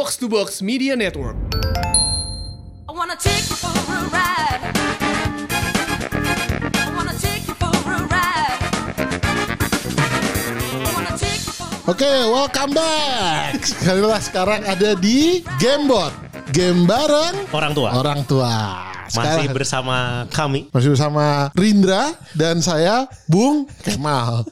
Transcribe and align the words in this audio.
Box 0.00 0.16
to 0.16 0.32
Box 0.32 0.64
Media 0.64 0.96
Network. 0.96 1.36
I 2.88 2.92
wanna 2.96 3.20
take 3.20 3.44
you 3.52 3.56
for 3.60 3.68
a 3.68 4.00
ride. 4.08 4.64
I 6.72 6.88
wanna 6.96 7.12
take 7.20 7.44
you 7.44 7.52
for 7.60 7.68
a 7.68 8.00
ride. 8.08 8.64
I 10.72 10.88
wanna 10.96 11.12
take 11.20 11.44
you 11.44 11.52
for 11.52 11.68
a 11.68 11.92
Oke, 11.92 12.08
welcome 12.32 12.72
back. 12.72 13.60
Sekali 13.60 14.00
sekarang 14.24 14.64
ada 14.64 14.96
di 14.96 15.44
Gamebot. 15.60 16.16
Game 16.48 16.88
bareng 16.88 17.52
Orang 17.52 17.76
tua. 17.76 17.92
orang 17.92 18.24
tua. 18.24 18.56
Masih 19.04 19.20
Sekarang 19.20 19.52
bersama 19.52 19.96
kami. 20.32 20.72
masih 20.72 20.96
bersama 20.96 21.52
Rindra 21.52 22.16
dan 22.32 22.64
saya 22.64 23.04
Bung 23.28 23.68
Kemal. 23.84 24.48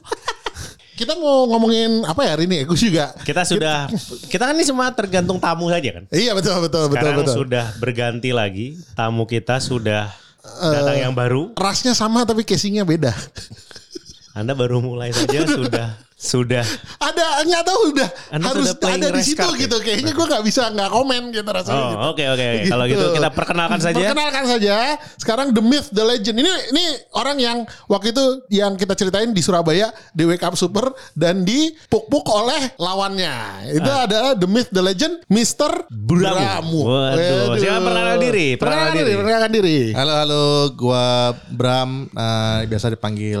Kita 0.99 1.15
mau 1.15 1.47
ngomongin 1.47 2.03
apa 2.03 2.27
ya 2.27 2.35
hari 2.35 2.43
ini? 2.43 2.67
Gue 2.67 2.75
juga. 2.75 3.15
Kita 3.23 3.47
sudah 3.47 3.87
kita 4.27 4.43
kan 4.43 4.51
ini 4.51 4.67
semua 4.67 4.91
tergantung 4.91 5.39
tamu 5.39 5.71
saja 5.71 5.95
kan. 5.95 6.03
Iya 6.11 6.35
betul 6.35 6.59
betul 6.59 6.91
betul 6.91 6.99
Sekarang 6.99 7.17
betul. 7.23 7.35
sudah 7.39 7.65
berganti 7.79 8.29
lagi. 8.35 8.67
Tamu 8.93 9.23
kita 9.23 9.63
sudah 9.63 10.11
Eh, 10.39 10.71
datang 10.71 10.97
yang 10.97 11.13
baru. 11.13 11.51
Rasnya 11.53 11.91
sama 11.93 12.23
tapi 12.23 12.43
casingnya 12.43 12.83
beda. 12.83 13.11
Anda 14.33 14.51
baru 14.51 14.79
mulai 14.79 15.11
saja 15.11 15.43
sudah 15.59 15.95
sudah 16.19 16.67
ada 16.99 17.47
nggak 17.47 17.63
tahu 17.63 17.95
udah 17.95 18.09
Anda 18.27 18.51
harus 18.51 18.75
sudah 18.75 18.91
ada 18.91 19.07
di 19.07 19.23
situ 19.23 19.39
ya? 19.39 19.55
gitu. 19.55 19.75
Kayaknya 19.79 20.11
gue 20.11 20.25
nggak 20.27 20.43
bisa 20.43 20.67
nggak 20.67 20.91
komen 20.91 21.21
gitu 21.31 21.47
rasanya. 21.47 21.79
gitu. 21.79 21.95
Oh, 21.95 22.11
oke 22.11 22.23
oke 22.27 22.43
oke. 22.43 22.67
Kalau 22.67 22.85
gitu 22.85 23.05
kita 23.15 23.29
perkenalkan 23.31 23.79
saja. 23.79 23.95
Perkenalkan 23.95 24.43
saja. 24.45 24.75
Sekarang 25.15 25.47
The 25.49 25.63
Myth, 25.63 25.87
The 25.89 26.03
Legend. 26.03 26.35
Ini 26.35 26.51
ini 26.75 26.83
orang 27.15 27.37
yang 27.39 27.57
waktu 27.87 28.11
itu 28.11 28.25
yang 28.51 28.75
kita 28.75 28.93
ceritain 28.93 29.31
di 29.31 29.39
Surabaya 29.39 29.87
di 30.11 30.27
Wake 30.27 30.43
Up 30.43 30.59
Super 30.59 30.91
dan 31.15 31.47
dipuk-puk 31.47 32.27
oleh 32.27 32.75
lawannya. 32.75 33.35
Itu 33.71 33.87
Ah. 33.87 34.03
adalah 34.03 34.35
The 34.35 34.45
Myth, 34.45 34.69
The 34.69 34.83
Legend, 34.83 35.13
Mr. 35.25 35.87
Bramu. 35.87 36.83
Waduh, 36.83 37.55
silakan 37.55 37.81
perkenalkan 37.81 38.19
diri, 38.19 38.47
perkenalkan 38.53 38.91
diri. 38.91 38.99
diri. 39.01 39.15
Perkenalkan 39.15 39.51
diri. 39.53 39.77
Halo 39.95 40.13
halo, 40.13 40.45
gua 40.75 41.05
Bram, 41.47 42.11
eh, 42.11 42.59
biasa 42.67 42.91
dipanggil 42.91 43.39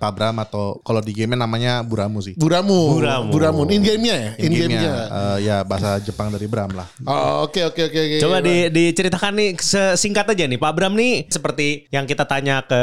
Pak 0.00 0.10
Bram 0.10 0.32
atau 0.40 0.80
kalau 0.80 0.98
di 0.98 1.12
game 1.12 1.36
namanya 1.36 1.84
Buramu 1.84 2.18
sih. 2.18 2.32
Buramu. 2.32 2.96
Buramu. 2.96 3.28
Buramu. 3.28 3.60
In 3.68 3.84
game-nya 3.84 4.16
ya? 4.16 4.30
In, 4.40 4.48
game-nya 4.48 4.80
game-nya. 4.80 4.92
eh, 5.12 5.38
ya 5.44 5.56
bahasa 5.60 6.00
Jepang 6.00 6.32
dari 6.32 6.48
Bram 6.48 6.72
lah. 6.72 6.88
Oh, 7.04 7.44
Oke 7.44 7.60
oke 7.62 7.84
oke 7.84 7.98
oke. 8.00 8.16
Coba 8.18 8.40
di, 8.40 8.72
diceritakan 8.72 9.32
nih 9.36 9.50
singkat 9.94 10.24
aja 10.26 10.48
nih 10.48 10.56
Pak 10.56 10.72
Bram 10.72 10.96
nih 10.96 11.28
seperti 11.28 11.84
yang 11.88 12.08
kita 12.08 12.24
tanya 12.24 12.64
ke 12.64 12.80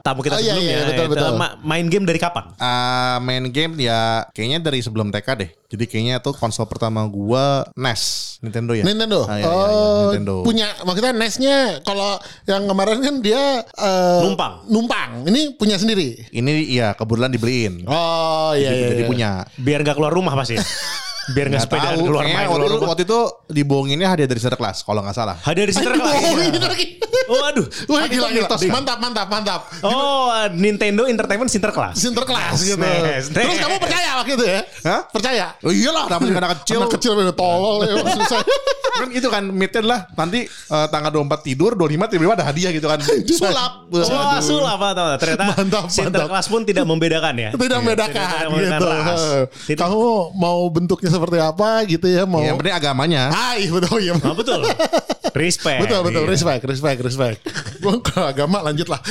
tamu 0.00 0.22
kita 0.22 0.28
Oh, 0.30 0.38
iya, 0.38 0.54
sebelumnya 0.54 0.70
iya, 0.72 0.86
betul, 0.86 1.04
itu 1.04 1.12
betul. 1.18 1.34
ma- 1.34 1.56
main 1.60 1.86
game 1.86 2.06
dari 2.06 2.16
kapan? 2.16 2.44
Eh, 2.54 3.16
main 3.20 3.44
game 3.50 3.74
ya 3.76 4.00
kayaknya 4.30 4.62
dari 4.62 4.78
sebelum 4.78 5.10
TK 5.10 5.28
deh. 5.36 5.50
Jadi 5.66 5.84
kayaknya 5.86 6.18
tuh 6.18 6.34
konsol 6.34 6.66
pertama 6.66 7.06
gua 7.06 7.62
NES, 7.74 8.02
Nintendo 8.42 8.74
ya. 8.74 8.82
Nintendo. 8.82 9.22
Ah, 9.24 9.38
iya, 9.38 9.42
iya, 9.42 9.46
iya, 9.46 9.54
oh, 9.70 10.02
Nintendo. 10.10 10.34
punya 10.42 10.66
maksudnya 10.82 11.14
NES-nya 11.14 11.56
kalau 11.82 12.18
yang 12.44 12.66
kemarin 12.66 12.98
kan 12.98 13.14
dia 13.18 13.42
eh, 13.62 14.20
Numpang. 14.20 14.66
Numpang. 14.66 15.10
Ini 15.26 15.54
punya 15.54 15.78
sendiri. 15.78 16.26
Ini 16.28 16.59
iya 16.66 16.88
kebetulan 16.94 17.30
dibeliin. 17.32 17.84
Oh 17.88 18.52
iya 18.52 18.70
jadi, 18.72 18.80
iya. 18.80 18.88
jadi 18.92 19.02
iya. 19.04 19.10
punya. 19.10 19.30
Biar 19.56 19.80
nggak 19.84 19.96
keluar 19.96 20.12
rumah 20.12 20.34
pasti. 20.36 20.56
Biar 21.30 21.46
nggak 21.48 21.66
tahu, 21.68 22.00
keluar 22.06 22.24
main 22.26 22.46
waktu, 22.48 22.66
keluar 22.66 22.90
waktu 22.92 23.04
itu 23.06 23.20
dibohonginnya 23.50 24.08
hadiah 24.10 24.28
dari 24.28 24.40
kelas 24.40 24.82
kalau 24.82 25.00
nggak 25.04 25.16
salah. 25.16 25.36
Hadiah 25.40 25.66
dari 25.68 25.74
Dibohongin 25.74 26.52
lagi. 26.58 26.86
Oh 27.30 27.42
aduh. 27.46 27.66
Wah 27.86 28.06
gila 28.10 28.28
gila. 28.34 28.48
Mantap 28.50 28.98
mantap 28.98 29.26
mantap. 29.30 29.60
Oh 29.86 30.30
Nintendo 30.54 31.06
Entertainment 31.06 31.50
Sinterklas. 31.50 31.94
Sinterklas 31.98 32.58
gitu. 32.62 32.78
Nes, 32.80 33.02
nes. 33.02 33.24
Terus 33.30 33.58
kamu 33.58 33.76
percaya 33.78 34.10
waktu 34.18 34.32
itu 34.34 34.44
ya? 34.46 34.60
Hah? 34.86 35.00
Percaya? 35.10 35.46
Oh 35.62 35.70
iyalah, 35.70 36.04
namanya 36.10 36.46
anak 36.46 36.50
kecil. 36.62 36.82
Anak 36.82 36.92
kecil 36.98 37.12
bener 37.14 37.34
tolol 37.34 37.86
ya 37.86 37.94
susah. 38.18 38.42
kan 38.90 39.08
itu 39.14 39.28
kan 39.30 39.46
mitnya 39.48 39.80
lah 39.86 40.00
nanti 40.18 40.44
eh, 40.44 40.86
tanggal 40.90 41.14
24 41.14 41.46
tidur 41.46 41.72
25 41.78 42.10
tiba-tiba 42.10 42.34
ada 42.36 42.44
hadiah 42.50 42.74
gitu 42.74 42.84
kan 42.90 42.98
sulap 43.40 43.72
Oh, 43.90 44.38
sulap 44.42 44.80
atau 44.82 45.14
ternyata 45.18 45.44
Mantap, 45.56 45.84
Sinterklas 45.90 46.46
pun 46.46 46.62
tidak 46.62 46.84
membedakan 46.86 47.34
ya. 47.38 47.50
Tidak 47.54 47.68
Iya, 47.70 47.78
membedakan 47.80 48.44
gitu. 48.54 48.88
Kamu 49.74 49.98
mau 50.36 50.60
bentuknya 50.70 51.10
seperti 51.20 51.36
apa 51.38 51.68
gitu 51.84 52.06
ya 52.06 52.24
mau. 52.24 52.40
yang 52.40 52.56
penting 52.56 52.72
agamanya 52.74 53.28
Ah 53.28 53.52
iya 53.54 53.68
betul 53.68 53.96
iya. 53.98 54.16
Oh, 54.16 54.32
betul. 54.32 54.64
Respect. 55.30 55.84
Betul 55.84 56.00
betul 56.02 56.22
Iya. 56.22 56.30
respect 56.30 56.62
respect 56.64 56.98
respect. 57.00 57.38
Gua 57.78 58.00
ke 58.00 58.16
agama 58.16 58.60
lanjut 58.62 58.88
lah. 58.88 58.98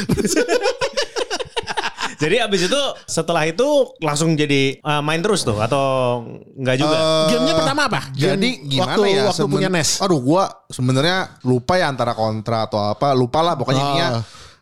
Jadi 2.19 2.35
abis 2.35 2.67
itu 2.67 2.81
setelah 3.05 3.47
itu 3.47 3.63
langsung 3.99 4.35
jadi 4.35 4.75
uh, 4.81 4.99
main 4.99 5.23
terus 5.23 5.39
tuh 5.41 5.55
atau 5.55 6.19
enggak 6.51 6.75
juga? 6.75 6.97
Gamenya 7.31 7.55
pertama 7.55 7.81
apa? 7.87 8.01
Game 8.11 8.35
jadi 8.35 8.49
gimana 8.59 8.91
waktu, 8.91 9.01
ya 9.07 9.21
Waktu 9.23 9.47
punya 9.47 9.69
NES. 9.71 10.03
aduh 10.03 10.19
gua 10.19 10.43
sebenarnya 10.67 11.17
lupa 11.41 11.79
ya 11.79 11.87
antara 11.87 12.11
kontra 12.11 12.67
atau 12.67 12.91
apa 12.91 13.15
lupa 13.15 13.39
lah 13.39 13.55
pokoknya 13.55 13.79
Ah. 13.79 13.87
intinya 13.87 14.09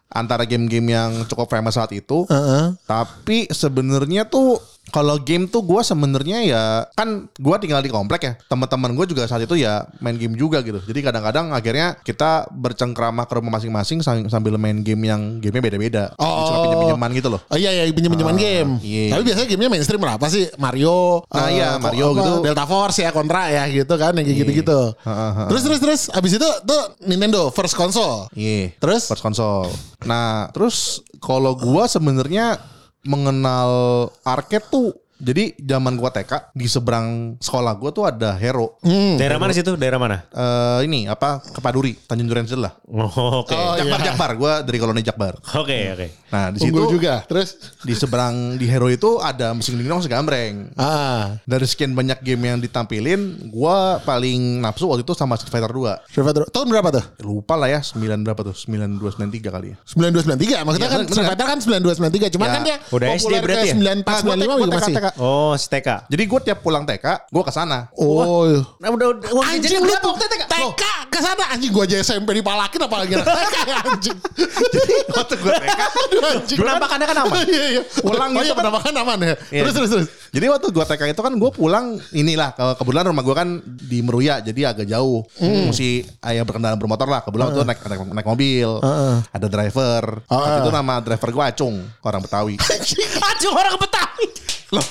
antara 0.08 0.46
game-game 0.46 0.88
yang 0.88 1.12
cukup 1.26 1.50
famous 1.50 1.74
saat 1.74 1.90
itu 1.92 2.24
Heeh. 2.24 2.78
tapi 2.86 3.50
sebenarnya 3.50 4.24
tuh 4.24 4.62
kalau 4.88 5.20
game 5.20 5.46
tuh 5.46 5.62
gua 5.62 5.82
sebenarnya 5.82 6.40
ya 6.42 6.64
kan 6.94 7.28
gua 7.38 7.58
tinggal 7.58 7.80
di 7.80 7.90
komplek 7.90 8.22
ya 8.24 8.34
teman-teman 8.48 8.94
gue 8.94 9.06
juga 9.08 9.28
saat 9.28 9.44
itu 9.44 9.56
ya 9.56 9.84
main 10.00 10.16
game 10.16 10.34
juga 10.34 10.60
gitu 10.62 10.80
jadi 10.80 11.12
kadang-kadang 11.12 11.52
akhirnya 11.52 12.00
kita 12.02 12.48
bercengkrama 12.50 13.24
ke 13.24 13.34
rumah 13.36 13.52
masing-masing 13.54 14.00
sambil 14.28 14.56
main 14.56 14.80
game 14.82 15.04
yang 15.04 15.40
gamenya 15.40 15.64
beda-beda 15.64 16.04
Oh. 16.16 16.48
cuma 16.48 16.58
pinjam-pinjaman 16.66 17.10
gitu 17.14 17.28
loh 17.28 17.42
Oh 17.48 17.58
iya 17.58 17.72
iya 17.72 17.84
pinjam-pinjaman 17.90 18.36
game. 18.36 18.72
iya. 18.80 19.12
Tapi 19.12 19.22
biasanya 19.24 19.48
gamenya 19.48 19.70
mainstream 19.70 20.02
lah 20.02 20.16
apa 20.16 20.28
sih? 20.28 20.48
Mario. 20.58 21.24
Nah, 21.28 21.48
eh, 21.48 21.60
iya, 21.60 21.68
kok 21.76 21.84
Mario 21.84 22.06
apa, 22.08 22.18
gitu. 22.20 22.32
Delta 22.44 22.66
Force 22.66 23.00
ya 23.00 23.10
kontra 23.12 23.48
ya 23.48 23.64
gitu 23.68 23.94
kan 23.96 24.12
yang 24.16 24.26
kayak 24.26 24.38
gitu-gitu. 24.44 24.80
Heeh, 25.00 25.32
heeh. 25.36 25.48
Terus 25.50 25.62
terus 25.64 25.80
terus 25.80 26.02
abis 26.12 26.32
itu 26.36 26.48
tuh 26.64 26.82
Nintendo 27.04 27.50
first 27.52 27.74
console. 27.74 28.28
Iya. 28.34 28.76
Terus? 28.78 29.08
First 29.08 29.24
console. 29.24 29.68
Nah, 30.04 30.48
terus 30.52 31.00
kalau 31.20 31.56
gua 31.56 31.88
sebenarnya 31.88 32.60
mengenal 33.08 33.72
arcade 34.28 34.68
tuh 34.68 34.92
jadi 35.18 35.58
zaman 35.58 35.98
gua 35.98 36.10
TK 36.10 36.54
di 36.54 36.66
seberang 36.66 37.38
sekolah 37.38 37.74
gua 37.74 37.90
tuh 37.90 38.06
ada 38.06 38.38
Hero. 38.38 38.78
Hmm. 38.82 39.18
Daerah 39.18 39.38
mana 39.38 39.52
situ? 39.52 39.74
Daerah 39.74 39.98
mana? 39.98 40.24
Eh 40.30 40.86
ini 40.86 41.06
apa 41.06 41.42
Kepaduri, 41.42 41.98
Tanjung 42.06 42.30
Duren 42.30 42.46
lah. 42.56 42.74
Oh, 42.88 43.44
Oke. 43.44 43.54
Oh, 43.54 43.74
Jakbar 43.76 44.00
iya. 44.00 44.06
Jakbar, 44.10 44.32
gua 44.36 44.54
dari 44.62 44.78
koloni 44.78 45.02
Jakbar. 45.02 45.38
Oke, 45.58 45.94
oke. 45.94 46.08
Nah, 46.28 46.52
di 46.52 46.60
situ 46.60 46.76
Unggul 46.76 46.94
juga. 46.94 47.24
Terus 47.26 47.56
di 47.82 47.94
seberang 47.94 48.56
di 48.56 48.66
Hero 48.66 48.88
itu 48.88 49.18
ada 49.18 49.52
mesin 49.52 49.76
dingdong 49.76 50.00
segambreng. 50.00 50.72
ah 50.76 51.36
Dari 51.44 51.66
sekian 51.66 51.92
banyak 51.92 52.20
game 52.22 52.44
yang 52.46 52.58
ditampilin, 52.60 53.50
gua 53.50 53.98
paling 54.02 54.60
nafsu 54.60 54.86
waktu 54.86 55.02
itu 55.02 55.14
sama 55.14 55.36
Street 55.36 55.50
Fighter 55.50 55.72
2. 55.72 56.08
Street 56.08 56.26
Fighter 56.26 56.44
tahun 56.48 56.68
berapa 56.70 56.90
tuh? 56.92 57.04
Lupa 57.24 57.56
lah 57.56 57.68
ya, 57.68 57.80
9 57.82 57.98
berapa 58.22 58.42
tuh? 58.44 58.56
9293 58.56 59.50
kali 59.50 59.68
ya. 59.74 59.78
9293 59.88 60.64
maksudnya 60.64 60.88
Iya, 60.88 60.94
kan 60.94 61.00
bener. 61.02 61.12
Street 61.12 61.28
Fighter 61.28 61.48
kan 61.48 61.58
9293 61.60 62.36
cuman 62.38 62.48
Ya. 62.48 62.54
kan 62.54 62.62
dia 62.64 62.78
Udah 62.92 63.08
SD 63.16 63.34
berarti 63.40 63.68
ya? 63.68 63.76
94 63.76 64.08
Nah, 64.08 64.20
gua 64.22 64.36
95 64.36 64.38
TK, 64.38 64.44
juga 64.44 64.56
gua 64.58 64.68
masih. 64.68 64.96
TK. 65.14 65.24
Oh, 65.24 65.52
STK. 65.56 65.90
Jadi 66.12 66.24
gue 66.28 66.40
tiap 66.44 66.60
pulang 66.60 66.84
TK, 66.84 67.32
gue 67.32 67.44
ke 67.44 67.52
sana. 67.54 67.88
Oh. 67.96 68.48
Nah, 68.80 68.90
udah 68.92 69.08
udah 69.16 69.30
wah, 69.32 69.48
Anjing 69.48 69.80
jadi 69.80 69.88
lu 69.88 69.96
tuh 70.04 70.14
Kak? 70.18 70.48
TK 70.48 70.84
ke 71.08 71.20
sana 71.24 71.44
anjing 71.50 71.72
gua 71.74 71.84
aja 71.90 71.98
SMP 72.04 72.30
dipalakin 72.38 72.80
apalagi 72.86 73.12
anak 73.18 73.28
TK 73.38 73.56
anjing. 73.74 74.18
Waktu 75.12 75.34
gue 75.40 75.54
TK, 75.54 75.82
anjing. 76.36 76.58
Penampakannya 76.60 77.06
kan 77.08 77.18
aman. 77.24 77.36
Iya 77.48 77.68
iya. 77.80 77.82
Pulang 78.04 78.32
oh, 78.36 78.42
gitu 78.44 78.44
iya 78.44 78.54
kan. 78.54 78.60
penampakan 78.60 78.94
aman 79.02 79.18
ya. 79.18 79.36
Iya. 79.50 79.62
Terus 79.64 79.74
terus 79.74 79.90
terus. 79.90 80.08
jadi 80.36 80.46
waktu 80.52 80.68
gue 80.70 80.86
TK 80.86 81.02
itu 81.16 81.22
kan 81.24 81.34
gue 81.34 81.52
pulang 81.56 81.86
inilah 82.12 82.50
ke 82.54 82.66
kebetulan 82.84 83.06
rumah 83.08 83.24
gue 83.24 83.36
kan 83.36 83.50
di 83.64 83.98
Meruya 84.04 84.44
jadi 84.44 84.76
agak 84.76 84.88
jauh. 84.90 85.24
Mesti 85.40 86.04
ayah 86.28 86.44
berkendara 86.44 86.76
bermotor 86.76 87.08
lah. 87.08 87.24
Kebetulan 87.24 87.48
tuh 87.56 87.64
naik, 87.64 87.80
naik 87.88 88.02
naik 88.14 88.28
mobil. 88.28 88.70
Ada 89.32 89.48
driver. 89.48 90.04
Waktu 90.28 90.58
itu 90.68 90.72
nama 90.74 90.96
driver 91.00 91.30
gue 91.32 91.44
Acung, 91.48 91.76
orang 92.04 92.22
Betawi. 92.22 92.56
Aduh, 92.60 93.52
orang 93.56 93.76
Betawi. 93.80 94.28
Loh, 94.76 94.84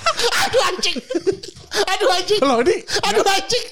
Aduh 0.48 0.62
anjing. 0.72 0.96
Aduh 1.76 2.08
anjing. 2.16 2.40
loh 2.40 2.58
ini 2.64 2.76
Aduh 3.04 3.26
anjing. 3.28 3.64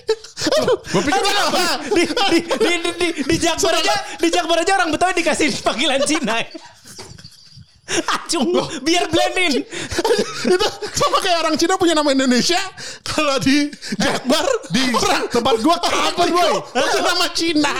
Aduh. 0.60 0.76
Gue 0.84 1.02
pikir 1.08 1.22
Aduh. 1.24 1.50
di 1.96 2.04
di 2.04 2.38
di 2.44 2.72
di, 2.84 2.90
di, 3.00 3.08
di 3.24 3.36
Jakbar 3.40 3.72
aja, 3.80 3.94
di 4.20 4.28
Jakbar 4.28 4.60
aja 4.60 4.72
orang 4.76 4.92
Betawi 4.92 5.16
dikasih 5.16 5.48
panggilan 5.64 6.04
Cina. 6.04 6.44
ya. 6.44 6.48
Acung, 7.84 8.48
biar 8.80 9.12
blendin. 9.12 9.60
itu 10.44 10.66
sama 10.96 11.20
kayak 11.20 11.38
orang 11.44 11.56
Cina 11.60 11.76
punya 11.76 11.92
nama 11.92 12.12
Indonesia 12.12 12.56
kalau 13.04 13.36
di 13.40 13.68
Jakbar 13.96 14.44
di 14.72 14.82
orang 14.92 15.28
tempat 15.28 15.54
gua 15.60 15.76
kapan 15.80 16.28
boy 16.32 16.52
itu 16.80 16.98
nama 17.04 17.26
Cina 17.36 17.74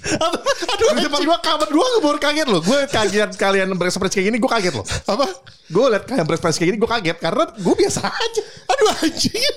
Aduh, 0.00 0.90
di 0.96 1.02
depan 1.04 1.20
gue 1.22 1.38
kabar 1.44 1.68
gue 1.68 1.86
baru 2.00 2.18
kaget 2.18 2.48
loh. 2.48 2.60
Gue 2.64 2.78
kaget 2.88 3.30
kalian 3.36 3.68
berekspresi 3.76 4.20
kayak 4.20 4.26
gini, 4.32 4.38
gue 4.40 4.50
kaget 4.50 4.74
loh. 4.74 4.86
apa 4.86 5.26
Gue 5.70 5.84
liat 5.92 6.04
kalian 6.08 6.26
berekspresi 6.26 6.56
kayak 6.58 6.68
gini, 6.74 6.78
gue 6.80 6.90
kaget 6.90 7.16
karena 7.20 7.44
gue 7.52 7.74
biasa 7.76 8.00
aja. 8.08 8.42
aduh 8.70 8.86
anjing 9.04 9.54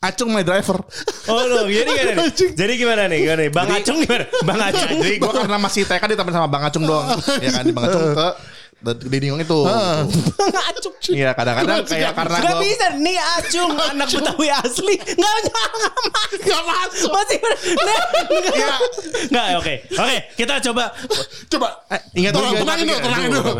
Acung 0.00 0.32
my 0.32 0.40
driver. 0.40 0.80
Oh 1.28 1.44
loh, 1.44 1.68
jadi 1.68 1.84
gimana 1.84 2.24
nih? 2.24 2.50
Jadi 2.56 2.72
gimana 2.80 3.02
nih? 3.04 3.18
Gimana 3.20 3.40
nih? 3.44 3.50
Bang 3.52 3.68
Acung 3.68 3.98
gimana? 4.00 4.24
Bang 4.48 4.60
Acung. 4.72 4.96
Jadi 4.96 5.16
gue 5.20 5.32
karena 5.44 5.58
masih 5.60 5.82
TK 5.84 6.02
ditemenin 6.16 6.36
sama 6.40 6.48
Bang 6.48 6.64
Acung 6.64 6.84
doang. 6.88 7.20
ya 7.44 7.50
kan 7.52 7.64
Bang 7.68 7.84
Acung 7.84 8.16
ke 8.16 8.28
Dinding 8.80 9.36
itu. 9.38 9.58
Acung. 10.70 10.94
Iya 11.10 11.32
kadang-kadang 11.32 11.82
kayak 11.84 12.12
karena 12.12 12.36
Gak 12.38 12.54
gua- 12.54 12.62
bisa 12.62 12.86
nih 12.96 13.16
Acung 13.18 13.72
anak 13.90 14.08
Betawi 14.08 14.48
asli 14.48 14.94
nggak 14.96 15.32
nyangka 15.48 15.88
Gak 16.40 16.62
masuk. 16.62 17.10
masih 17.10 17.38
Iya. 17.40 18.74
nggak 19.28 19.44
nggak 19.44 19.46
oke 19.58 19.74
oke 19.96 20.16
kita 20.34 20.54
coba 20.64 20.84
Coba. 21.50 21.68
Eh, 21.90 22.00
ingat 22.16 22.32
dulu, 22.32 22.46
tenangin 22.54 22.86
dulu, 22.86 23.00
tenangin 23.02 23.28
dulu. 23.34 23.52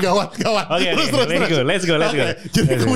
gawat, 0.00 0.28
gawat. 0.34 0.66
Oke, 0.72 0.88
oke, 0.88 0.90
Terus, 0.96 1.08
terus, 1.12 1.28
let's 1.28 1.44
go, 1.44 1.58
let's 1.62 1.84
go, 1.84 1.94
let's 2.00 2.14
go. 2.16 2.24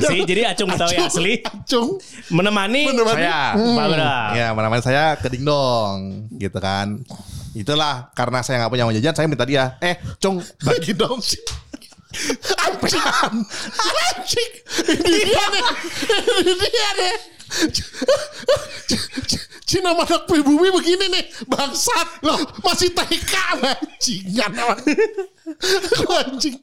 Oke, 0.01 0.25
Jadi, 0.25 0.43
Acung 0.49 0.69
Betawi 0.73 0.97
asli. 0.97 1.35
Acung. 1.45 2.01
menemani 2.33 2.89
Menemani. 2.89 3.21
Saya. 3.21 3.41
Pak 3.53 3.87
Bram. 3.93 4.31
Ya 4.33 4.47
mana 4.57 4.81
saya 4.81 5.05
ke 5.21 5.29
dingdong 5.29 6.27
gitu 6.33 6.57
kan. 6.57 7.05
Itulah 7.53 8.11
karena 8.17 8.41
saya 8.41 8.65
nggak 8.65 8.73
punya 8.73 8.85
uang 8.89 8.97
jajan, 8.97 9.15
saya 9.15 9.29
minta 9.29 9.45
dia, 9.45 9.77
eh 9.81 10.01
cung 10.21 10.41
bagi 10.65 10.93
dong. 10.97 11.21
Anjing. 12.69 13.05
Anjing. 13.89 14.53
Ini 14.85 15.21
dia 15.25 15.45
nih. 15.49 15.65
Ini 16.45 16.67
dia 16.69 16.91
nih. 17.01 17.15
Cina 19.69 19.93
anak 19.97 20.29
pribumi 20.29 20.69
begini 20.69 21.09
nih 21.09 21.25
bangsat 21.49 22.25
loh 22.25 22.41
masih 22.65 22.93
TK 22.93 23.35
bajingan 23.61 24.53
anjing 26.09 26.57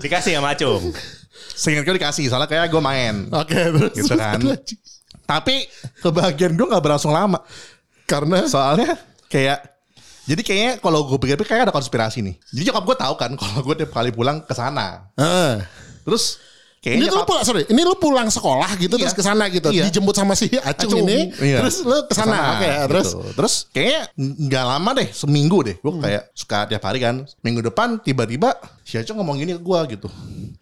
dikasih 0.00 0.40
sama 0.40 0.56
Acung 0.56 0.92
Seingat 1.60 1.84
gue 1.84 2.00
dikasih, 2.00 2.32
soalnya 2.32 2.48
kayak 2.48 2.72
gue 2.72 2.80
main. 2.80 3.28
oke 3.28 3.52
terus 3.52 3.92
Gitu 3.92 4.16
kan. 4.16 4.40
Tapi 5.28 5.68
kebahagiaan 6.00 6.56
gue 6.56 6.64
nggak 6.64 6.80
berlangsung 6.80 7.12
lama. 7.12 7.44
karena 8.08 8.48
Soalnya 8.48 8.96
kayak 9.30 9.58
jadi 10.26 10.42
kayaknya 10.42 10.72
kalau 10.78 11.06
gue 11.06 11.18
pikir-pikir 11.18 11.48
kayak 11.48 11.62
ada 11.70 11.74
konspirasi 11.74 12.22
nih. 12.22 12.34
Jadi 12.54 12.62
nyokap 12.70 12.84
gue 12.86 12.96
tahu 12.98 13.14
kan 13.18 13.30
kalau 13.40 13.58
gue 13.64 13.74
tiap 13.78 13.90
kali 13.90 14.10
pulang 14.10 14.42
ke 14.42 14.54
sana. 14.54 15.10
Eh. 15.18 15.58
Terus 16.06 16.38
ini 16.80 17.04
kayaknya 17.04 17.12
tuh 17.12 17.18
lu 17.20 17.26
pulang 17.28 17.44
sorry 17.44 17.62
ini 17.68 17.80
lu 17.84 17.92
pulang 18.00 18.28
sekolah 18.32 18.70
gitu 18.80 18.96
Iya. 18.96 19.02
terus 19.04 19.12
ke 19.12 19.20
sana 19.20 19.44
gitu 19.52 19.68
Iya. 19.68 19.84
dijemput 19.92 20.16
sama 20.16 20.32
si 20.32 20.48
Acung, 20.56 20.96
Acung. 20.96 21.04
ini 21.04 21.28
Iya. 21.36 21.60
terus 21.60 21.84
lu 21.84 22.08
ke 22.08 22.14
sana 22.16 22.56
oke 22.56 22.70
terus 22.88 23.08
gitu. 23.12 23.20
terus 23.36 23.54
kayaknya 23.68 24.00
nggak 24.16 24.64
lama 24.64 24.90
deh 24.96 25.08
seminggu 25.12 25.58
deh 25.60 25.76
gue 25.76 25.92
kayak 26.00 26.32
suka 26.32 26.58
tiap 26.72 26.80
hari 26.80 27.04
kan 27.04 27.20
minggu 27.44 27.60
depan 27.60 28.00
tiba-tiba 28.00 28.56
si 28.80 28.96
Acung 28.96 29.20
ngomong 29.20 29.36
gini 29.44 29.52
ke 29.52 29.62
gue 29.62 29.80
gitu 29.92 30.08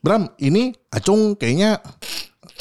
Bram 0.02 0.26
ini 0.42 0.74
Acung 0.90 1.38
kayaknya 1.38 1.78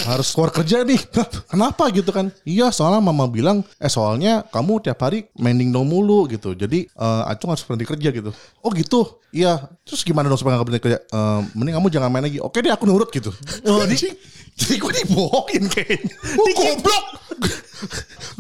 harus 0.06 0.30
keluar 0.36 0.54
kerja 0.54 0.86
nih. 0.86 1.02
Kenapa 1.50 1.90
gitu 1.90 2.14
kan? 2.14 2.30
Iya 2.46 2.70
soalnya 2.70 3.02
mama 3.02 3.26
bilang 3.26 3.66
eh 3.82 3.90
soalnya 3.90 4.46
kamu 4.54 4.86
tiap 4.86 5.02
hari 5.02 5.26
main 5.40 5.58
dong 5.58 5.90
mulu 5.90 6.30
gitu. 6.30 6.54
Jadi 6.54 6.86
eh, 6.86 7.22
Acung 7.32 7.50
harus 7.50 7.66
berhenti 7.66 7.88
kerja 7.90 8.10
gitu. 8.14 8.30
Oh 8.62 8.70
gitu? 8.76 9.18
Iya. 9.34 9.66
Terus 9.88 10.06
gimana 10.06 10.30
dong 10.30 10.38
supaya 10.38 10.60
gak 10.62 10.68
berhenti 10.70 10.84
kerja? 10.86 11.00
"Eh, 11.02 11.40
mending 11.58 11.76
kamu 11.82 11.88
jangan 11.90 12.10
main 12.14 12.26
lagi. 12.28 12.38
Oke 12.38 12.62
deh 12.62 12.70
aku 12.70 12.86
nurut 12.86 13.10
gitu. 13.10 13.34
Oh, 13.66 13.82
jadi 13.90 14.14
jadi 14.58 14.76
gue 14.82 14.92
dibohongin 15.06 15.64
kayaknya. 15.70 16.14
Oh, 16.38 16.50
goblok. 16.54 17.06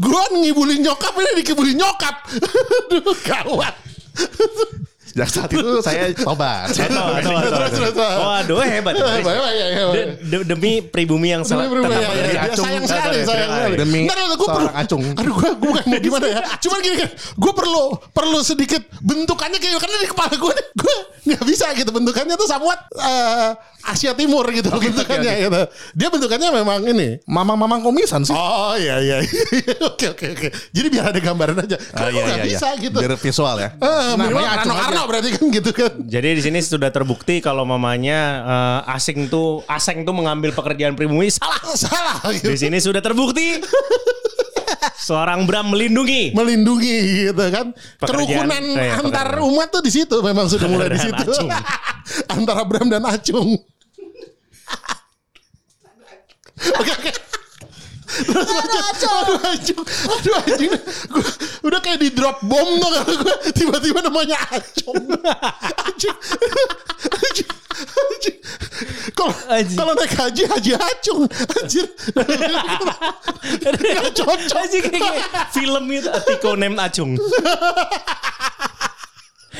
Gua 0.02 0.24
ngibulin 0.34 0.82
nyokap 0.82 1.14
ini 1.14 1.42
dikibulin 1.46 1.78
nyokap. 1.78 2.16
Aduh, 2.90 3.18
gawat. 3.22 3.76
Sejak 5.08 5.30
saat 5.32 5.50
itu 5.52 5.70
saya 5.88 6.12
tobat. 6.14 6.68
Saya 6.72 6.88
atau, 6.92 7.16
Terus, 7.18 7.72
terus, 7.74 7.94
terus. 7.96 8.18
Waduh 8.20 8.60
hebat. 8.62 8.94
Ya, 8.98 9.68
ya, 9.72 10.40
demi 10.44 10.84
pribumi 10.84 11.32
yang 11.32 11.44
salah. 11.48 11.68
Ya, 11.68 12.00
ya, 12.12 12.26
ya. 12.28 12.42
Sayang 12.54 12.86
sekali, 12.86 13.24
sayang 13.24 13.52
sekali. 13.52 13.76
Demi 13.80 14.02
seorang 14.38 14.74
acung. 14.76 15.04
Aduh, 15.16 15.34
gue 15.36 15.50
gue 15.60 15.70
bukan 15.72 15.84
mau 15.88 16.00
gimana 16.00 16.26
ya. 16.28 16.40
Cuman 16.64 16.78
gini 16.80 16.96
kan, 17.00 17.10
gue 17.12 17.52
perlu 17.54 17.84
perlu 18.12 18.40
sedikit 18.42 18.82
bentukannya 19.04 19.60
kayak 19.60 19.80
karena 19.80 19.98
di 20.02 20.10
kepala 20.10 20.34
gue 20.34 20.54
gue 20.56 20.96
nggak 21.28 21.44
bisa 21.44 21.76
gitu 21.76 21.92
bentukannya 21.92 22.40
tuh 22.40 22.48
somewhat 22.48 22.80
eh, 22.96 23.52
Asia 23.88 24.16
Timur 24.16 24.44
gitu 24.52 24.68
bentukannya 24.72 25.32
oke. 25.32 25.44
gitu. 25.48 25.62
Dia 25.96 26.08
bentukannya 26.12 26.50
memang 26.52 26.80
ini. 26.88 27.20
Mamang-mamang 27.24 27.84
komisan 27.84 28.24
sih. 28.24 28.36
Oh 28.36 28.76
iya 28.76 29.00
iya. 29.00 29.18
Oke 29.88 30.12
oke 30.14 30.26
oke. 30.36 30.48
Jadi 30.76 30.88
biar 30.92 31.10
ada 31.10 31.20
gambaran 31.20 31.58
aja. 31.64 31.78
Karena 31.80 32.08
Ah, 32.08 32.12
gue 32.12 32.22
nggak 32.22 32.48
bisa 32.48 32.68
gitu. 32.78 32.98
Biar 33.00 33.14
visual 33.16 33.56
ya. 33.58 33.70
Minimal 33.74 34.18
Namanya 34.20 34.50
aja. 34.52 34.72
Karno 34.78 35.04
berarti 35.08 35.30
kan 35.32 35.46
gitu 35.48 35.72
kan. 35.72 35.92
Jadi 36.04 36.30
di 36.34 36.42
sini 36.42 36.60
sudah 36.60 36.90
terbukti 36.90 37.40
kalau 37.40 37.64
mamanya 37.64 38.20
eh, 38.84 38.94
asing 38.94 39.26
tuh 39.28 39.64
asing 39.66 40.04
tuh 40.04 40.12
mengambil 40.12 40.52
pekerjaan 40.52 40.94
pribumi 40.94 41.32
salah. 41.32 41.64
Salah 41.74 42.20
gitu. 42.30 42.52
Di 42.52 42.60
sini 42.60 42.78
sudah 42.78 43.00
terbukti 43.00 43.64
seorang 44.98 45.48
Bram 45.48 45.72
melindungi. 45.72 46.32
melindungi 46.32 46.96
gitu 47.26 47.44
kan. 47.48 47.72
Pekerjaan- 47.98 48.46
Kerukunan 48.46 48.64
eh, 48.76 48.92
antar 48.94 49.28
pekerjaan. 49.34 49.50
umat 49.50 49.68
tuh 49.72 49.82
di 49.82 49.90
situ 49.90 50.18
memang 50.20 50.46
sudah 50.46 50.68
mulai 50.68 50.92
di 50.92 51.00
situ. 51.00 51.32
Antara 52.36 52.64
Bram 52.64 52.88
dan 52.88 53.04
Acung. 53.04 53.56
Oke 56.58 56.92
oke. 56.92 57.12
Terus. 58.08 58.48
Aduh 58.48 59.52
Acung. 59.52 59.86
Aduh 59.86 60.34
anjing. 60.48 60.72
Gua 61.12 61.24
udah 61.68 61.80
kayak 61.84 62.00
di 62.00 62.10
drop 62.16 62.40
bom 62.42 62.80
tuh 62.80 62.90
kalau 62.90 63.14
gue 63.28 63.36
tiba-tiba 63.52 64.00
namanya 64.00 64.40
Acung. 64.48 64.96
Acung. 65.84 66.18
Acung. 67.12 67.52
Acung. 67.78 68.38
Kalau 69.18 69.34
Anjing. 69.50 69.78
kalau 69.78 69.94
naik 69.98 70.14
haji 70.14 70.44
haji 70.48 70.72
Acung. 70.78 71.22
Anjir. 71.28 71.86
Gak 73.68 74.12
cocok. 74.16 74.58
Aja 74.58 74.78
kayak 74.88 75.16
film 75.52 75.84
itu 75.92 76.10
Tiko 76.26 76.56
Name 76.56 76.78
Acung. 76.80 77.18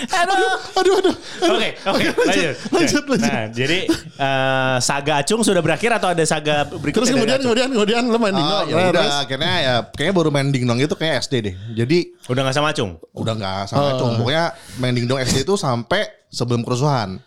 Aduh. 0.06 0.54
Aduh 0.78 0.94
aduh. 1.02 1.16
aduh. 1.42 1.56
Oke, 1.58 1.70
oke, 1.84 2.08
lanjut. 2.22 2.56
lanjut, 2.70 3.04
lanjut. 3.08 3.26
Nah, 3.26 3.44
jadi 3.50 3.80
eh, 4.18 4.76
saga 4.80 5.14
Acung 5.22 5.42
sudah 5.42 5.62
berakhir 5.62 5.90
atau 5.94 6.14
ada 6.14 6.24
saga 6.24 6.66
berikutnya? 6.70 7.10
Terus 7.10 7.10
kemudian 7.18 7.40
kemudian 7.42 7.70
kemudian 7.72 8.02
lo 8.06 8.18
main 8.18 8.34
dingdong. 8.34 8.66
ya 8.68 8.76
Nah, 8.78 8.88
udah 8.90 9.02
terus? 9.02 9.16
akhirnya 9.26 9.54
ya 9.60 9.76
kayaknya 9.90 10.14
baru 10.14 10.30
main 10.30 10.48
dingdong 10.50 10.80
itu 10.80 10.96
kayak 10.96 11.26
SD 11.26 11.34
deh. 11.42 11.56
Jadi 11.74 11.98
udah 12.30 12.42
nggak 12.46 12.56
sama 12.56 12.68
Acung. 12.72 12.92
udah 13.14 13.34
nggak 13.34 13.60
sama 13.70 13.86
Acung. 13.98 14.14
Pokoknya 14.20 14.46
main 14.78 14.94
dingdong 14.94 15.20
SD 15.20 15.44
itu 15.44 15.56
sampai 15.58 16.06
sebelum 16.30 16.62
kerusuhan. 16.62 17.18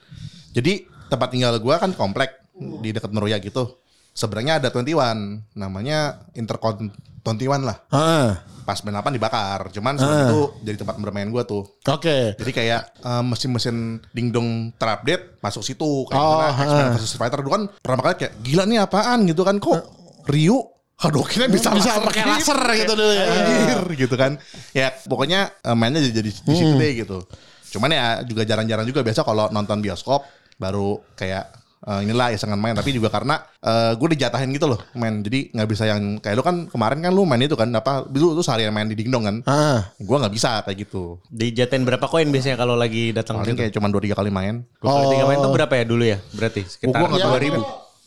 Jadi 0.51 0.87
tempat 1.11 1.29
tinggal 1.31 1.59
gua 1.59 1.79
kan 1.79 1.91
komplek 1.93 2.39
di 2.81 2.93
dekat 2.93 3.11
Meruya 3.11 3.41
gitu. 3.41 3.79
Sebenarnya 4.11 4.59
ada 4.59 4.69
21 4.69 5.55
namanya 5.55 6.19
Intercon 6.35 6.91
21 7.23 7.63
lah. 7.63 7.79
Ah, 7.89 8.43
Pas 8.71 8.79
main 8.81 8.95
8 8.95 9.11
dibakar. 9.11 9.61
Cuman 9.69 9.99
sebelum 9.99 10.21
itu 10.25 10.41
jadi 10.63 10.77
tempat 10.79 10.95
bermain 10.97 11.27
gua 11.27 11.43
tuh. 11.43 11.67
Oke. 11.85 12.39
Jadi 12.39 12.53
kayak 12.55 12.81
eh, 12.97 13.23
mesin-mesin 13.25 13.77
dingdong 14.09 14.71
terupdate 14.73 15.43
masuk 15.43 15.67
situ 15.67 16.07
kayak 16.07 16.23
Oh, 16.23 16.39
X-Men 16.55 16.87
ha. 16.87 16.95
versus 16.95 17.19
Fighter 17.19 17.43
dulu 17.43 17.51
kan 17.51 17.63
pertama 17.75 18.03
kali 18.05 18.15
kayak 18.17 18.33
gila 18.39 18.63
nih 18.65 18.79
apaan 18.79 19.27
gitu 19.27 19.43
kan 19.43 19.59
kok 19.59 19.83
Ryu 20.25 20.55
Hadoukennya 20.95 21.49
bisa 21.49 21.73
Bisa 21.73 21.99
pakai 21.99 22.23
laser 22.23 22.61
gitu 22.77 22.93
dulu 22.93 23.11
ya. 23.11 23.25
Anjir, 23.27 23.81
gitu 23.99 24.15
kan. 24.15 24.39
Ya 24.71 24.95
pokoknya 25.03 25.51
eh, 25.51 25.75
mainnya 25.75 25.99
jadi, 26.01 26.23
jadi 26.23 26.31
di 26.31 26.55
situ 26.55 26.71
Hmm. 26.71 26.79
deh 26.79 26.93
gitu. 26.95 27.19
Cuman 27.71 27.91
ya 27.91 28.07
juga 28.23 28.45
jarang-jarang 28.45 28.85
juga 28.85 29.03
biasa 29.03 29.25
kalau 29.25 29.49
nonton 29.49 29.81
bioskop 29.81 30.23
baru 30.55 31.03
kayak 31.15 31.60
eh, 31.81 32.01
inilah 32.05 32.31
isengan 32.31 32.57
main 32.57 32.73
tapi 32.73 32.93
juga 32.93 33.09
karena 33.09 33.41
eh, 33.59 33.93
gue 33.95 34.09
dijatahin 34.13 34.53
gitu 34.53 34.69
loh 34.69 34.81
main 34.93 35.21
jadi 35.21 35.53
nggak 35.53 35.69
bisa 35.69 35.85
yang 35.85 36.19
kayak 36.19 36.37
lu 36.37 36.45
kan 36.45 36.57
kemarin 36.67 37.01
kan 37.01 37.13
lu 37.13 37.25
main 37.25 37.41
itu 37.41 37.57
kan 37.57 37.69
apa 37.73 38.05
dulu 38.05 38.37
tuh 38.37 38.45
seharian 38.45 38.71
main 38.71 38.87
di 38.87 38.97
dingdong 38.97 39.25
kan? 39.25 39.37
Ah, 39.45 39.93
gue 39.97 40.17
nggak 40.17 40.33
bisa 40.33 40.61
kayak 40.63 40.85
gitu. 40.85 41.19
Dijatain 41.29 41.85
berapa 41.85 42.05
koin 42.05 42.29
biasanya 42.29 42.57
kalau 42.57 42.77
lagi 42.77 43.11
datang 43.11 43.41
paling 43.41 43.57
ke 43.57 43.69
kayak 43.69 43.73
cuma 43.73 43.89
dua 43.89 44.03
tiga 44.05 44.17
kali 44.17 44.29
main. 44.29 44.65
Dua 44.79 44.91
kali 44.93 45.07
tiga 45.17 45.25
main 45.27 45.39
Oh. 45.41 45.45
itu 45.45 45.51
berapa 45.57 45.75
ya 45.77 45.85
dulu 45.85 46.05
ya? 46.05 46.19
Berarti? 46.37 46.63
Sekitar 46.69 47.01
ya, 47.17 47.25
dua 47.25 47.41
ribu. 47.41 47.61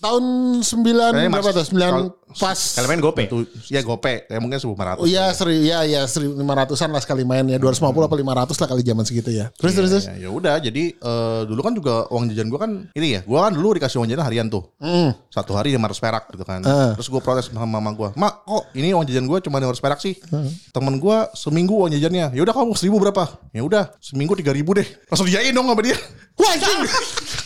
Tahun 0.04 0.24
9 0.60 0.84
Kayaknya 0.84 1.32
berapa 1.32 1.48
mas- 1.48 1.56
tuh? 1.56 1.66
9 1.72 1.80
kalau- 1.80 2.12
pas. 2.34 2.60
Kalau 2.74 2.88
main 2.88 2.98
gope. 2.98 3.24
Tuh, 3.26 3.42
ya 3.70 3.80
gope 3.80 4.26
ya 4.26 4.38
mungkin 4.38 4.58
seribu 4.58 4.74
lima 4.74 4.86
ratus 4.90 5.00
Oh 5.00 5.08
iya, 5.08 5.30
seri, 5.32 5.64
ya, 5.64 5.86
ya, 5.86 6.04
1500-an 6.04 6.90
lah 6.90 7.00
sekali 7.00 7.22
main 7.22 7.46
ya. 7.46 7.56
250 7.56 7.80
apa 8.04 8.16
500 8.18 8.58
lah 8.58 8.68
kali 8.68 8.82
zaman 8.82 9.06
segitu 9.06 9.30
ya. 9.30 9.54
Terus, 9.54 9.72
terus, 9.72 9.90
terus. 9.90 10.06
ya, 10.06 10.18
ya 10.18 10.30
udah 10.30 10.58
jadi 10.58 10.84
eh, 10.92 11.42
dulu 11.46 11.62
kan 11.62 11.72
juga 11.72 12.10
uang 12.10 12.28
jajan 12.28 12.48
gua 12.48 12.60
kan 12.60 12.72
ini 12.92 13.08
ya 13.14 13.22
gua 13.24 13.48
kan 13.48 13.54
dulu 13.54 13.78
dikasih 13.78 13.96
uang 13.96 14.10
jajan 14.10 14.24
harian 14.24 14.48
tuh 14.50 14.66
Hmm. 14.76 15.14
satu 15.30 15.54
hari 15.54 15.72
500 15.72 15.96
perak 15.96 16.24
gitu 16.28 16.42
kan 16.42 16.60
Eh. 16.60 16.92
terus 16.94 17.08
gua 17.08 17.22
protes 17.22 17.48
sama 17.48 17.64
mama 17.64 17.94
gua 17.94 18.10
mak 18.14 18.44
kok 18.44 18.64
ini 18.74 18.92
uang 18.92 19.06
jajan 19.06 19.24
gua 19.24 19.38
cuma 19.40 19.62
500 19.62 19.78
perak 19.80 20.00
sih 20.00 20.18
Hmm. 20.26 20.50
temen 20.70 20.98
gua 20.98 21.30
seminggu 21.32 21.78
uang 21.78 21.94
jajannya 21.94 22.34
ya 22.34 22.42
udah 22.42 22.52
kamu 22.52 22.74
seribu 22.74 22.98
berapa 23.00 23.24
ya 23.52 23.62
udah 23.62 23.94
seminggu 24.00 24.34
tiga 24.34 24.50
ribu 24.50 24.74
deh 24.74 24.86
langsung 25.08 25.26
diain 25.26 25.52
dong 25.52 25.66
sama 25.66 25.80
dia 25.80 25.96
Wah, 26.34 26.50
anjing. 26.52 26.82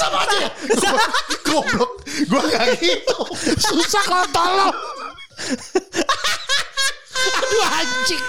Sama 0.00 0.24
aja 0.24 0.36
ya? 0.40 0.50
goblok 1.46 1.90
gua 2.32 2.42
gak 2.48 2.66
gitu 2.80 3.18
Susah 3.60 4.02
kalau 4.08 4.26
tolong. 4.32 4.72
Aduh 7.20 7.64
anjing. 7.68 8.22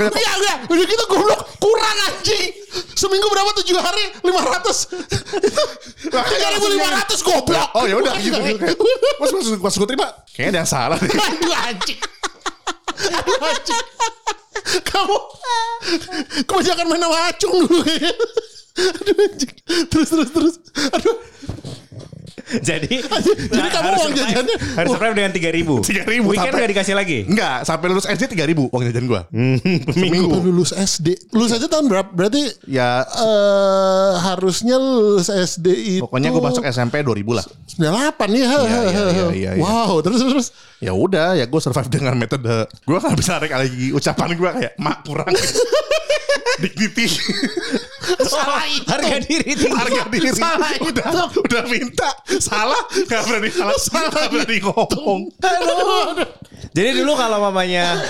Iya 0.00 0.30
enggak, 0.38 0.58
udah 0.70 0.84
gitu 0.86 1.04
goblok 1.10 1.40
kurang 1.58 1.96
anjing. 2.06 2.54
Seminggu 2.94 3.26
berapa 3.26 3.50
tujuh 3.58 3.74
hari 3.74 4.04
500. 4.22 6.06
Tiga 6.10 6.48
ribu 6.54 6.66
lima 6.70 6.88
ratus 6.94 7.20
goblok. 7.26 7.68
oh 7.74 7.84
ya 7.90 7.98
udah 7.98 8.14
gitu 8.22 8.38
pas 9.18 9.30
pas 9.30 9.46
pas 9.58 9.74
gua 9.74 9.88
terima 9.88 10.06
kayaknya 10.30 10.50
ada 10.50 10.58
yang 10.62 10.70
salah 10.70 10.98
deh 10.98 11.10
Aduh 11.10 11.54
anjing. 11.66 11.98
Aduh 13.18 13.38
anjing. 13.40 13.82
Kamu 14.86 15.16
kebanyakan 16.46 16.84
main 16.86 17.02
sama 17.02 17.18
acung 17.32 17.54
dulu 17.66 17.82
kayaknya. 17.82 18.12
Aduh. 18.78 19.86
Terus 19.90 20.08
terus 20.08 20.30
terus. 20.30 20.54
Aduh. 20.92 21.16
Jadi 22.68 22.94
jadi 23.46 23.68
kamu 23.68 23.86
harus 23.86 24.02
uang 24.02 24.14
jajannya- 24.14 24.58
harus 24.74 24.88
survive 24.90 25.14
dengan 25.14 25.30
3000. 25.30 25.74
3.000 25.80 26.26
Weekend 26.26 26.50
sampai- 26.50 26.60
gak 26.60 26.70
dikasih 26.70 26.94
lagi. 26.94 27.18
Enggak, 27.24 27.56
sampai 27.62 27.86
lulus 27.86 28.06
SD 28.06 28.24
3000 28.28 28.66
uang 28.66 28.82
jajan 28.84 29.04
gua. 29.04 29.20
Seminggu. 29.94 30.30
Sampai 30.30 30.42
lulus 30.44 30.70
SD. 30.70 31.06
Lulus 31.30 31.50
aja 31.52 31.66
tahun 31.66 31.86
berapa? 31.86 32.10
Berarti 32.10 32.42
Ya 32.66 33.02
eh 33.02 34.12
harusnya 34.20 34.76
lulus 34.76 35.26
SD 35.26 35.66
itu 35.96 36.02
pokoknya 36.02 36.30
gua 36.30 36.42
masuk 36.46 36.64
SMP 36.64 37.00
2000 37.00 37.22
lah. 37.32 37.44
98 37.70 37.78
ya. 38.30 38.48
iya, 38.50 38.58
iya, 38.60 39.04
iya, 39.10 39.26
iya. 39.32 39.50
Wow, 39.56 40.00
terus 40.00 40.20
terus. 40.20 40.46
Ya 40.78 40.90
udah, 40.90 41.34
ya 41.34 41.44
gue 41.44 41.60
survive 41.60 41.86
dengan 41.88 42.16
metode 42.16 42.64
gue 42.80 42.96
kan 42.96 43.12
bisa 43.12 43.36
narik 43.36 43.52
lagi 43.52 43.92
ucapan 43.92 44.32
gue 44.32 44.48
kayak 44.50 44.72
mak 44.76 45.04
kurang 45.04 45.28
dignity 46.62 47.04
Salah 48.20 48.64
itu. 48.66 48.84
Harga 48.86 49.16
diri 49.22 49.52
tinggi. 49.54 49.70
harga 49.70 50.02
diri 50.08 50.30
Salah 50.32 50.72
itu. 50.72 50.88
udah 50.88 51.08
udah 51.36 51.62
minta 51.66 52.08
salah? 52.40 52.80
Nggak 53.06 53.22
berani 53.22 53.50
salah. 53.50 53.76
Nggak 53.76 54.28
berani 54.28 54.56
ngomong. 54.60 55.20
Jadi 56.70 56.90
dulu 56.96 57.12
kalau 57.14 57.38
mamanya 57.44 58.00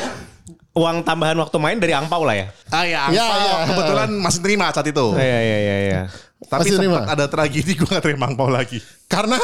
uang 0.70 1.02
tambahan 1.02 1.34
waktu 1.36 1.56
main 1.58 1.76
dari 1.76 1.92
angpau 1.92 2.22
lah 2.22 2.38
ya. 2.38 2.46
ah 2.70 2.84
ya, 2.86 3.10
Ya, 3.10 3.24
angpau. 3.26 3.42
ya. 3.42 3.54
kebetulan 3.68 4.08
masih 4.16 4.40
terima 4.40 4.70
saat 4.70 4.86
itu. 4.86 5.06
Iya 5.14 5.38
iya 5.40 5.58
iya 5.58 5.76
iya. 5.82 6.00
tapi 6.46 6.66
Masih 6.66 6.78
terima? 6.78 6.96
sempat 7.02 7.12
ada 7.12 7.24
tragedi 7.26 7.72
gue 7.74 7.86
gak 7.86 8.00
terima 8.00 8.24
angpau 8.26 8.48
lagi. 8.48 8.78
Karena? 9.06 9.36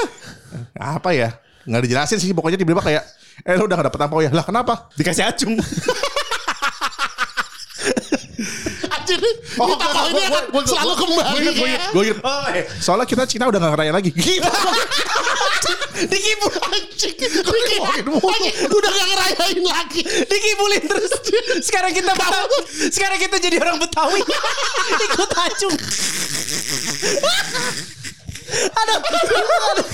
Apa 0.75 1.13
ya? 1.13 1.35
Nggak 1.67 1.83
dijelasin 1.83 2.19
sih 2.19 2.31
pokoknya 2.31 2.57
tiba-tiba 2.57 2.81
kayak 2.81 3.03
eh 3.45 3.55
lu 3.55 3.67
udah 3.67 3.77
gak 3.77 3.87
dapet 3.93 4.01
angpau 4.01 4.21
ya? 4.23 4.31
Lah 4.33 4.43
kenapa? 4.43 4.89
Dikasih 4.95 5.27
acung. 5.27 5.55
anjir 9.07 9.23
ini 9.23 9.33
oh, 9.63 9.67
ini 10.11 10.23
akan 10.27 10.65
selalu 10.67 10.95
kembali. 10.99 11.47
gue 11.55 11.69
inget, 11.71 11.83
gue 11.95 12.03
inget. 12.11 12.19
Oh, 12.27 12.47
eh. 12.51 12.67
soalnya 12.83 13.07
kita 13.07 13.23
Cina 13.31 13.47
udah 13.47 13.63
gak 13.63 13.73
ngerayain 13.79 13.95
lagi 13.95 14.11
gitu 14.11 14.51
Dikibu 15.97 16.49
anjing. 16.53 17.17
Udah 18.69 18.91
gak 18.93 19.07
ngerayain 19.09 19.61
lagi. 19.65 20.05
Dikibulin 20.05 20.85
terus. 20.85 21.09
Sekarang 21.65 21.89
kita 21.97 22.13
Betawi. 22.13 22.59
Sekarang 22.93 23.17
kita 23.17 23.41
jadi 23.41 23.57
orang 23.65 23.81
Betawi. 23.81 24.21
Ikut 25.09 25.31
acung. 25.33 25.77
Aduh. 28.77 29.89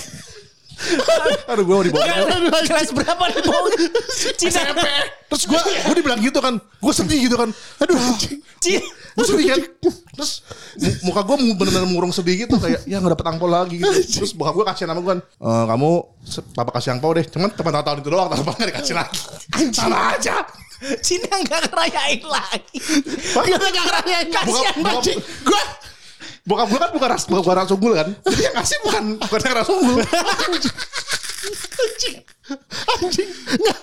Aduh 1.49 1.65
gue 1.65 1.75
mau 1.75 1.85
dibawa 1.85 2.05
Kelas 2.63 2.91
berapa 2.91 3.25
nih 3.29 3.43
Bong? 3.43 3.67
Cina. 4.39 4.61
Terus 5.29 5.43
gue 5.49 5.61
gue 5.61 5.95
dibilang 5.97 6.21
gitu 6.21 6.39
kan, 6.39 6.55
gue 6.59 6.93
sedih 6.93 7.19
gitu 7.31 7.37
kan. 7.37 7.49
Aduh, 7.81 7.97
Cina. 8.61 8.85
gue 9.17 9.25
sedih 9.25 9.47
kan. 9.53 9.61
Terus 10.13 10.33
mu- 10.77 11.13
muka 11.13 11.21
gue 11.25 11.37
bener-bener 11.57 11.89
murung 11.89 12.13
sedih 12.13 12.45
gitu 12.45 12.57
kayak 12.61 12.85
ya 12.85 13.01
nggak 13.01 13.17
dapet 13.17 13.27
angpau 13.33 13.49
lagi 13.49 13.81
gitu. 13.81 14.21
Terus 14.21 14.33
bokap 14.37 14.55
gue 14.59 14.65
kasih 14.69 14.85
nama 14.89 15.01
gue 15.01 15.11
kan, 15.17 15.21
e, 15.21 15.49
kamu 15.69 15.91
papa 16.53 16.71
kasih 16.77 16.91
angpau 16.95 17.11
deh. 17.17 17.25
Cuman 17.27 17.49
teman 17.53 17.75
tahun 17.81 17.99
itu 18.05 18.09
doang, 18.13 18.29
tahun 18.31 18.45
nggak 18.45 18.69
dikasih 18.77 18.95
lagi. 18.97 19.21
Sama 19.73 20.17
aja. 20.17 20.45
Cina 20.99 21.31
nggak 21.31 21.71
ngerayain 21.71 22.23
lagi. 22.27 22.77
Kita 23.23 23.67
gak 23.71 23.85
ngerayain. 23.87 24.29
Kasihan. 24.35 24.75
Gue 25.47 25.63
Bokap 26.43 26.67
gue 26.75 26.79
kan 26.83 26.91
bukan 26.91 27.09
ras 27.15 27.25
bukan 27.31 27.55
ras 27.55 27.71
unggul 27.71 27.93
kan. 27.95 28.09
Jadi 28.27 28.43
yang 28.43 28.55
ngasih 28.59 28.79
bukan 28.83 29.05
bukan 29.23 29.41
yang 29.47 29.55
ras 29.63 29.69
unggul. 29.71 29.99
anjing. 31.83 32.17
Anjing. 32.99 33.31
Nggak. 33.63 33.79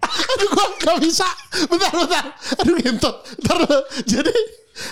Aduh 0.00 0.48
gue 0.48 0.66
gak 0.80 0.98
bisa. 1.04 1.28
Bentar, 1.68 1.92
bentar. 1.92 2.24
Aduh 2.64 2.74
gentot. 2.80 3.16
Bentar. 3.36 3.58
Jadi 4.08 4.34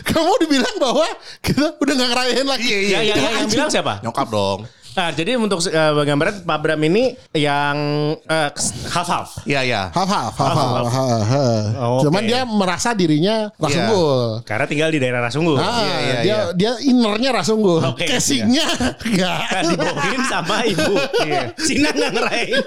kamu 0.05 0.33
dibilang 0.45 0.77
bahwa 0.77 1.09
kita 1.41 1.81
udah 1.81 1.95
gak 1.97 2.09
ngerayain 2.13 2.47
lagi. 2.49 2.69
Iya, 2.69 3.01
iya, 3.01 3.15
yang, 3.17 3.33
yang 3.45 3.49
bilang 3.49 3.71
siapa? 3.73 4.05
Nyokap 4.05 4.29
dong. 4.29 4.69
Nah, 4.91 5.15
jadi 5.15 5.39
untuk 5.39 5.63
uh, 5.63 6.03
gambaran 6.03 6.43
Pak 6.43 6.59
Bram 6.59 6.81
ini 6.83 7.15
yang 7.31 7.77
uh, 8.19 8.49
half 8.91 9.09
half. 9.09 9.29
Iya 9.47 9.61
iya. 9.63 9.83
Haf 9.95 10.09
haf 10.09 10.35
haf 10.35 10.51
haf. 10.51 10.87
haf, 10.91 11.23
haf. 11.25 11.65
Oh, 11.79 12.03
Cuman 12.03 12.27
dia 12.27 12.43
merasa 12.43 12.91
dirinya 12.91 13.55
Iya. 13.55 13.87
unggul. 13.87 14.43
Karena 14.43 14.67
tinggal 14.67 14.91
di 14.91 14.99
daerah 14.99 15.23
Rasunggul. 15.23 15.57
Ah, 15.57 15.79
Iya, 15.81 15.87
iya, 15.87 15.97
dia 16.03 16.19
iya. 16.27 16.39
dia 16.53 16.73
innernya 16.83 17.31
ras 17.31 17.49
unggul. 17.49 17.79
Oke, 17.87 18.05
Casingnya 18.11 18.67
enggak. 19.07 19.39
Kan 19.47 19.63
dibawain 19.71 20.23
sama 20.27 20.57
ibu. 20.67 20.95
Iya. 21.23 21.43
Cina 21.55 21.89
nggak 21.95 22.11
ngerayain. 22.11 22.63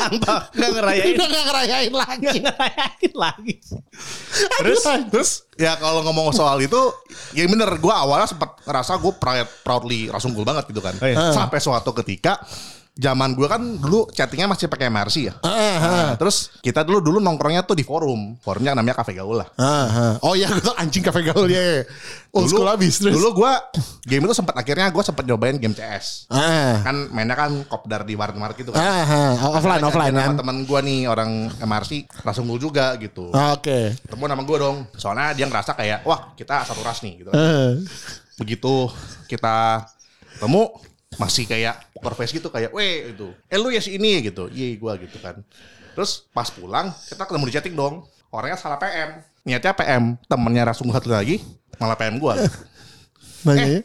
Angpa 0.00 0.34
nggak 0.54 0.70
ngerayain. 0.70 1.14
Udah 1.18 1.28
gak 1.28 1.44
ngerayain 1.50 1.92
lagi. 1.92 2.26
Nggak 2.40 2.54
ngerayain 2.56 3.14
lagi. 3.18 3.54
Terus 4.62 4.80
terus 5.12 5.30
ya 5.60 5.76
kalau 5.76 6.00
ngomong 6.06 6.32
soal 6.32 6.56
itu 6.62 6.78
ya 7.36 7.44
bener 7.44 7.68
gue 7.76 7.92
awalnya 7.92 8.24
sempat 8.24 8.56
ngerasa 8.64 8.96
gue 8.96 9.12
proud, 9.20 9.48
proudly 9.60 10.08
rasunggul 10.08 10.46
banget 10.46 10.72
gitu 10.72 10.80
kan. 10.80 10.96
Oh, 10.96 11.04
iya. 11.04 11.16
Sampai 11.40 11.58
suatu 11.58 11.90
ketika 11.96 12.36
zaman 12.90 13.32
gue 13.32 13.48
kan 13.48 13.62
dulu 13.80 14.12
chattingnya 14.12 14.44
masih 14.44 14.68
pakai 14.68 14.92
MRC 14.92 15.16
ya. 15.24 15.34
Ah, 15.40 15.78
Nah, 15.80 16.12
terus 16.20 16.52
kita 16.60 16.84
dulu 16.84 17.00
dulu 17.00 17.16
nongkrongnya 17.16 17.64
tuh 17.64 17.72
di 17.72 17.80
forum. 17.80 18.36
Forumnya 18.44 18.76
namanya 18.76 19.00
Cafe 19.00 19.16
Gaul 19.16 19.40
lah. 19.40 19.48
ah, 19.56 19.88
ah. 19.88 20.14
Oh 20.20 20.36
iya, 20.36 20.52
gue 20.52 20.74
anjing 20.82 21.00
kafe 21.00 21.24
gaul 21.24 21.48
ya. 21.48 21.80
Old 22.34 22.50
school 22.52 22.68
abis 22.68 23.00
terus. 23.00 23.16
Dulu 23.16 23.40
gue 23.40 23.52
game 24.04 24.28
itu 24.28 24.34
sempat 24.36 24.52
akhirnya 24.52 24.92
gue 24.92 25.00
sempat 25.00 25.24
nyobain 25.24 25.56
game 25.56 25.72
CS. 25.72 26.28
Kan 26.84 27.08
mainnya 27.08 27.38
kan 27.38 27.64
kopdar 27.64 28.04
di 28.04 28.20
warnet 28.20 28.52
gitu 28.52 28.68
kan. 28.70 28.84
Offline 29.48 29.80
offline 29.80 30.12
kan. 30.12 30.36
temen 30.36 30.56
gue 30.68 30.80
nih 30.84 31.08
orang 31.08 31.48
MRC 31.56 32.04
rasunggul 32.20 32.60
juga 32.60 33.00
gitu. 33.00 33.32
Oke. 33.32 33.96
Ketemu 33.96 34.24
nama 34.28 34.42
gue 34.44 34.56
dong. 34.60 34.76
Soalnya 34.92 35.32
dia 35.32 35.48
ngerasa 35.48 35.72
kayak 35.72 36.04
wah 36.04 36.36
kita 36.36 36.68
satu 36.68 36.84
ras 36.84 37.00
nih 37.00 37.24
gitu. 37.24 37.30
Begitu 38.36 38.92
kita 39.24 39.88
ketemu 40.36 40.68
masih 41.18 41.48
kayak 41.48 41.90
poker 41.90 42.14
face 42.14 42.30
gitu 42.30 42.52
kayak 42.54 42.70
weh 42.70 43.10
itu 43.10 43.34
eh 43.50 43.58
lu 43.58 43.74
ya 43.74 43.82
si 43.82 43.98
ini 43.98 44.22
gitu. 44.22 44.46
Iya 44.52 44.78
gua 44.78 44.94
gitu 45.00 45.18
kan. 45.18 45.42
Terus 45.96 46.26
pas 46.30 46.46
pulang 46.50 46.94
kita 47.08 47.26
ketemu 47.26 47.44
di 47.50 47.52
chatting 47.54 47.74
dong. 47.74 48.06
Orangnya 48.30 48.58
salah 48.60 48.78
PM 48.78 49.26
niatnya 49.42 49.74
PM 49.74 50.14
temennya 50.30 50.70
Rasung 50.70 50.92
satu 50.94 51.10
lagi 51.10 51.42
malah 51.82 51.98
PM 51.98 52.22
gua. 52.22 52.38
Nanya. 53.46 53.82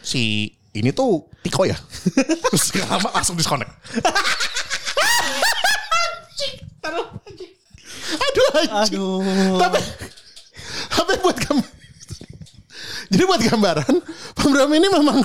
si 0.00 0.54
ini 0.72 0.94
tuh 0.94 1.28
Tiko 1.44 1.66
ya? 1.68 1.76
Terus 2.50 2.72
gak 2.72 2.88
lama 2.88 3.10
langsung 3.12 3.36
disconnect. 3.36 3.70
Aduh 8.16 8.48
anjing. 8.56 9.02
Tapi 9.60 9.80
tapi 10.90 11.12
buat 11.22 11.36
kamu 11.36 11.62
Jadi 13.12 13.22
buat 13.22 13.40
gambaran 13.42 13.94
Pak 14.34 14.46
Bram 14.50 14.72
ini 14.74 14.88
memang 14.90 15.22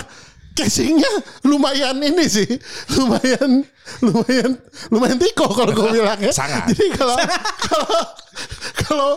casingnya 0.62 1.12
lumayan 1.50 1.98
ini 1.98 2.26
sih 2.30 2.50
lumayan 2.98 3.66
lumayan 4.06 4.52
lumayan 4.94 5.18
tiko 5.18 5.50
kalau 5.50 5.74
gue 5.74 6.00
bilang 6.00 6.20
ya 6.22 6.32
Sangat. 6.32 6.70
jadi 6.72 6.86
kalau 6.96 7.18
kalau 7.66 8.02
kalau 8.78 9.12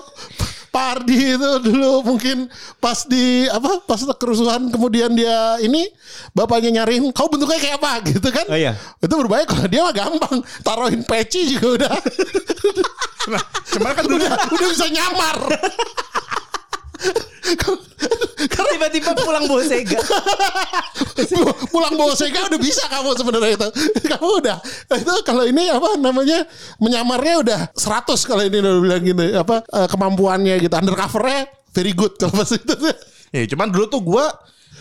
Pak 0.75 0.87
Ardi 0.99 1.39
itu 1.39 1.51
dulu 1.71 2.03
mungkin 2.03 2.51
pas 2.83 3.07
di 3.07 3.47
apa 3.47 3.87
pas 3.87 4.03
kerusuhan 4.19 4.75
kemudian 4.75 5.15
dia 5.15 5.63
ini 5.63 5.87
bapaknya 6.35 6.83
nyariin 6.83 7.15
kau 7.15 7.31
bentuknya 7.31 7.63
kayak 7.63 7.79
apa? 7.79 8.03
gitu 8.11 8.29
kan. 8.35 8.43
Oh, 8.51 8.59
iya. 8.59 8.75
itu 8.99 9.15
berbahaya 9.15 9.47
kalau 9.47 9.71
dia 9.71 9.87
mah 9.87 9.95
gampang 9.95 10.43
taruhin 10.67 11.07
peci 11.07 11.55
juga 11.55 11.79
udah. 11.79 11.95
Nah 13.31 13.43
cuman 13.71 13.93
kan 13.95 14.03
dulu 14.03 14.19
udah 14.19 14.35
udah 14.51 14.69
bisa 14.75 14.87
nyamar 14.91 15.39
Tiba-tiba 18.45 19.11
pulang 19.17 19.45
bawa 19.47 19.63
Sega. 19.65 20.01
pulang 21.71 21.95
bawa 21.95 22.13
Sega 22.15 22.47
udah 22.47 22.61
bisa 22.61 22.85
kamu 22.87 23.11
sebenarnya 23.15 23.51
itu. 23.55 23.69
Kamu 24.05 24.29
udah 24.43 24.59
itu 24.95 25.15
kalau 25.25 25.45
ini 25.45 25.71
apa 25.71 25.97
namanya 25.97 26.45
menyamarnya 26.79 27.35
udah 27.41 27.61
100 27.73 28.29
kalau 28.29 28.43
ini 28.43 28.57
udah 28.59 28.73
bilang 28.81 29.03
gini 29.03 29.27
apa 29.35 29.63
eh, 29.63 29.89
kemampuannya 29.89 30.55
gitu. 30.61 30.75
Undercovernya 30.75 31.41
very 31.73 31.93
good 31.93 32.15
kalau 32.17 32.35
pas 32.35 32.51
itu. 32.51 32.75
Ya 33.35 33.43
cuman 33.51 33.69
dulu 33.71 33.87
tuh 33.89 34.01
gua 34.01 34.31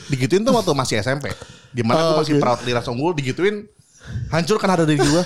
digituin 0.07 0.43
tuh 0.43 0.53
waktu 0.53 0.71
masih 0.73 0.95
SMP 0.99 1.31
di 1.71 1.81
mana 1.81 1.97
Oh, 1.97 2.07
gua 2.13 2.17
masih 2.21 2.37
oke. 2.37 2.43
proud 2.43 2.59
liras 2.63 2.85
unggul 2.85 3.15
digituin 3.15 3.65
hancur 4.29 4.59
kan 4.59 4.69
ada 4.69 4.83
dari 4.83 4.99
gua 4.99 5.23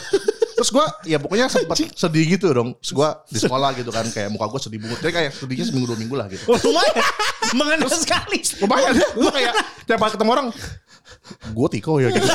terus 0.57 0.73
gua 0.73 0.89
ya 1.05 1.21
pokoknya 1.21 1.45
sempet 1.45 1.93
sedih 1.93 2.25
gitu 2.25 2.49
dong. 2.49 2.73
Terus 2.81 2.93
gua 2.97 3.21
di 3.29 3.37
sekolah 3.37 3.77
gitu 3.77 3.93
kan 3.93 4.09
kayak 4.09 4.33
muka 4.33 4.49
gua 4.49 4.57
sedih 4.57 4.81
banget. 4.81 5.05
Jadi 5.05 5.13
kayak 5.13 5.31
sedihnya 5.37 5.65
seminggu 5.69 5.93
dua 5.93 5.99
minggu 6.01 6.15
lah 6.17 6.25
gitu. 6.33 6.49
Oh, 6.49 6.57
lumayan. 6.57 7.05
Mengenal 7.53 7.89
sekali. 7.93 8.41
lumayan. 8.65 8.97
Gua 9.13 9.29
kayak 9.29 9.53
tiap 9.85 10.01
kali 10.01 10.11
ketemu 10.17 10.31
orang 10.33 10.47
gua 11.53 11.67
tiko 11.69 12.01
ya 12.01 12.09
gitu 12.09 12.27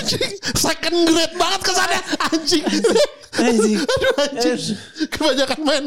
anjing 0.00 0.30
second 0.54 0.96
grade 1.08 1.34
banget 1.36 1.60
ke 1.62 1.72
sana 1.72 1.98
anjing 2.32 2.64
Anjing. 3.34 3.78
aduh 3.82 4.12
anjing 4.30 4.60
kebanyakan 5.10 5.60
main 5.66 5.84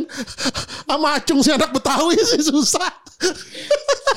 sama 0.84 1.08
acung 1.16 1.40
si 1.40 1.50
anak 1.52 1.72
Betawi 1.72 2.18
sih 2.20 2.44
susah 2.44 2.92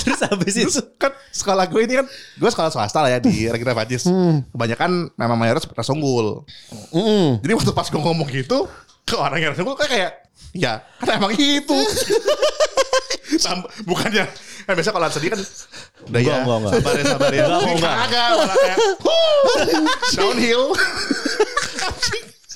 Terus 0.01 0.21
habis 0.29 0.55
itu. 0.57 0.81
Kan 1.01 1.13
sekolah 1.33 1.65
gue 1.65 1.81
ini 1.89 1.95
kan 2.01 2.07
gue 2.09 2.51
sekolah 2.53 2.69
swasta 2.69 3.01
lah 3.01 3.17
ya 3.17 3.19
di 3.21 3.49
Regina 3.49 3.73
Pajis. 3.73 4.05
Kebanyakan 4.53 5.13
memang 5.17 5.37
mayoritas 5.41 5.65
ras 5.73 5.89
unggul. 5.89 6.45
Jadi 7.41 7.53
waktu 7.57 7.73
pas 7.73 7.89
gue 7.89 7.97
ngomong 8.01 8.29
gitu 8.29 8.69
ke 9.09 9.17
orang 9.17 9.41
yang 9.41 9.53
unggul 9.57 9.77
kayak 9.81 10.30
ya 10.52 10.73
kan 10.99 11.16
emang 11.16 11.33
itu. 11.35 11.78
Sam- 13.42 13.62
bukannya 13.87 14.26
kan 14.66 14.73
biasa 14.75 14.90
kalau 14.90 15.07
sedih 15.07 15.30
kan 15.30 15.40
udah 16.11 16.21
ya 16.21 16.35
Enggak, 16.42 16.59
enggak, 16.59 16.59
enggak. 16.59 16.73
sabar 16.75 16.92
ya 16.99 17.04
sabar 17.07 17.30
ya 17.30 17.45
Enggak, 17.47 17.62
enggak. 17.71 17.95
Kagak, 17.95 18.28
malah 18.35 18.57
kayak 18.57 18.78
"Huh, 18.99 19.40
downhill 20.12 20.64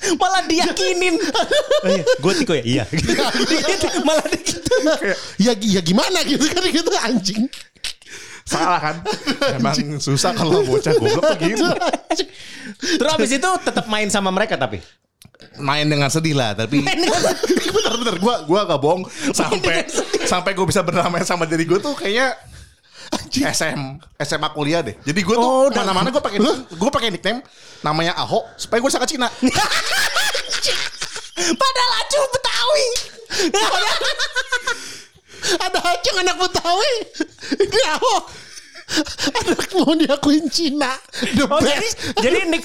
Malah 0.05 0.45
diyakinin. 0.45 1.17
Oh 1.17 1.89
iya, 1.89 2.03
gue 2.05 2.33
tiko 2.37 2.53
ya? 2.53 2.61
Iya. 2.61 2.83
Malah 4.05 4.21
dia 4.29 4.37
gitu. 4.37 4.69
Ya, 5.41 5.51
ya 5.57 5.81
gimana 5.81 6.21
gitu 6.21 6.45
kan 6.45 6.61
gitu 6.61 6.89
anjing. 7.01 7.41
salah 8.45 8.77
kan 8.77 8.95
emang 9.57 9.73
susah 9.97 10.29
kalau 10.29 10.61
bocah 10.61 10.93
goblok 10.93 11.33
tuh 11.33 11.37
gitu 11.41 11.65
Terus 12.77 13.09
abis 13.09 13.31
itu 13.33 13.49
tetap 13.65 13.89
main 13.89 14.05
sama 14.05 14.29
mereka 14.29 14.53
tapi. 14.53 14.77
Main 15.59 15.87
dengan 15.87 16.09
sedih 16.11 16.35
lah 16.35 16.55
tapi 16.55 16.83
bener-bener 17.75 18.15
gue 18.19 18.35
gua 18.47 18.59
gak 18.67 18.81
bohong. 18.81 19.03
Sampai 19.31 19.85
sampai 20.25 20.51
gue 20.55 20.65
bisa 20.67 20.81
berdamai 20.81 21.23
sama 21.23 21.45
diri 21.45 21.65
gue 21.67 21.79
tuh 21.79 21.95
kayaknya 21.95 22.35
SM 23.35 23.79
SMA 24.23 24.49
kuliah 24.55 24.81
deh. 24.81 24.95
Jadi 25.03 25.19
gue 25.21 25.35
tuh 25.35 25.45
Oh, 25.45 25.67
mana-mana 25.69 26.09
gue 26.09 26.23
pakai 26.23 26.39
gue 26.39 26.91
pakai 26.91 27.09
nickname 27.13 27.43
namanya 27.83 28.15
Ahok 28.17 28.47
supaya 28.57 28.81
gue 28.81 28.89
ke 28.89 29.07
Cina. 29.11 29.27
Padahal 31.35 31.91
acu 31.99 32.19
Betawi. 32.31 32.87
Ada 35.67 35.77
acung 35.77 36.17
anak 36.17 36.35
Betawi. 36.41 36.93
Ini 37.59 37.81
Ahok. 37.99 38.23
Anak 39.35 39.69
mau 39.75 39.93
diakuin 39.93 40.45
Cina. 40.47 40.93
The 41.11 41.43
Oh 41.45 41.59
jadi 41.59 41.81
best. 41.81 41.97
jadi 42.17 42.37
Nick 42.45 42.61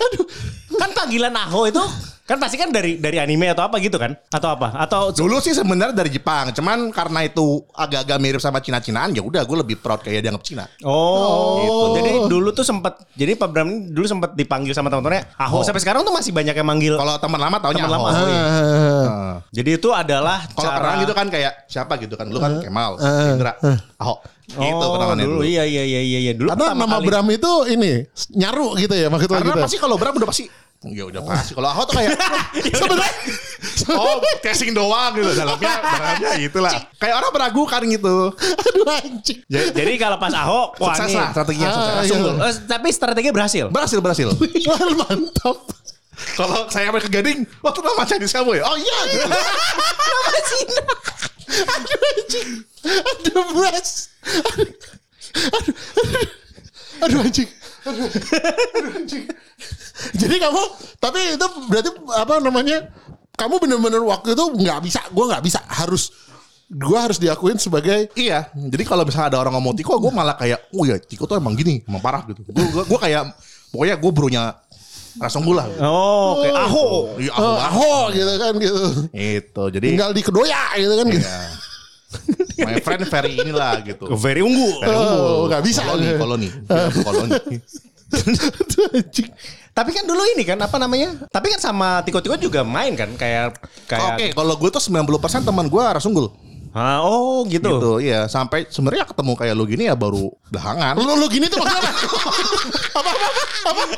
kan 0.71 0.91
panggilan 0.93 1.33
Aho 1.35 1.67
itu 1.67 1.83
kan 2.23 2.39
pasti 2.39 2.55
kan 2.55 2.71
dari 2.71 2.95
dari 2.95 3.19
anime 3.19 3.51
atau 3.51 3.67
apa 3.67 3.83
gitu 3.83 3.99
kan? 3.99 4.15
Atau 4.31 4.55
apa? 4.55 4.71
Atau 4.79 5.11
dulu 5.11 5.43
sih 5.43 5.51
sebenarnya 5.51 5.91
dari 5.91 6.09
Jepang 6.09 6.55
cuman 6.55 6.95
karena 6.95 7.27
itu 7.27 7.43
agak-agak 7.75 8.19
mirip 8.19 8.39
sama 8.39 8.63
Cina-Cinaan 8.63 9.11
ya 9.11 9.19
udah 9.19 9.43
gue 9.43 9.57
lebih 9.59 9.77
proud 9.77 9.99
kayak 9.99 10.23
dianggap 10.23 10.45
Cina 10.47 10.65
Oh, 10.87 11.59
gitu. 11.59 11.85
Jadi 11.99 12.11
dulu 12.31 12.49
tuh 12.53 12.63
sempat 12.63 13.03
jadi 13.19 13.35
Pak 13.35 13.49
Bram 13.51 13.67
ini 13.67 13.91
dulu 13.91 14.07
sempat 14.07 14.39
dipanggil 14.39 14.71
sama 14.71 14.87
teman-temannya 14.87 15.27
Aho. 15.43 15.67
Sampai 15.67 15.83
sekarang 15.83 16.07
tuh 16.07 16.15
masih 16.15 16.31
banyak 16.31 16.55
yang 16.55 16.69
manggil. 16.69 16.95
kalau 16.95 17.19
teman 17.19 17.41
lama 17.41 17.57
taunya 17.59 17.83
Teman 17.83 17.93
lama, 17.99 18.07
Ahok, 18.07 18.23
iya. 18.23 18.43
Heeh. 18.47 19.35
Jadi 19.51 19.71
itu 19.75 19.89
adalah 19.91 20.39
Kalau 20.47 20.63
cara 20.63 20.77
kenalan 20.79 21.03
gitu 21.03 21.15
kan 21.19 21.27
kayak 21.27 21.53
siapa 21.67 21.93
gitu 21.99 22.15
kan. 22.15 22.31
Lu 22.31 22.39
kan 22.39 22.63
Kemal, 22.63 22.95
Indra, 23.35 23.59
Gitu 24.51 24.75
Oh, 24.77 24.91
kenalannya 24.95 25.27
dulu. 25.27 25.41
Iya 25.43 25.63
iya 25.63 25.83
iya 25.83 26.01
iya 26.01 26.19
iya. 26.21 26.33
Dulu 26.35 26.49
Karena 26.49 26.75
nama 26.75 26.99
kali- 26.99 27.07
Bram 27.07 27.27
itu 27.29 27.53
ini 27.69 27.93
nyaru 28.33 28.75
gitu 28.77 28.93
ya 28.93 29.07
maksudnya 29.07 29.39
Karena 29.39 29.55
gitu. 29.55 29.63
pasti 29.63 29.77
kalau 29.79 29.95
Bram 29.95 30.15
udah 30.15 30.27
pasti 30.27 30.45
Ya 30.83 31.05
udah 31.05 31.21
pasti. 31.21 31.53
Kalau 31.53 31.69
Ahok 31.69 31.85
tuh 31.87 31.95
kayak 31.95 32.17
Sebenarnya 32.81 33.13
oh 33.93 34.17
casing 34.41 34.73
doang 34.73 35.13
gitu 35.13 35.29
dalamnya 35.31 35.77
dalamnya 35.77 36.31
itulah. 36.41 36.73
Kayak 36.97 37.15
orang 37.17 37.31
meragukan 37.31 37.81
gitu. 37.87 38.33
aduh 38.33 38.85
anjing. 38.89 39.39
Ja- 39.47 39.71
Jadi 39.71 39.93
kalau 39.95 40.17
pas 40.17 40.33
Ahok 40.33 40.81
wah 40.81 40.97
Sukses 40.97 41.15
lah 41.15 41.29
strateginya 41.31 41.69
Ah, 41.69 41.75
sukses. 41.75 41.93
iya. 41.93 42.09
Sungguh. 42.09 42.33
Eh, 42.41 42.55
tapi 42.67 42.89
strateginya 42.91 43.35
berhasil. 43.35 43.65
Berhasil 43.69 43.99
berhasil. 43.99 44.29
Wah, 44.69 44.81
mantap. 44.99 45.59
Kalau 46.33 46.65
saya 46.67 46.89
sampai 46.89 47.01
ke 47.01 47.09
Gading, 47.11 47.39
waktu 47.61 47.81
nama 47.81 48.03
Chinese 48.05 48.33
kamu 48.35 48.51
ya? 48.57 48.63
Oh 48.63 48.77
iya 48.77 48.99
gitu. 49.07 49.25
Nama 50.11 50.41
Cina. 50.43 50.83
Aduh 51.51 52.01
anjing. 52.11 52.49
Aduh 52.85 53.45
best. 53.55 54.10
Aduh, 54.21 55.75
aduh, 55.97 56.27
aduh 57.01 57.19
anjing. 57.25 57.51
Aduh, 57.87 58.09
aduh 58.77 58.93
anjing. 59.01 59.25
Jadi 60.17 60.37
kamu, 60.41 60.63
tapi 61.01 61.21
itu 61.37 61.47
berarti 61.69 61.91
apa 62.17 62.33
namanya? 62.41 62.79
Kamu 63.37 63.57
bener-bener 63.57 64.05
waktu 64.05 64.37
itu 64.37 64.45
nggak 64.53 64.81
bisa, 64.85 65.01
gue 65.09 65.25
nggak 65.25 65.45
bisa, 65.45 65.61
harus 65.65 66.13
gue 66.71 66.99
harus 66.99 67.19
diakuin 67.19 67.59
sebagai 67.59 68.13
Iya, 68.15 68.53
jadi 68.55 68.85
kalau 68.85 69.03
misalnya 69.03 69.35
ada 69.35 69.39
orang 69.41 69.57
ngomong 69.59 69.75
Tiko, 69.81 69.97
gue 69.97 70.13
malah 70.13 70.37
kayak, 70.37 70.71
oh 70.77 70.85
ya 70.85 71.01
Tiko 71.01 71.25
tuh 71.25 71.41
emang 71.41 71.57
gini, 71.57 71.81
emang 71.89 72.05
parah 72.05 72.23
gitu. 72.29 72.45
Gue 72.47 72.85
gue 72.85 72.99
kayak, 73.01 73.33
pokoknya 73.73 73.97
gue 73.97 74.13
bronya 74.13 74.45
Rasunggul 75.19 75.59
lah. 75.59 75.67
Gitu. 75.67 75.81
Oh, 75.83 76.39
oke. 76.39 76.49
Aho. 76.55 76.85
Iya, 77.19 77.33
oh, 77.35 77.43
Ahok 77.43 77.51
banget. 77.51 77.67
aho 77.67 77.91
gitu 78.15 78.33
kan 78.39 78.53
gitu. 78.63 78.83
Itu, 79.11 79.63
jadi 79.75 79.87
Tinggal 79.91 80.11
di 80.15 80.23
Kedoya 80.23 80.63
gitu 80.79 80.95
kan 80.95 81.07
gitu. 81.11 81.29
Iya. 82.59 82.65
My 82.67 82.77
friend 82.83 83.07
very 83.07 83.33
inilah 83.39 83.81
gitu. 83.87 84.05
Very 84.19 84.43
unggul. 84.43 84.83
Very 84.83 84.97
unggul. 84.99 85.23
Oh, 85.25 85.41
nggak 85.47 85.63
bisa. 85.63 85.81
Koloni, 85.87 86.13
koloni. 86.19 86.49
Ya, 86.51 86.87
koloni. 86.91 87.39
Aduh 88.11 88.87
anjing. 88.99 89.31
Tapi 89.71 89.91
kan 89.95 90.05
dulu 90.05 90.23
ini 90.35 90.43
kan 90.43 90.59
apa 90.59 90.77
namanya? 90.83 91.15
Tapi 91.31 91.47
kan 91.55 91.61
sama 91.63 92.03
Tiko-Tiko 92.03 92.35
juga 92.37 92.67
main 92.67 92.99
kan 92.99 93.15
kayak 93.15 93.55
kayak 93.87 94.19
Oke, 94.19 94.27
kalau 94.35 94.55
gue 94.59 94.71
tuh 94.75 94.83
90% 94.83 95.47
teman 95.47 95.71
gue 95.71 95.83
Rasunggul. 95.83 96.27
Ah, 96.71 97.03
oh 97.03 97.43
gitu. 97.47 97.67
Gitu, 97.67 97.93
iya. 98.03 98.27
Sampai 98.31 98.67
sebenarnya 98.71 99.07
ketemu 99.07 99.33
kayak 99.35 99.55
lu 99.55 99.67
gini 99.67 99.87
ya 99.91 99.95
baru 99.95 100.31
belakangan. 100.51 100.99
Lu 100.99 101.15
lu 101.19 101.27
gini 101.31 101.47
tuh 101.51 101.59
maksudnya 101.63 101.83
apa? 101.87 101.91
apa 102.99 103.11
apa 103.11 103.81
apa? 103.87 103.97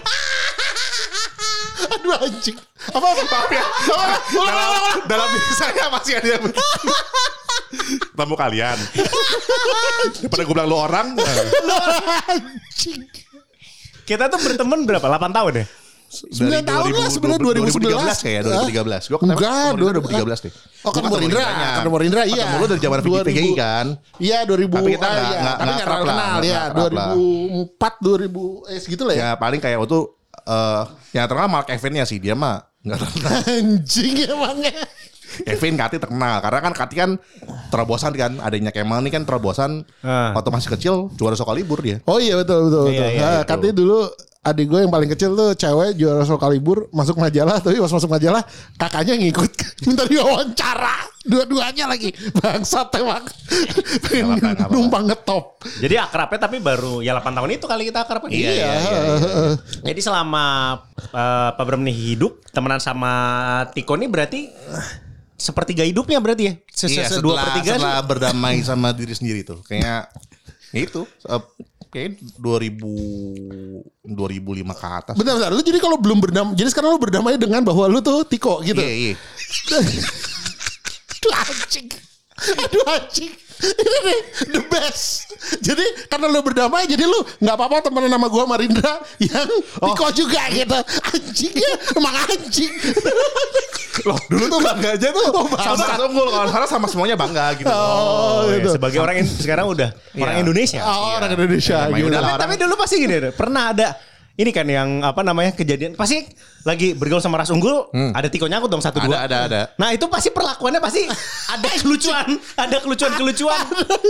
Aduh 1.96 2.16
anjing. 2.16 2.56
Apa 2.92 3.06
apa? 3.12 3.22
Maaf 3.28 3.50
ya. 3.52 3.64
dalam, 4.32 4.82
dalam 5.08 5.28
diri 5.32 5.54
saya 5.56 5.84
masih 5.92 6.12
ada 6.20 6.28
yang. 6.36 6.44
Ketemu 8.22 8.38
kalian. 8.38 8.78
Daripada 10.22 10.42
gue 10.46 10.54
bilang 10.54 10.68
lu 10.70 10.78
orang. 10.78 11.06
Anjing. 12.30 13.02
Kita 14.08 14.30
tuh 14.30 14.38
berteman 14.38 14.86
berapa? 14.86 15.02
8 15.02 15.26
tahun 15.34 15.52
ya? 15.58 15.66
Sembilan 16.12 16.62
tahun 16.62 16.92
lah 16.92 17.08
sebenarnya 17.08 17.40
2011 17.66 18.14
kayak 18.22 18.40
2013. 18.68 19.10
Gue 19.10 19.18
ketemu 19.18 19.32
Enggak, 19.32 19.64
ketemu 19.72 19.74
dua- 19.74 19.92
2013 20.22 20.44
deh. 20.44 20.52
Oh, 20.52 20.60
Gua 20.84 20.92
ketemu 20.92 21.14
Rindra. 21.18 21.46
Ketemu 21.74 21.96
Rindra, 21.98 22.22
iya. 22.22 22.44
Ketemu 22.46 22.54
lu 22.54 22.66
dari 22.68 22.80
zaman 22.84 22.98
2000. 23.02 23.26
PGI 23.26 23.50
kan. 23.58 23.86
Iya 24.22 24.38
2000 24.44 24.70
Tapi 24.70 24.90
kita 24.92 25.02
ah, 25.02 25.10
nggak- 25.10 25.26
iya. 25.26 25.40
Tapi 25.42 25.72
kenal 25.82 26.38
ya 26.44 26.60
akrab 26.68 26.92
lah. 26.94 27.12
2004 27.18 28.06
2000 28.70 28.70
eh 28.70 28.78
segitu 28.78 29.02
lah 29.02 29.14
ya. 29.18 29.22
Ya 29.24 29.30
paling 29.34 29.58
kayak 29.58 29.78
waktu 29.82 29.98
eh 30.44 30.82
yang 31.10 31.26
terkenal 31.26 31.50
Mark 31.50 31.66
Evan 31.66 31.92
ya 31.96 32.04
sih 32.06 32.22
dia 32.22 32.38
mah 32.38 32.70
nggak 32.86 32.98
terkenal. 33.00 33.30
Anjing 33.58 34.14
emangnya. 34.28 34.74
Kevin 35.42 35.74
Kati 35.74 35.96
terkenal. 35.96 36.38
Karena 36.38 36.60
kan 36.60 36.72
Kati 36.72 36.94
kan 36.94 37.10
terobosan 37.68 38.12
kan. 38.12 38.36
Adanya 38.38 38.70
Kemal 38.70 39.00
ini 39.00 39.10
kan 39.10 39.22
terobosan. 39.22 39.84
Ah. 40.00 40.32
waktu 40.32 40.50
masih 40.50 40.70
kecil 40.72 40.94
juara 41.14 41.34
Sokalibur 41.34 41.78
dia. 41.78 41.98
Oh 42.04 42.16
iya 42.16 42.34
betul 42.34 42.68
betul 42.68 42.84
Iya, 42.86 42.92
betul. 42.92 43.08
iya, 43.10 43.22
Nah, 43.22 43.32
itu. 43.34 43.48
Katanya 43.48 43.74
dulu 43.74 43.98
adik 44.42 44.66
gue 44.66 44.80
yang 44.82 44.90
paling 44.90 45.06
kecil 45.06 45.30
tuh 45.32 45.54
cewek 45.54 45.94
juara 45.94 46.22
Sokalibur 46.22 46.90
masuk 46.90 47.16
majalah. 47.16 47.56
Tapi 47.58 47.78
pas 47.78 47.90
masuk 47.90 48.10
majalah 48.10 48.42
kakaknya 48.76 49.14
ngikut. 49.16 49.50
Minta 49.86 50.04
diwawancara. 50.04 51.10
Dua-duanya 51.22 51.86
lagi. 51.86 52.10
Bangsat 52.34 52.90
emang. 52.98 53.22
Numpang 54.68 55.06
ngetop. 55.06 55.62
Jadi 55.78 55.94
akrabnya 55.94 56.38
tapi 56.40 56.58
baru 56.58 56.98
ya 56.98 57.14
8 57.14 57.30
tahun 57.30 57.50
itu 57.54 57.66
kali 57.66 57.86
kita 57.86 58.02
akrab. 58.02 58.26
Kan? 58.26 58.34
Iya, 58.34 58.50
iya, 58.50 58.70
iya, 58.74 59.00
Jadi 59.86 60.00
selama 60.02 60.74
eh, 60.98 61.50
Pak 61.54 61.62
Bram 61.62 61.82
nih 61.82 61.94
hidup 61.94 62.42
temenan 62.50 62.82
sama 62.82 63.12
Tiko 63.70 63.94
nih 63.94 64.10
berarti 64.10 64.50
sepertiga 65.42 65.82
hidupnya 65.82 66.22
berarti 66.22 66.42
ya? 66.46 66.54
Se 66.70 66.86
Iya, 66.86 67.10
-se 67.10 67.18
dua 67.18 67.34
setelah, 67.34 67.42
per 67.42 67.50
tiga 67.58 67.72
setelah 67.74 67.98
berdamai 68.06 68.56
sama 68.62 68.94
diri 68.94 69.10
sendiri 69.10 69.42
tuh 69.42 69.58
kayaknya 69.66 70.06
ya 70.70 70.80
itu 70.86 71.02
eh, 71.02 71.42
kayak 71.92 72.22
2000 72.40 74.06
2005 74.06 74.72
ke 74.72 74.86
atas. 74.88 75.14
bentar 75.18 75.34
bentar 75.36 75.50
lu 75.52 75.60
jadi 75.60 75.78
kalau 75.82 75.98
belum 76.00 76.18
berdamai 76.22 76.54
jadi 76.54 76.68
sekarang 76.72 76.96
lu 76.96 77.00
berdamai 77.02 77.34
dengan 77.36 77.60
bahwa 77.66 77.84
lu 77.90 77.98
tuh 78.00 78.24
Tiko 78.24 78.62
gitu 78.62 78.78
Iya, 78.80 79.12
iya. 79.12 79.14
Anjing 81.32 82.11
Aduh 82.42 82.84
anjing 82.88 83.32
Ini 83.62 83.98
nih 84.02 84.20
the 84.50 84.62
best 84.66 85.30
Jadi 85.58 85.82
karena 86.06 86.26
lu 86.26 86.42
berdamai 86.42 86.84
Jadi 86.84 87.04
lu 87.04 87.14
gak 87.38 87.54
apa-apa 87.54 87.86
temenan 87.86 88.10
sama 88.10 88.26
gua 88.26 88.44
Marindra 88.44 88.98
Yang 89.18 89.50
Tiko 89.78 90.06
juga 90.12 90.42
gitu 90.50 90.78
Anjing 91.08 91.54
ya 91.54 91.72
Emang 91.94 92.14
anjing 92.18 92.72
Loh, 94.02 94.16
dulu 94.24 94.44
tuh 94.48 94.60
bangga 94.64 94.96
aja 94.96 95.08
tuh. 95.12 95.26
Oh, 95.36 95.44
sama. 95.52 95.84
Rasunggul 95.84 96.26
kalau 96.32 96.64
sama 96.64 96.86
semuanya 96.88 97.12
bangga 97.12 97.52
gitu. 97.60 97.68
Oh, 97.68 98.48
ya, 98.48 98.56
gitu. 98.56 98.80
sebagai 98.80 98.98
orang 98.98 99.20
in- 99.20 99.28
sekarang 99.28 99.68
udah 99.68 99.92
orang 100.16 100.32
Iya. 100.32 100.42
Indonesia. 100.42 100.80
Oh, 100.80 101.20
orang 101.20 101.30
Indonesia 101.36 101.76
Ya, 101.76 101.92
gitu. 101.92 102.08
tapi, 102.08 102.16
orang- 102.24 102.40
tapi 102.40 102.54
dulu 102.56 102.74
pasti 102.80 102.96
gini 102.96 103.14
deh, 103.20 103.32
pernah 103.36 103.76
ada 103.76 104.00
ini 104.32 104.48
kan 104.48 104.64
yang 104.64 105.04
apa 105.04 105.20
namanya 105.20 105.52
kejadian 105.52 105.92
pasti 105.92 106.24
lagi 106.62 106.92
bergaul 106.92 107.18
sama 107.18 107.36
ras 107.36 107.48
unggul 107.48 107.86
ada 107.90 108.26
tiko 108.26 108.44
nyangkut 108.44 108.68
dong 108.68 108.78
satu 108.78 108.98
Hmm. 108.98 109.06
Ada, 109.06 109.10
dua 109.10 109.18
ada, 109.20 109.38
ada. 109.44 109.60
nah 109.74 109.90
itu 109.90 110.06
pasti 110.06 110.28
perlakuannya 110.28 110.78
pasti 110.78 111.02
ada 111.48 111.68
kelucuan 111.80 112.26
ada 112.54 112.76
kelucuan 112.78 113.12
kelucuan 113.12 113.64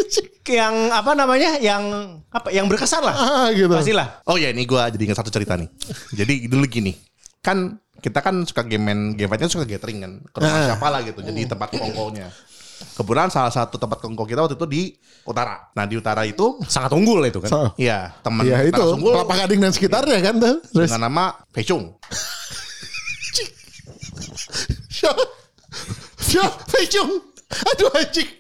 yang 0.53 0.75
apa 0.91 1.13
namanya 1.13 1.57
yang 1.59 1.83
apa 2.29 2.49
yang 2.49 2.67
berkesan 2.67 3.01
lah 3.01 3.15
Ah, 3.15 3.49
gitu. 3.51 3.71
pastilah 3.71 4.21
Oh 4.25 4.35
ya 4.35 4.49
ini 4.49 4.63
gue 4.63 4.77
jadi 4.91 5.03
ingat 5.03 5.19
satu 5.19 5.31
cerita 5.31 5.55
nih. 5.55 5.69
Jadi 6.13 6.47
dulu 6.47 6.65
gini, 6.65 6.93
kan 7.39 7.73
kita 7.97 8.19
kan 8.19 8.43
suka 8.43 8.63
game 8.63 8.83
main 8.83 9.01
game 9.13 9.27
fightnya 9.27 9.47
suka 9.47 9.63
gathering 9.63 10.01
kan 10.01 10.13
ke 10.25 10.37
rumah 10.37 10.53
Ah. 10.53 10.67
siapa 10.69 10.87
lah 10.89 11.01
gitu. 11.03 11.21
Jadi 11.21 11.41
tempat 11.47 11.69
kongkonya. 11.71 12.29
Kebetulan 12.99 13.29
salah 13.33 13.53
satu 13.55 13.79
tempat 13.81 14.03
kongko 14.03 14.25
kita 14.29 14.45
waktu 14.45 14.57
itu 14.59 14.67
di 14.69 14.83
utara. 15.25 15.71
Nah 15.73 15.85
di 15.87 15.95
utara 15.97 16.27
itu, 16.27 16.59
sangat 16.67 16.93
unggul 16.93 17.23
itu 17.25 17.39
kan 17.41 17.51
So, 17.51 17.61
iya 17.79 18.13
teman 18.21 18.45
Ya 18.45 18.63
itu 18.67 18.75
narasumber 18.75 19.13
Kelapa 19.23 19.35
Gading 19.45 19.61
dan 19.63 19.73
sekitarnya 19.73 20.19
kan 20.21 20.35
tuh. 20.43 20.57
Terus 20.71 20.89
dengan 20.91 21.03
nama 21.09 21.25
Pecung. 21.55 21.97
Siap, 26.33 26.53
Fei 26.65 26.89
Chung. 26.89 27.13
Aduh 27.53 27.93
anjing. 27.93 28.31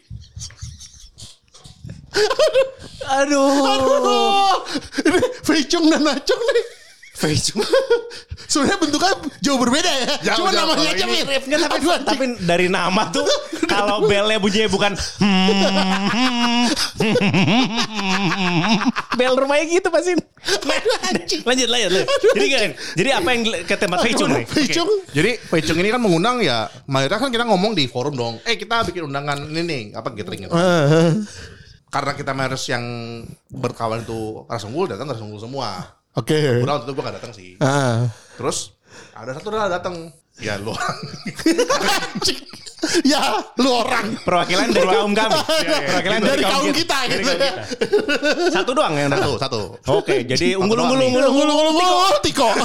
Aduh. 3.21 3.53
Aduh. 3.69 4.57
Ini 5.05 5.21
Fei 5.45 5.61
Chung 5.69 5.93
dan 5.93 6.01
Acung 6.09 6.41
nih. 6.41 6.65
Facebook. 7.23 7.71
Sebenarnya 8.51 8.79
bentuknya 8.83 9.13
jauh 9.39 9.59
berbeda 9.63 9.87
ya. 9.89 10.07
Jauh, 10.27 10.37
Cuma 10.43 10.51
jauh. 10.51 10.75
namanya 10.75 10.91
aja 10.93 11.07
mirip. 11.07 11.43
Nggak, 11.47 11.61
tapi, 11.71 11.75
Aduh, 11.79 11.99
tapi 12.03 12.25
dari 12.43 12.67
nama 12.67 13.03
tuh 13.09 13.25
kalau 13.73 14.05
belnya 14.05 14.37
bunyinya 14.43 14.69
bukan 14.69 14.93
hmm, 14.93 16.67
bel 19.19 19.35
rumahnya 19.39 19.65
gitu 19.71 19.89
pasti. 19.89 20.13
lanjut 20.43 21.41
lanjut 21.47 21.69
lanjut. 21.71 22.05
Jadi 22.35 22.47
kan, 22.51 22.71
jadi 22.99 23.11
apa 23.23 23.29
yang 23.31 23.43
ke 23.65 23.75
tempat 23.79 23.99
Feicung 24.03 24.31
nih? 24.35 24.45
Chung. 24.75 24.91
Jadi 25.15 25.31
Feicung 25.49 25.79
ini 25.79 25.89
kan 25.89 26.03
mengundang 26.03 26.43
ya 26.43 26.67
mayoritas 26.91 27.23
kan 27.23 27.31
kita 27.31 27.47
ngomong 27.47 27.79
di 27.79 27.87
forum 27.87 28.19
dong. 28.19 28.35
Eh 28.43 28.59
kita 28.59 28.83
bikin 28.91 29.07
undangan 29.07 29.39
ini 29.49 29.63
nih 29.63 29.83
apa 29.95 30.11
gathering 30.13 30.51
gitu. 30.51 30.55
Karena 31.93 32.13
kita 32.17 32.33
mayoritas 32.35 32.65
yang 32.69 32.85
berkawan 33.49 34.03
itu 34.03 34.45
ras 34.51 34.65
unggul 34.67 34.91
datang 34.91 35.09
ras 35.09 35.23
unggul 35.23 35.41
semua. 35.41 36.02
Oke. 36.13 36.61
Udah 36.61 36.81
waktu 36.81 36.87
itu 36.89 36.93
gue 36.93 37.05
gak 37.05 37.17
datang 37.21 37.33
sih. 37.33 37.49
Ah. 37.59 38.05
Terus 38.37 38.77
ada 39.17 39.33
satu 39.33 39.49
udah 39.49 39.71
datang. 39.71 40.13
Ya 40.41 40.57
lu 40.57 40.73
ya, 43.07 43.21
lu 43.61 43.71
orang. 43.71 44.17
Perwakilan 44.27 44.75
dari 44.75 44.89
kaum 44.91 45.13
kami. 45.15 45.39
Perwakilan 45.93 46.21
Dari 46.25 46.43
kaum 46.43 46.67
kita 46.73 46.99
Dari 47.07 47.23
gitu 47.23 47.31
kaum 47.31 47.39
ya. 47.39 47.53
kita. 47.53 48.51
Satu 48.51 48.71
doang 48.75 48.95
yang 48.97 49.13
satu 49.13 49.39
datang. 49.39 49.39
satu. 49.39 49.61
Oke, 49.93 50.25
jadi 50.27 50.57
unggul 50.59 50.83
unggul 50.83 50.99
unggul 51.05 51.69
unggul. 51.71 52.17
Tiko. 52.25 52.49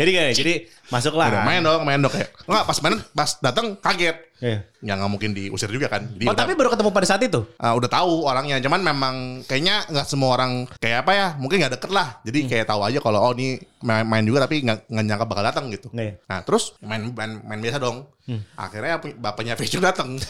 Jadi 0.00 0.16
gini, 0.16 0.32
jadi 0.32 0.54
masuklah. 0.88 1.28
Udah 1.28 1.44
main 1.44 1.60
dong, 1.60 1.84
main 1.84 2.00
dong 2.00 2.08
kayak. 2.08 2.32
Enggak, 2.48 2.64
pas 2.64 2.78
main 2.80 2.96
pas 3.12 3.30
datang 3.44 3.76
kaget. 3.76 4.16
Iya. 4.40 4.64
Ya 4.80 4.92
nggak 4.94 5.08
mungkin 5.08 5.30
diusir 5.30 5.68
juga 5.68 5.86
kan. 5.86 6.08
Jadi 6.08 6.24
Oh, 6.24 6.32
udah- 6.32 6.40
tapi 6.40 6.52
baru 6.54 6.68
ketemu 6.68 6.90
pada 6.90 7.04
saat 7.04 7.20
itu. 7.20 7.44
Ah, 7.56 7.72
udah 7.72 7.86
tahu 7.86 8.24
orangnya 8.24 8.56
cuman 8.58 8.80
memang 8.82 9.14
kayaknya 9.44 9.84
nggak 9.86 10.06
semua 10.06 10.32
orang 10.32 10.50
kayak 10.76 11.04
apa 11.04 11.12
ya 11.12 11.26
mungkin 11.36 11.60
nggak 11.60 11.76
deket 11.76 11.90
lah 11.90 12.18
jadi 12.22 12.38
kayak 12.46 12.66
tahu 12.66 12.80
aja 12.82 12.98
kalau 12.98 13.20
oh 13.20 13.32
ini 13.32 13.54
main, 13.80 14.02
main 14.02 14.24
juga 14.24 14.42
tapi 14.42 14.60
nggak 14.60 14.88
nyangka 14.88 15.24
bakal 15.24 15.44
datang 15.44 15.68
gitu 15.68 15.92
Iya. 15.92 16.16
nah 16.24 16.40
terus 16.40 16.72
main 16.80 17.04
main, 17.06 17.40
main 17.42 17.58
biasa 17.58 17.76
dong 17.78 18.08
akhirnya 18.54 18.96
ap- 18.96 19.16
bapaknya 19.16 19.54
Feicung 19.54 19.80
datang 19.80 20.16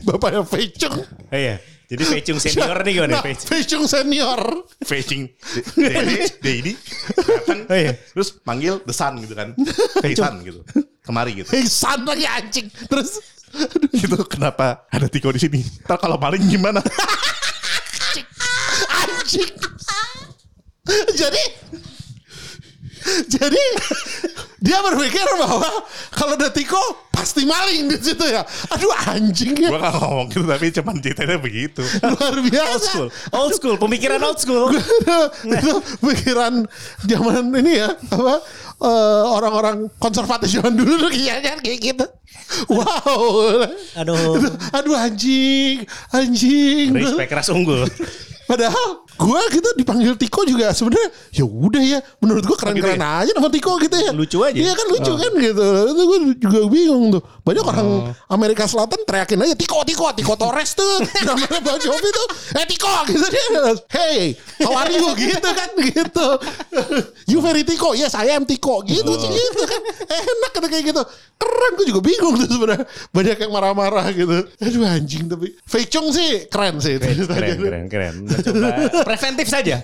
Bapaknya 0.00 0.40
Fei 0.42 0.70
Chung. 0.70 0.96
Iya. 1.28 1.60
Jadi 1.84 2.02
Feicung 2.06 2.38
senior 2.38 2.78
nih 2.80 2.92
gimana 2.94 3.18
Nah, 3.18 3.34
Chung 3.66 3.84
senior. 3.84 4.40
Feicung 4.80 5.26
Dedi 5.74 6.14
Dedi 6.38 6.72
datang 7.18 7.66
Oh, 7.66 7.76
iya. 7.76 7.92
terus 8.08 8.38
manggil 8.40 8.78
The 8.80 8.94
Sun 8.94 9.18
gitu 9.20 9.34
kan 9.34 9.52
The 9.98 10.14
Sun 10.14 10.34
gitu 10.40 10.62
kemari 11.10 11.42
gitu. 11.42 11.50
Pingsan 11.50 12.06
lagi 12.06 12.24
anjing. 12.24 12.70
Terus 12.86 13.18
gitu 13.90 14.22
kenapa 14.30 14.86
ada 14.86 15.10
Tiko 15.10 15.34
di 15.34 15.42
sini? 15.42 15.60
Ntar 15.82 15.98
kalau 15.98 16.14
maling 16.16 16.46
gimana? 16.46 16.78
Anjing. 19.02 19.50
jadi 21.18 21.42
jadi 23.34 23.62
dia 24.60 24.78
berpikir 24.84 25.24
bahwa 25.40 25.68
kalau 26.12 26.36
ada 26.36 26.52
Tiko 26.52 27.08
pasti 27.08 27.48
maling 27.48 27.88
di 27.88 27.96
situ 28.00 28.24
ya. 28.28 28.44
Aduh 28.76 28.92
anjing 29.08 29.56
ya. 29.56 29.68
gua 29.72 29.80
nggak 29.80 29.94
ngomong 30.00 30.26
gitu 30.32 30.46
tapi 30.48 30.66
cuman 30.72 30.94
ceritanya 31.00 31.36
begitu 31.40 31.82
Luar 32.04 32.36
biasa. 32.44 32.68
Old 32.68 32.82
school. 32.84 33.08
Old 33.32 33.52
school, 33.56 33.76
pemikiran 33.80 34.20
old 34.20 34.38
school. 34.40 34.68
itu 35.48 35.72
pikiran 36.04 36.64
zaman 37.08 37.44
ini 37.56 37.72
ya 37.84 37.90
apa 37.92 38.34
eh, 38.84 39.22
orang-orang 39.28 39.88
konservatif 40.00 40.48
zaman 40.48 40.76
dulu 40.76 41.08
tuh 41.08 41.10
kayaknya 41.12 41.56
kayak 41.60 41.78
gitu. 41.80 42.06
Wow. 42.68 43.68
Aduh. 44.00 44.42
Aduh 44.74 44.96
anjing, 44.98 45.86
anjing. 46.10 46.90
Respect 46.94 47.30
ras 47.32 47.48
unggul. 47.52 47.86
Padahal 48.50 49.06
gue 49.06 49.40
gitu 49.54 49.68
dipanggil 49.78 50.18
Tiko 50.18 50.42
juga 50.42 50.74
sebenarnya 50.74 51.06
ya 51.30 51.46
udah 51.46 51.82
ya 51.86 51.98
menurut 52.18 52.42
gue 52.42 52.56
keren-keren 52.58 52.98
aja 52.98 53.30
nama 53.30 53.46
Tiko 53.46 53.78
gitu 53.78 53.94
ya. 53.94 54.10
Lucu 54.10 54.42
aja. 54.42 54.58
iya 54.58 54.74
kan 54.74 54.90
lucu 54.90 55.12
kan 55.14 55.32
gitu. 55.38 55.62
Itu 55.62 56.02
gue 56.02 56.18
juga 56.42 56.58
bingung 56.66 57.14
tuh. 57.14 57.22
Banyak 57.46 57.62
orang 57.62 57.88
Amerika 58.26 58.66
Selatan 58.66 59.06
teriakin 59.06 59.38
aja 59.46 59.54
Tiko 59.54 59.86
Tiko 59.86 60.10
Tiko 60.18 60.34
Torres 60.34 60.74
tuh. 60.74 60.98
Namanya 61.30 61.62
Bang 61.62 61.78
Jovi 61.78 62.10
tuh 62.10 62.26
eh 62.58 62.66
Tiko 62.66 62.90
gitu 63.06 63.26
dia. 63.30 63.70
Hey 63.86 64.34
how 64.66 64.74
are 64.74 64.90
you? 64.90 65.14
Gitu 65.14 65.46
kan 65.54 65.70
gitu. 65.78 66.28
You 67.30 67.38
very 67.38 67.62
Tiko. 67.62 67.94
Yes 67.94 68.18
I 68.18 68.34
am 68.34 68.42
Tiko. 68.42 68.82
Gitu 68.82 69.12
sih 69.14 69.30
gitu 69.30 69.62
kan. 69.62 69.80
Enak 70.10 70.50
kan 70.58 70.62
kayak 70.66 70.90
gitu. 70.90 71.02
Keren 71.38 71.72
gue 71.78 71.86
juga 71.86 72.02
bingung 72.02 72.34
tuh 72.34 72.50
sebenarnya. 72.50 72.82
Banyak 73.14 73.36
yang 73.46 73.52
marah-marah 73.54 74.10
gitu. 74.10 74.42
Aduh 74.58 74.82
anjing 74.90 75.30
tapi 75.30 75.54
Fei 75.62 75.86
Chung 75.86 76.10
sih 76.10 76.50
keren 76.50 76.82
sih 76.82 76.98
Keren, 76.98 77.58
keren, 77.60 77.84
keren. 77.86 78.14
Mencoba 78.40 78.68
preventif 79.04 79.46
saja. 79.46 79.76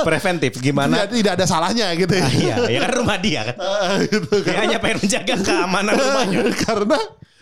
Preventif 0.00 0.52
gimana? 0.58 1.04
tidak, 1.04 1.08
tidak 1.18 1.32
ada 1.36 1.46
salahnya 1.46 1.86
gitu 1.94 2.14
ya. 2.14 2.22
Ah, 2.22 2.32
iya, 2.32 2.54
ya 2.66 2.78
kan 2.86 2.92
rumah 2.94 3.16
dia 3.18 3.40
kan. 3.50 3.56
Ah, 3.58 3.98
gitu 4.02 4.30
Dia 4.40 4.52
kan. 4.54 4.62
hanya 4.64 4.78
pengen 4.78 4.98
menjaga 5.02 5.34
keamanan 5.40 5.94
rumahnya. 5.94 6.40
Karena 6.64 6.98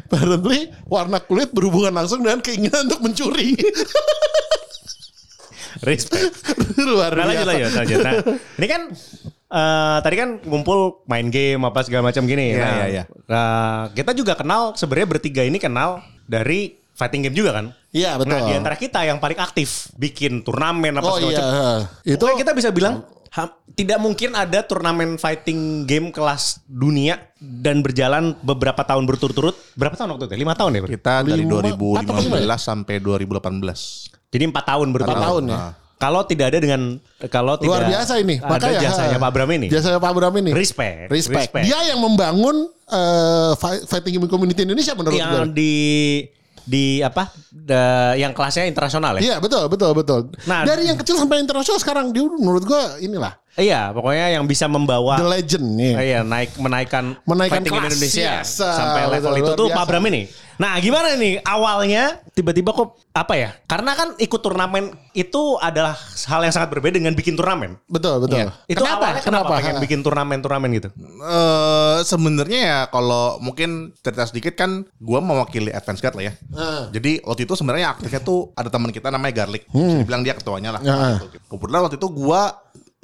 apparently 0.08 0.60
warna 0.88 1.20
kulit 1.20 1.52
berhubungan 1.52 1.92
langsung 1.92 2.24
dengan 2.24 2.40
keinginan 2.40 2.88
untuk 2.88 3.04
mencuri. 3.04 3.52
Respect. 5.84 6.32
Luar 6.80 7.12
Nah, 7.14 7.28
lanjut, 7.28 7.46
biasa. 7.46 7.50
lanjut, 7.54 7.70
lanjut. 7.70 7.98
Nah, 8.02 8.14
ini 8.58 8.66
kan 8.66 8.82
eh, 9.48 9.96
tadi 10.02 10.14
kan 10.16 10.28
ngumpul 10.42 11.04
main 11.06 11.28
game 11.30 11.62
apa 11.62 11.86
segala 11.86 12.10
macam 12.10 12.24
gini. 12.24 12.56
Iya, 12.56 12.58
nah, 12.58 12.74
iya, 12.74 12.86
iya. 12.88 13.02
nah, 13.28 13.78
kita 13.92 14.10
juga 14.16 14.34
kenal 14.34 14.74
sebenarnya 14.74 15.08
bertiga 15.18 15.42
ini 15.44 15.60
kenal 15.60 16.02
dari 16.26 16.77
fighting 16.98 17.22
game 17.22 17.36
juga 17.38 17.54
kan. 17.54 17.70
Iya 17.94 18.18
betul. 18.18 18.34
Nah, 18.34 18.50
di 18.50 18.52
antara 18.58 18.74
kita 18.74 19.06
yang 19.06 19.22
paling 19.22 19.38
aktif 19.38 19.88
bikin 19.94 20.42
turnamen 20.42 20.98
apa 20.98 21.06
oh 21.06 21.14
segala 21.16 21.30
iya. 21.30 21.38
macam. 21.38 21.46
Itu 22.02 22.18
Pokoknya 22.18 22.38
kita 22.42 22.52
bisa 22.58 22.70
bilang 22.74 22.94
ha- 23.30 23.54
tidak 23.78 23.98
mungkin 24.02 24.34
ada 24.34 24.66
turnamen 24.66 25.14
fighting 25.14 25.86
game 25.86 26.10
kelas 26.10 26.58
dunia 26.66 27.22
dan 27.38 27.80
berjalan 27.80 28.34
beberapa 28.42 28.82
tahun 28.82 29.06
berturut-turut. 29.06 29.54
Berapa 29.78 29.94
tahun 29.94 30.18
waktu 30.18 30.26
itu? 30.26 30.34
Lima 30.42 30.58
tahun 30.58 30.74
ya? 30.74 30.80
Bro? 30.82 30.90
kita 30.90 31.14
dari 31.22 31.46
Lima- 31.46 31.62
empat 31.62 32.04
apa 32.10 32.18
lima 32.18 32.36
2015 32.42 32.50
ya? 32.50 32.56
sampai 32.58 32.94
2018 32.98 34.34
Jadi 34.34 34.44
empat 34.44 34.64
tahun 34.66 34.86
berturut 34.90 35.14
Empat 35.14 35.28
tahun 35.30 35.44
ya. 35.46 35.54
Nah. 35.54 35.72
Kalau 35.98 36.22
tidak 36.22 36.54
ada 36.54 36.58
dengan 36.62 36.82
kalau 37.26 37.58
tidak 37.58 37.74
luar 37.74 37.82
biasa 37.90 38.22
ini. 38.22 38.38
ada 38.38 38.50
Makanya 38.54 38.78
jasanya 38.78 39.18
ha, 39.18 39.24
Pak 39.26 39.30
Bram 39.34 39.50
ini. 39.50 39.66
Jasanya 39.66 39.98
Pak 39.98 40.12
Bram 40.14 40.34
ini. 40.38 40.50
Respect. 40.54 41.10
Respect. 41.10 41.50
Dia 41.66 41.78
yang 41.90 41.98
membangun 41.98 42.70
eh, 42.86 43.52
fi- 43.58 43.82
fighting 43.82 44.14
game 44.14 44.30
community 44.30 44.62
Indonesia 44.62 44.94
menurut 44.94 45.18
gue. 45.18 45.26
yang 45.26 45.50
di 45.50 45.74
di 46.68 47.00
apa? 47.00 47.32
da- 47.48 48.12
yang 48.20 48.36
kelasnya 48.36 48.68
internasional 48.68 49.16
ya? 49.16 49.20
Iya 49.24 49.36
betul 49.40 49.64
betul 49.72 49.96
betul. 49.96 50.20
Nah, 50.44 50.68
dari 50.68 50.84
yang 50.84 51.00
kecil 51.00 51.16
sampai 51.16 51.40
internasional 51.40 51.80
sekarang 51.80 52.12
dia 52.12 52.28
menurut 52.28 52.68
gua 52.68 53.00
inilah 53.00 53.32
Iya, 53.58 53.90
pokoknya 53.90 54.38
yang 54.38 54.46
bisa 54.46 54.70
membawa 54.70 55.18
the 55.18 55.26
legend 55.26 55.66
nih. 55.74 55.92
Ah, 55.92 56.04
Iya, 56.06 56.20
naik 56.22 56.54
menaikkan, 56.56 57.18
Menaikkan 57.26 57.66
kelas, 57.66 57.90
Indonesia 57.90 58.32
yes. 58.38 58.62
sampai 58.62 59.10
level 59.10 59.34
Betul, 59.34 59.42
itu 59.42 59.52
tuh. 59.58 59.68
Pak 59.74 59.84
Bram 59.84 60.06
ini. 60.06 60.30
Nah, 60.58 60.74
gimana 60.82 61.14
nih 61.14 61.38
awalnya 61.42 62.18
tiba-tiba 62.34 62.74
kok 62.74 62.98
apa 63.14 63.34
ya? 63.34 63.50
Karena 63.66 63.94
kan 63.94 64.18
ikut 64.18 64.42
turnamen 64.42 64.90
itu 65.14 65.54
adalah 65.54 65.94
hal 66.26 66.42
yang 66.42 66.50
sangat 66.50 66.70
berbeda 66.70 66.98
dengan 66.98 67.14
bikin 67.14 67.38
turnamen. 67.38 67.78
Betul 67.86 68.22
betul. 68.22 68.50
Itu 68.66 68.82
awalnya 68.82 69.22
kenapa, 69.22 69.58
pengen 69.58 69.78
Ha. 69.78 69.82
bikin 69.82 70.00
turnamen-turnamen 70.02 70.70
gitu? 70.74 70.88
Eh 71.22 71.98
sebenarnya 72.02 72.58
ya 72.58 72.78
kalau 72.90 73.38
mungkin 73.38 73.94
cerita 74.02 74.26
sedikit 74.26 74.58
kan 74.58 74.82
gua 74.98 75.22
mewakili 75.22 75.70
Advance 75.70 76.02
Guard 76.02 76.18
lah 76.18 76.24
ya. 76.26 76.32
Ah. 76.50 76.90
Jadi 76.90 77.22
waktu 77.22 77.46
itu 77.46 77.54
sebenarnya 77.54 77.94
aktifnya 77.94 78.18
tuh 78.18 78.50
ada 78.54 78.66
teman 78.66 78.90
kita 78.90 79.10
namanya 79.10 79.46
Garlic. 79.46 79.62
Bisa 79.70 80.02
dibilang 80.02 80.26
dia 80.26 80.34
ketuanya 80.34 80.74
lah. 80.74 80.82
Ah. 80.82 81.16
Kebetulan 81.46 81.86
waktu 81.86 82.02
itu 82.02 82.08
gua 82.10 82.50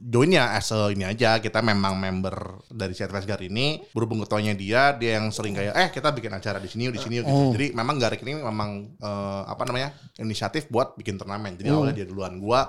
join 0.04 0.36
ya 0.36 0.52
as 0.52 0.68
a 0.68 0.92
ini 0.92 1.08
aja. 1.08 1.40
Kita 1.40 1.64
memang 1.64 1.96
member 1.96 2.60
dari 2.68 2.92
Advance 2.92 3.24
Guard 3.24 3.42
ini 3.48 3.80
berhubung 3.96 4.20
ketuanya 4.28 4.52
dia 4.52 4.92
dia 4.92 5.16
yang 5.16 5.32
sering 5.32 5.56
kayak 5.56 5.72
eh 5.72 5.88
kita 5.88 6.12
bikin 6.12 6.32
acara 6.36 6.60
di 6.60 6.68
sini 6.68 6.92
di 6.92 7.00
sini 7.00 7.24
yuk," 7.24 7.24
gitu. 7.24 7.56
Jadi 7.56 7.66
memang 7.72 7.96
Garlic 7.96 8.20
ini 8.20 8.36
memang 8.36 8.70
eh, 9.00 9.42
apa 9.48 9.64
namanya 9.64 9.96
inisiatif 10.20 10.68
buat 10.68 10.92
bikin 11.00 11.16
turnamen. 11.16 11.56
Jadi 11.56 11.72
awalnya 11.72 11.96
dia 11.96 12.06
duluan. 12.06 12.36
Gua 12.36 12.68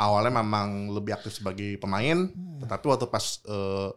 awalnya 0.00 0.40
memang 0.40 0.88
lebih 0.96 1.12
aktif 1.20 1.36
sebagai 1.36 1.76
pemain, 1.76 2.24
tetapi 2.64 2.84
waktu 2.88 3.06
pas 3.12 3.44
eh, 3.44 3.90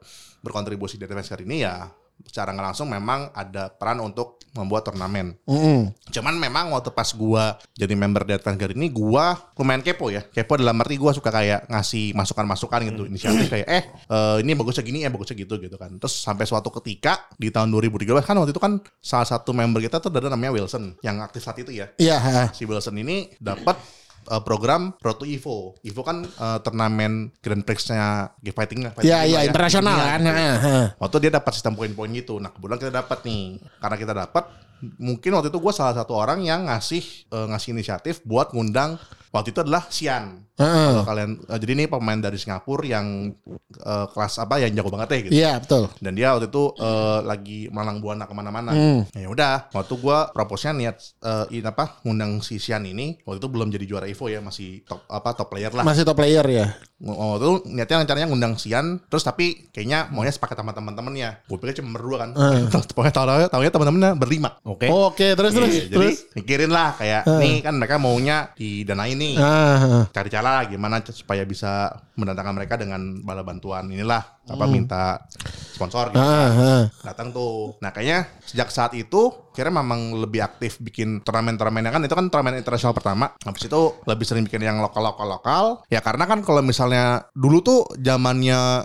berkontribusi 0.44 1.00
di 1.00 1.08
Advance 1.08 1.32
Guard 1.32 1.48
ini 1.48 1.64
ya 1.64 1.88
secara 2.28 2.52
nggak 2.52 2.68
langsung 2.74 2.88
memang 2.90 3.30
ada 3.32 3.70
peran 3.70 4.00
untuk 4.00 4.40
membuat 4.54 4.86
turnamen. 4.86 5.34
Mm-mm. 5.50 5.90
Cuman 6.14 6.38
memang 6.38 6.70
waktu 6.78 6.94
pas 6.94 7.10
gua 7.18 7.58
jadi 7.74 7.98
member 7.98 8.22
Advance 8.22 8.54
Guard 8.54 8.78
ini 8.78 8.86
gua 8.94 9.34
lumayan 9.58 9.82
kepo 9.82 10.14
ya. 10.14 10.22
Kepo 10.22 10.62
dalam 10.62 10.78
arti 10.78 10.94
gua 10.94 11.10
suka 11.10 11.34
kayak 11.34 11.66
ngasih 11.74 12.14
masukan-masukan 12.14 12.86
gitu, 12.86 13.10
inisiatif 13.10 13.50
kayak 13.50 13.66
eh 13.66 13.84
eh, 13.90 14.36
ini 14.46 14.54
bagusnya 14.54 14.86
gini 14.86 15.02
ya 15.02 15.10
bagusnya 15.10 15.42
gitu 15.42 15.58
gitu 15.58 15.74
kan. 15.74 15.98
Terus 15.98 16.14
sampai 16.22 16.46
suatu 16.46 16.70
ketika 16.70 17.26
di 17.34 17.50
tahun 17.50 17.74
2013 17.74 18.14
kan 18.22 18.38
waktu 18.38 18.54
itu 18.54 18.62
kan 18.62 18.78
salah 19.02 19.26
satu 19.26 19.58
member 19.58 19.82
kita 19.82 19.98
tuh 19.98 20.14
ada 20.14 20.30
namanya 20.30 20.54
Wilson 20.54 21.02
yang 21.02 21.18
aktif 21.26 21.42
saat 21.42 21.58
itu 21.58 21.74
ya 21.74 21.90
Iya. 21.98 22.18
ha. 22.22 22.42
si 22.54 22.70
Wilson 22.70 22.94
ini 23.02 23.34
dapat 23.42 23.74
eh, 24.28 24.42
program 24.44 24.96
Road 25.00 25.18
to 25.22 25.26
Evo. 25.28 25.76
Evo 25.84 26.02
kan 26.04 26.24
eh, 26.24 26.58
turnamen 26.64 27.32
Grand 27.44 27.64
Prix-nya 27.64 28.34
Fighting 28.40 28.88
lah. 28.88 28.92
Fighting 28.96 29.10
Iya 29.10 29.18
Evo 29.24 29.30
iya 29.30 29.40
ya. 29.44 29.48
internasional 29.50 29.98
kan. 30.00 30.22
Waktu 31.00 31.18
dia 31.28 31.32
dapat 31.34 31.52
sistem 31.56 31.74
poin-poin 31.76 32.10
gitu. 32.14 32.40
Nah 32.40 32.52
kebetulan 32.52 32.80
kita 32.80 32.94
dapat 32.94 33.20
nih. 33.26 33.44
Karena 33.82 33.96
kita 34.00 34.14
dapat, 34.16 34.44
mungkin 35.00 35.32
waktu 35.36 35.48
itu 35.52 35.60
gue 35.60 35.74
salah 35.74 35.96
satu 35.96 36.14
orang 36.16 36.44
yang 36.44 36.68
ngasih 36.68 37.04
eh, 37.32 37.48
ngasih 37.52 37.70
inisiatif 37.76 38.20
buat 38.24 38.52
ngundang. 38.52 39.00
Waktu 39.34 39.50
itu 39.50 39.60
adalah 39.66 39.90
Sian. 39.90 40.46
Heeh. 40.54 40.94
Kalau 40.94 41.10
kalian, 41.10 41.42
eh, 41.50 41.58
jadi 41.58 41.72
ini 41.74 41.84
pemain 41.90 42.22
dari 42.22 42.38
Singapura 42.38 42.86
yang 42.86 43.34
eh, 43.74 44.06
kelas 44.14 44.38
apa 44.38 44.62
yang 44.62 44.70
jago 44.78 44.94
banget 44.94 45.08
deh 45.10 45.20
gitu. 45.26 45.34
Iya 45.34 45.58
betul. 45.58 45.90
Dan 45.98 46.14
dia 46.14 46.38
waktu 46.38 46.54
itu 46.54 46.78
eh, 46.78 47.20
lagi 47.26 47.60
malang 47.74 47.98
buana 47.98 48.30
ke 48.30 48.34
mana-mana. 48.38 48.70
Hmm. 48.70 49.02
Ya 49.18 49.26
udah, 49.26 49.74
waktu 49.74 49.94
gua 49.98 50.30
proposnya 50.30 50.78
niat 50.78 51.02
eh, 51.26 51.58
ini 51.58 51.66
apa 51.66 51.98
ngundang 52.06 52.46
si 52.46 52.62
Sian 52.62 52.86
ini. 52.86 53.18
Waktu 53.26 53.42
itu 53.42 53.50
belum 53.50 53.74
jadi 53.74 53.86
juara 53.90 54.06
Evo 54.06 54.30
ya, 54.30 54.46
masih 54.46 54.86
top 54.86 55.02
apa 55.10 55.34
top 55.34 55.50
player 55.50 55.74
lah. 55.74 55.82
Masih 55.82 56.06
top 56.06 56.22
player 56.22 56.46
ya. 56.46 56.70
Waktu 57.02 57.42
itu 57.42 57.54
niatnya 57.74 57.98
rencananya 58.06 58.28
ngundang 58.30 58.54
Sian, 58.62 59.02
terus 59.10 59.26
tapi 59.26 59.74
kayaknya 59.74 60.14
maunya 60.14 60.30
sepakat 60.30 60.62
sama 60.62 60.78
teman-temannya. 60.78 61.50
Gue 61.50 61.58
pikir 61.58 61.82
cuma 61.82 61.98
berdua 61.98 62.30
kan. 62.30 62.38
Terus 62.72 62.86
pokoknya 62.94 63.12
tahu 63.12 63.26
tahu 63.50 63.62
teman-temannya 63.74 64.12
berlima. 64.22 64.62
Oke. 64.62 64.86
Oke 64.88 65.34
terus 65.34 65.58
terus 65.58 65.74
Iya, 65.74 65.90
jadi 65.90 65.98
terus. 66.14 66.30
mikirin 66.38 66.70
lah 66.70 66.94
kayak 66.94 67.26
nih 67.42 67.66
kan 67.66 67.74
mereka 67.76 67.98
maunya 67.98 68.54
didanain 68.54 69.23
nih 69.24 69.34
Ah, 69.40 70.04
cari 70.12 70.28
cara 70.28 70.68
gimana 70.68 71.00
supaya 71.02 71.42
bisa 71.44 71.88
mendatangkan 72.14 72.54
mereka 72.54 72.76
dengan 72.76 73.24
bala 73.24 73.42
bantuan 73.42 73.88
inilah 73.88 74.20
apa 74.44 74.66
minta 74.68 75.24
sponsor 75.74 76.12
gitu. 76.12 76.20
ah, 76.20 76.52
ah. 76.52 76.84
datang 77.02 77.32
tuh. 77.32 77.80
Nah 77.80 77.90
kayaknya 77.90 78.28
sejak 78.44 78.68
saat 78.70 78.92
itu 78.94 79.32
kira 79.56 79.72
memang 79.72 80.20
lebih 80.20 80.44
aktif 80.44 80.78
bikin 80.78 81.24
turnamen-turnamennya 81.24 81.90
kan 81.90 82.04
itu 82.04 82.12
kan 82.12 82.28
turnamen 82.28 82.60
internasional 82.60 82.92
pertama. 82.92 83.32
Habis 83.40 83.72
itu 83.72 83.82
lebih 84.04 84.26
sering 84.28 84.44
bikin 84.44 84.62
yang 84.62 84.84
lokal-lokal 84.84 85.26
lokal. 85.26 85.66
Ya 85.88 86.04
karena 86.04 86.28
kan 86.28 86.44
kalau 86.44 86.60
misalnya 86.60 87.24
dulu 87.32 87.64
tuh 87.64 87.80
zamannya 87.96 88.84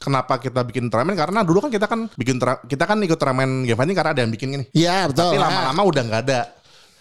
kenapa 0.00 0.40
kita 0.40 0.64
bikin 0.64 0.88
turnamen 0.88 1.14
karena 1.14 1.44
dulu 1.44 1.62
kan 1.62 1.70
kita 1.70 1.86
kan 1.86 2.08
bikin 2.16 2.36
kita 2.40 2.84
kan 2.84 2.98
ikut 2.98 3.16
turnamen 3.16 3.64
fighting 3.64 3.96
karena 3.96 4.10
ada 4.10 4.20
yang 4.26 4.32
bikin 4.32 4.48
ini. 4.58 4.64
Iya 4.74 5.06
betul. 5.06 5.32
Tapi 5.32 5.36
Ah. 5.38 5.42
lama-lama 5.46 5.82
udah 5.86 6.02
nggak 6.02 6.22
ada. 6.26 6.40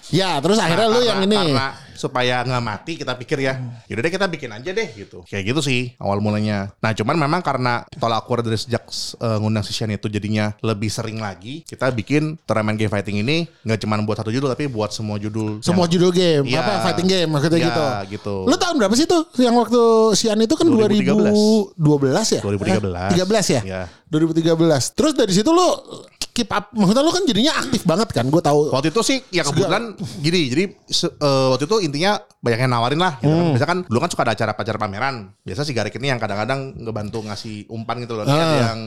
Ya 0.10 0.38
terus 0.40 0.58
akhirnya 0.58 0.88
Nah, 0.88 0.92
lu 0.92 1.00
karena- 1.00 1.10
yang 1.10 1.20
ini. 1.24 1.38
Karena 1.38 1.68
supaya 1.94 2.42
nggak 2.42 2.64
mati 2.64 2.92
kita 2.96 3.12
pikir 3.14 3.44
ya. 3.44 3.60
Yaudah 3.86 4.02
deh 4.02 4.14
kita 4.16 4.26
bikin 4.26 4.50
aja 4.50 4.72
deh 4.72 4.88
gitu. 4.90 5.20
Kayak 5.28 5.44
gitu 5.46 5.60
sih 5.60 5.94
awal 5.98 6.18
mulanya. 6.18 6.72
Nah 6.80 6.92
cuman 6.92 7.14
memang 7.14 7.44
karena 7.44 7.84
tolak 7.94 8.24
ukur 8.24 8.40
dari 8.40 8.56
sejak 8.56 8.88
uh, 9.20 9.36
ngundang 9.38 9.62
si 9.62 9.70
Shane 9.70 9.94
itu 9.94 10.08
jadinya 10.08 10.56
lebih 10.62 10.88
sering 10.88 11.20
lagi. 11.20 11.62
Kita 11.62 11.92
bikin 11.92 12.40
turnamen 12.42 12.74
game 12.74 12.88
fighting 12.88 13.20
ini 13.20 13.52
nggak 13.62 13.84
cuma 13.84 14.00
buat 14.00 14.16
satu 14.18 14.32
judul 14.32 14.48
tapi 14.48 14.66
buat 14.66 14.90
semua 14.90 15.20
judul. 15.20 15.60
Semua 15.60 15.86
yang- 15.86 15.92
judul 15.92 16.12
game, 16.16 16.44
Iya. 16.48 16.64
apa 16.64 16.72
fighting 16.88 17.08
game 17.08 17.30
maksudnya 17.30 17.60
Iya, 17.60 17.68
gitu. 17.68 17.84
gitu. 18.16 18.36
Lu 18.48 18.56
tahun 18.56 18.76
berapa 18.80 18.96
sih 18.96 19.04
tuh? 19.04 19.22
Yang 19.36 19.56
waktu 19.60 19.82
Sian 20.16 20.40
itu 20.40 20.56
kan 20.56 20.66
2013. 20.66 21.36
2012 21.76 22.28
ya? 22.32 22.42
2013. 22.42 22.96
Eh, 22.96 23.12
13 23.14 23.46
ya? 23.52 23.62
Iya. 23.62 23.82
2013. 24.08 24.96
Terus 24.96 25.14
dari 25.14 25.34
situ 25.36 25.52
lu 25.52 25.68
keep 26.40 26.52
up, 26.56 26.72
maksudnya 26.72 27.04
lu 27.04 27.12
kan 27.12 27.24
jadinya 27.28 27.54
aktif 27.60 27.84
banget 27.84 28.16
kan? 28.16 28.24
Gue 28.32 28.40
tahu. 28.40 28.72
Waktu 28.72 28.96
itu 28.96 29.02
sih 29.04 29.18
ya 29.28 29.44
kebetulan 29.44 29.92
gini, 30.24 30.48
jadi 30.48 30.64
eh, 31.12 31.48
waktu 31.52 31.68
itu 31.68 31.76
intinya 31.84 32.16
banyak 32.40 32.60
yang 32.64 32.72
nawarin 32.72 33.00
lah. 33.04 33.20
Gitu 33.20 33.28
kan. 33.28 33.44
Hmm. 33.44 33.52
Biasa 33.52 33.66
kan 33.68 33.78
dulu 33.84 34.00
kan 34.00 34.10
suka 34.16 34.24
ada 34.24 34.34
acara-acara 34.40 34.78
pameran. 34.80 35.16
Biasa 35.44 35.68
si 35.68 35.76
Garik 35.76 35.92
ini 36.00 36.08
yang 36.08 36.20
kadang-kadang 36.24 36.80
ngebantu 36.80 37.28
ngasih 37.28 37.68
umpan 37.68 38.00
gitu 38.00 38.16
loh. 38.16 38.24
Ah. 38.24 38.32
ada 38.40 38.58
yang 38.72 38.80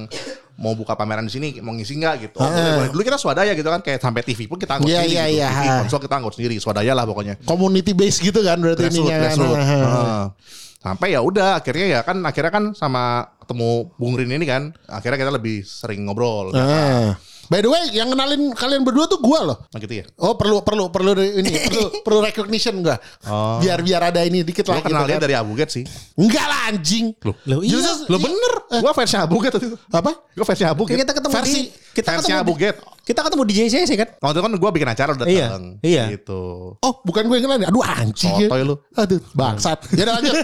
mau 0.57 0.73
buka 0.77 0.97
pameran 0.97 1.29
di 1.29 1.33
sini 1.33 1.49
mau 1.61 1.77
ngisi 1.77 2.01
nggak 2.01 2.15
gitu. 2.25 2.41
Boleh. 2.41 2.89
Dulu 2.89 3.03
kita 3.05 3.21
swadaya 3.21 3.53
gitu 3.53 3.69
kan 3.69 3.85
kayak 3.85 4.01
sampai 4.01 4.25
TV 4.25 4.49
pun 4.49 4.57
kita 4.57 4.81
angkut 4.81 4.89
Iya, 4.89 5.05
sendiri 5.05 5.17
iya, 5.17 5.27
gitu. 5.29 5.61
TV, 5.61 5.69
konsol 5.85 6.01
kita 6.09 6.15
angkut 6.17 6.35
sendiri, 6.41 6.55
swadaya 6.57 6.93
lah 6.97 7.05
pokoknya. 7.05 7.35
Community 7.45 7.93
base 7.93 8.25
gitu 8.25 8.41
kan 8.41 8.57
berarti 8.57 8.89
ininya 8.89 9.17
kan. 9.17 9.21
grassroot. 9.29 9.57
Sampai 10.83 11.15
ya 11.15 11.23
udah 11.23 11.63
akhirnya 11.63 11.87
ya 11.87 12.01
kan 12.03 12.19
akhirnya 12.27 12.51
kan 12.51 12.65
sama 12.75 13.31
ketemu 13.39 13.95
Bung 13.95 14.19
Rin 14.19 14.35
ini 14.35 14.43
kan 14.43 14.75
akhirnya 14.91 15.15
kita 15.23 15.31
lebih 15.31 15.63
sering 15.63 16.03
ngobrol. 16.03 16.51
Ah. 16.59 17.15
By 17.53 17.61
the 17.61 17.69
way, 17.69 17.85
yang 17.93 18.09
kenalin 18.09 18.49
kalian 18.57 18.81
berdua 18.81 19.05
tuh 19.07 19.21
gua 19.21 19.45
loh. 19.45 19.59
Nah, 19.69 19.79
gitu 19.79 20.01
ya. 20.01 20.05
Oh 20.25 20.41
perlu 20.41 20.65
perlu 20.65 20.89
perlu 20.89 21.13
ini 21.21 21.53
perlu 21.53 21.85
perlu 22.07 22.19
recognition 22.25 22.81
gua. 22.81 22.97
Oh. 23.29 23.61
Biar 23.61 23.85
biar 23.85 24.09
ada 24.09 24.25
ini 24.25 24.41
dikit 24.41 24.67
Lo 24.73 24.75
lah 24.75 24.81
gitu 24.81 24.97
kan. 24.97 25.21
dari 25.21 25.35
Abu 25.37 25.53
Get 25.53 25.69
sih. 25.69 25.85
Enggak 26.17 26.49
lah 26.49 26.73
anjing. 26.73 27.13
Loh, 27.21 27.37
Loh, 27.47 27.61
iya. 27.61 27.77
Lo 28.09 28.17
bener. 28.17 28.52
Gua 28.73 28.93
fansnya 28.93 29.21
Abu 29.23 29.37
Get 29.39 29.53
waktu 29.53 29.69
itu. 29.69 29.79
Apa? 29.89 30.11
Gue 30.33 30.45
fansnya 30.45 30.69
Abu 30.71 30.83
Get. 30.87 30.97
Kita 30.99 31.13
ketemu 31.13 31.33
Versi 31.33 31.53
di 31.53 31.63
kita 31.93 32.09
fansnya 32.09 32.41
ketemu 32.41 32.45
Abu 32.49 32.53
di, 32.57 32.69
kita 33.03 33.21
ketemu 33.21 33.43
di 33.45 33.53
JCC 33.53 33.91
kan? 33.95 34.09
Waktu 34.17 34.33
itu 34.33 34.43
kan 34.43 34.53
gue 34.55 34.71
bikin 34.73 34.89
acara 34.89 35.11
udah 35.13 35.27
Iya, 35.29 35.47
datang. 35.51 35.65
iya. 35.85 36.05
Gitu. 36.09 36.43
Oh, 36.79 36.95
bukan 37.03 37.23
gue 37.27 37.37
yang 37.37 37.45
kenalin. 37.45 37.69
Aduh 37.69 37.85
anjing. 37.85 38.49
Sotoy 38.49 38.63
lu. 38.65 38.75
Aduh, 38.95 39.21
bangsat. 39.33 39.79
Ya 39.99 40.03
udah 40.07 40.15
lanjut. 40.17 40.35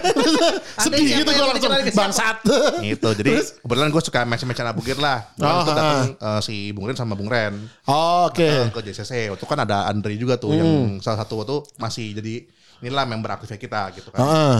Sedih 0.77 1.01
gitu 1.01 1.25
gue 1.25 1.45
langsung 1.47 1.71
bangsat. 1.95 2.37
Gitu. 2.85 3.09
Jadi 3.15 3.31
kebetulan 3.59 3.89
gue 3.89 4.01
suka 4.03 4.19
match-matchan 4.23 4.67
Abu 4.67 4.81
Get 4.81 4.99
lah. 4.99 5.25
Waktu 5.35 5.49
Oh, 5.49 5.59
itu 5.59 5.71
datang 5.71 5.99
ha. 6.13 6.29
eh, 6.29 6.41
si 6.41 6.55
Bung 6.69 6.85
Ren 6.85 6.93
sama 6.93 7.17
Bung 7.17 7.27
Ren. 7.27 7.53
Oh, 7.85 8.29
Oke. 8.29 8.45
Datang 8.45 8.75
ke 8.75 8.81
JCC. 8.85 9.33
Waktu 9.33 9.45
kan 9.45 9.59
ada 9.59 9.87
Andre 9.87 10.13
juga 10.15 10.35
tuh 10.35 10.53
yang 10.53 10.69
salah 10.99 11.23
satu 11.23 11.41
waktu 11.41 11.55
masih 11.77 12.13
jadi 12.13 12.45
inilah 12.79 13.05
member 13.05 13.31
aktifnya 13.31 13.57
kita 13.57 13.81
gitu 13.93 14.11
kan. 14.11 14.21
Heeh. 14.21 14.57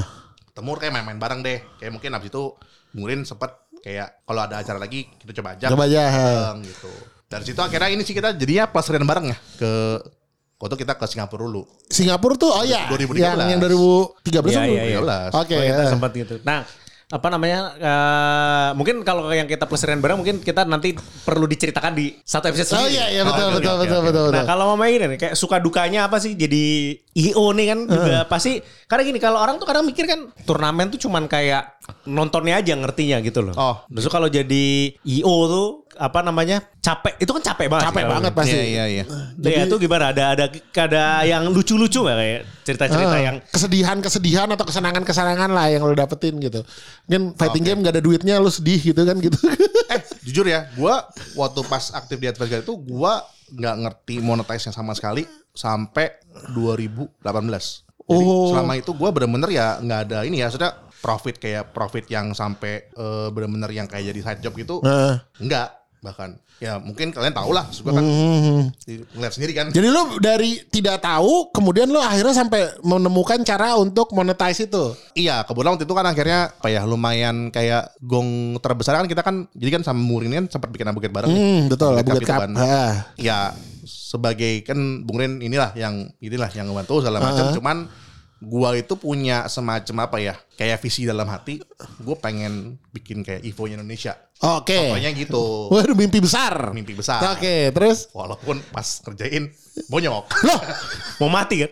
Ketemu 0.50 0.70
kayak 0.76 0.94
main-main 0.94 1.20
bareng 1.20 1.40
deh. 1.40 1.60
Kayak 1.78 1.92
mungkin 1.94 2.10
abis 2.12 2.30
itu 2.30 2.44
Bung 2.92 3.06
Ren 3.06 3.22
sempet 3.22 3.52
kayak 3.80 4.24
kalau 4.24 4.42
ada 4.42 4.56
acara 4.58 4.78
lagi 4.78 5.08
kita 5.16 5.32
coba 5.38 5.56
ajak. 5.56 5.70
Coba 5.70 5.86
aja. 5.86 6.04
bareng 6.10 6.60
gitu. 6.64 6.92
Dari 7.26 7.44
situ 7.44 7.60
akhirnya 7.60 7.90
ini 7.90 8.02
sih 8.02 8.12
kita 8.12 8.34
jadinya 8.34 8.66
pelestarian 8.66 9.06
bareng 9.06 9.26
ya 9.28 9.38
ke 9.56 9.72
waktu 10.58 10.76
kita 10.78 10.94
ke 10.94 11.06
Singapura 11.06 11.46
dulu. 11.46 11.64
Singapura 11.88 12.36
tuh 12.36 12.50
oh 12.50 12.64
ya 12.64 12.90
2013. 12.90 13.22
yang 13.22 13.38
yang 13.48 13.62
2013 13.62 14.20
Iya, 14.28 14.42
tuh. 14.52 14.64
iya, 14.68 14.84
iya. 14.84 15.00
13. 15.00 15.32
Oke. 15.38 15.56
Oh, 15.56 15.64
kita 15.64 15.82
eh. 15.82 15.88
sempat 15.88 16.12
gitu. 16.12 16.36
Nah, 16.42 16.60
apa 17.10 17.28
namanya? 17.28 17.60
eh, 17.74 18.70
mungkin 18.74 19.02
kalau 19.02 19.26
yang 19.30 19.46
kita 19.46 19.66
pelestarian 19.66 19.98
bareng 19.98 20.18
mungkin 20.18 20.38
kita 20.40 20.62
nanti 20.64 20.94
perlu 21.24 21.46
diceritakan 21.46 21.94
di 21.94 22.14
satu 22.22 22.50
episode 22.50 22.70
Oh 22.70 22.82
sendiri. 22.82 22.98
iya 22.98 23.06
iya 23.10 23.22
betul 23.24 23.46
oke, 23.48 23.56
betul 23.56 23.72
oke, 23.72 23.82
betul 23.82 23.98
oke. 23.98 24.06
betul 24.06 24.26
Nah 24.26 24.34
betul. 24.36 24.46
kalau 24.48 24.66
mama 24.70 24.86
ini 24.86 25.06
nih, 25.08 25.18
kayak 25.18 25.34
suka 25.34 25.58
dukanya 25.58 26.06
apa 26.06 26.18
sih 26.18 26.34
jadi 26.34 26.66
IO 27.18 27.46
nih 27.58 27.66
kan 27.74 27.80
juga 27.90 28.18
pasti 28.30 28.62
karena 28.86 29.02
gini 29.02 29.18
kalau 29.18 29.42
orang 29.42 29.58
tuh 29.58 29.66
kadang 29.66 29.82
mikir 29.82 30.06
kan 30.06 30.30
turnamen 30.46 30.94
tuh 30.94 31.02
cuman 31.10 31.26
kayak 31.26 31.82
nontonnya 32.06 32.62
aja 32.62 32.78
ngertinya 32.78 33.18
gitu 33.26 33.42
loh. 33.42 33.56
Oh. 33.58 33.76
Terus 33.90 34.14
kalau 34.14 34.30
jadi 34.30 34.94
IO 34.94 35.36
tuh 35.50 35.68
apa 35.98 36.22
namanya 36.22 36.62
capek 36.80 37.18
itu 37.18 37.32
kan 37.34 37.44
capek 37.44 37.68
banget. 37.68 37.86
Capek 37.90 38.04
kan? 38.06 38.12
banget 38.14 38.32
pasti. 38.38 38.56
Iya 38.56 38.64
iya 38.64 38.86
iya. 38.86 39.04
Nah, 39.10 39.50
ya, 39.50 39.66
itu 39.66 39.76
gimana? 39.82 40.14
Ada 40.14 40.24
ada 40.38 40.46
ada 40.54 41.04
yang 41.26 41.50
lucu-lucu 41.50 42.00
nggak 42.06 42.18
kayak 42.18 42.42
cerita-cerita 42.64 43.18
Ah, 43.18 43.22
yang 43.26 43.38
kesedihan-kesedihan 43.50 44.48
atau 44.54 44.66
kesenangan-kesenangan 44.70 45.50
lah 45.50 45.66
yang 45.74 45.82
lo 45.84 45.98
dapetin 45.98 46.38
gitu. 46.38 46.62
Mungkin 47.10 47.34
fighting 47.36 47.64
game 47.66 47.80
gak 47.82 47.98
ada 47.98 48.04
duitnya 48.06 48.38
lo 48.38 48.54
sedih 48.54 48.80
gitu 48.80 49.02
kan 49.02 49.18
gitu. 49.18 49.36
Eh 49.90 50.00
jujur 50.30 50.46
ya, 50.46 50.70
gua 50.78 51.10
waktu 51.34 51.66
pas 51.66 51.90
aktif 51.98 52.22
di 52.22 52.30
Adverse 52.30 52.62
itu 52.62 52.74
gua 52.86 53.26
nggak 53.52 53.76
ngerti 53.82 54.16
monetize-nya 54.20 54.74
sama 54.74 54.94
sekali 54.94 55.26
sampai 55.52 56.20
2018. 56.52 57.88
Jadi 58.10 58.26
Oh. 58.26 58.50
selama 58.50 58.74
itu 58.74 58.90
gua 58.98 59.14
bener-bener 59.14 59.54
ya 59.54 59.78
nggak 59.78 60.00
ada 60.10 60.26
ini 60.26 60.42
ya, 60.42 60.50
sudah 60.50 60.74
profit 61.00 61.38
kayak 61.38 61.70
profit 61.72 62.10
yang 62.10 62.34
sampai 62.34 62.90
eh, 62.90 63.28
bener-bener 63.30 63.70
yang 63.70 63.86
kayak 63.86 64.10
jadi 64.10 64.20
side 64.26 64.42
job 64.42 64.58
gitu, 64.58 64.82
Heeh. 64.82 65.22
enggak 65.38 65.79
bahkan. 66.00 66.36
Ya 66.60 66.76
mungkin 66.76 67.10
kalian 67.10 67.32
tahu 67.32 67.52
lah, 67.52 67.64
gua 67.80 67.94
kan 67.94 68.04
Hmm. 68.04 68.62
ngeliat 69.16 69.32
sendiri 69.32 69.54
kan. 69.54 69.68
Jadi 69.70 69.88
lo 69.88 70.20
dari 70.20 70.60
tidak 70.66 71.00
tahu 71.00 71.48
kemudian 71.50 71.88
lo 71.88 71.98
akhirnya 71.98 72.36
sampai 72.36 72.68
menemukan 72.82 73.40
cara 73.42 73.76
untuk 73.76 74.12
monetize 74.12 74.66
itu. 74.66 74.92
Iya, 75.14 75.44
kebetulan 75.44 75.76
waktu 75.76 75.88
itu 75.88 75.96
kan 75.96 76.04
akhirnya 76.06 76.52
apa 76.52 76.68
ya 76.68 76.84
lumayan 76.84 77.48
kayak 77.48 77.96
gong 78.02 78.28
terbesar 78.60 78.96
kan 78.96 79.08
kita 79.08 79.24
kan 79.24 79.48
jadi 79.54 79.80
kan 79.80 79.84
sama 79.86 80.00
Murin 80.00 80.36
kan 80.36 80.46
sempat 80.50 80.68
bikin 80.68 80.84
Abuget 80.86 81.12
bareng. 81.12 81.32
nih. 81.32 81.40
Hmm, 81.40 81.62
betul, 81.68 81.96
Abuget 81.96 82.28
Cup. 82.28 82.40
kan. 82.44 82.52
Ah. 82.54 82.94
Ya 83.16 83.56
sebagai 83.86 84.62
kan 84.62 84.78
Bung 85.04 85.16
Ren 85.18 85.40
inilah 85.40 85.72
yang 85.74 86.12
inilah 86.20 86.52
yang 86.52 86.68
ngebantu 86.68 87.00
segala 87.00 87.24
macam. 87.24 87.46
Ah. 87.46 87.54
Cuman 87.56 87.78
gua 88.40 88.76
itu 88.76 88.96
punya 88.96 89.46
semacam 89.52 89.96
apa 90.08 90.18
ya 90.24 90.36
kayak 90.60 90.84
visi 90.84 91.08
dalam 91.08 91.28
hati. 91.28 91.64
Gue 92.04 92.20
pengen 92.20 92.76
bikin 92.92 93.24
kayak 93.24 93.48
Evo-nya 93.48 93.80
Indonesia. 93.80 94.20
Oke. 94.40 94.76
Pokoknya 94.76 95.12
gitu. 95.16 95.72
Waduh 95.72 95.96
mimpi 95.96 96.20
besar. 96.20 96.72
Mimpi 96.76 96.96
besar. 96.96 97.36
Oke, 97.36 97.72
terus 97.72 98.08
Walaupun 98.12 98.60
pas 98.72 98.84
kerjain 99.04 99.52
bonyok. 99.88 100.26
loh 100.48 100.60
mau 101.24 101.32
mati 101.32 101.64
kan? 101.64 101.72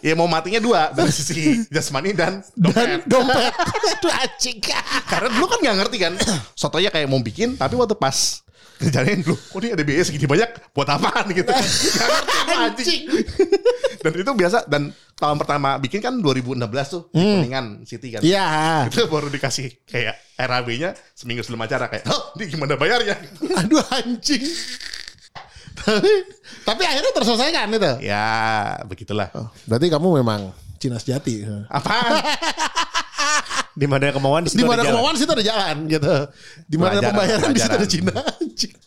ya 0.00 0.16
mau 0.16 0.24
matinya 0.28 0.60
dua 0.60 0.92
dari 0.96 1.12
sisi 1.12 1.64
jasmani 1.68 2.16
dan 2.16 2.40
dan 2.56 3.04
dompet. 3.04 3.52
dompet. 3.52 3.52
Aduh 4.00 4.12
anjing. 4.12 4.56
Karena 5.08 5.28
dulu 5.32 5.46
kan 5.48 5.58
nggak 5.60 5.76
ngerti 5.84 5.96
kan. 6.00 6.12
Sotonya 6.56 6.88
kayak 6.88 7.08
mau 7.12 7.20
bikin, 7.20 7.56
tapi 7.60 7.76
waktu 7.76 7.96
pas 7.96 8.40
kerjain 8.78 9.20
dulu, 9.26 9.34
kok 9.34 9.58
ini 9.58 9.74
ada 9.74 9.82
biaya 9.82 10.02
segini 10.06 10.26
banyak, 10.30 10.50
buat 10.70 10.86
apaan 10.86 11.26
gitu. 11.34 11.50
Anjing. 12.62 13.02
dan 14.06 14.12
itu 14.14 14.30
biasa, 14.30 14.70
dan 14.70 14.94
tahun 15.18 15.36
pertama 15.36 15.82
bikin 15.82 15.98
kan 15.98 16.14
2016 16.22 16.62
tuh, 16.86 17.02
di 17.10 17.18
Kuningan 17.18 17.82
City 17.82 18.14
kan. 18.14 18.22
Iya. 18.22 18.86
Itu 18.86 19.10
baru 19.10 19.26
dikasih 19.28 19.82
kayak 19.84 20.38
RAB-nya 20.38 20.94
seminggu 21.18 21.42
sebelum 21.42 21.66
acara 21.66 21.90
kayak, 21.90 22.06
oh 22.06 22.32
ini 22.38 22.44
gimana 22.46 22.78
bayarnya? 22.78 23.18
Aduh 23.60 23.82
anjing. 23.90 24.46
tapi 25.78 26.10
tapi 26.66 26.82
akhirnya 26.82 27.12
terselesaikan 27.14 27.70
itu. 27.70 27.92
ya 28.02 28.26
begitulah. 28.86 29.30
Berarti 29.66 29.86
kamu 29.90 30.22
memang 30.22 30.50
Cina 30.78 30.98
sejati. 30.98 31.46
Apaan? 31.70 32.22
Di 33.78 33.86
mana 33.86 34.10
kemauan 34.10 34.42
di 34.42 34.50
situ 34.50 34.66
mana 34.66 34.82
ada 34.82 34.90
kemauan 34.90 35.14
situ 35.14 35.30
ada 35.30 35.44
jalan 35.46 35.76
gitu. 35.86 36.14
Di 36.66 36.76
mana 36.76 36.98
pembayaran 36.98 37.50
di 37.54 37.60
situ 37.62 37.76
ada. 37.78 37.86
Cina. 37.86 38.14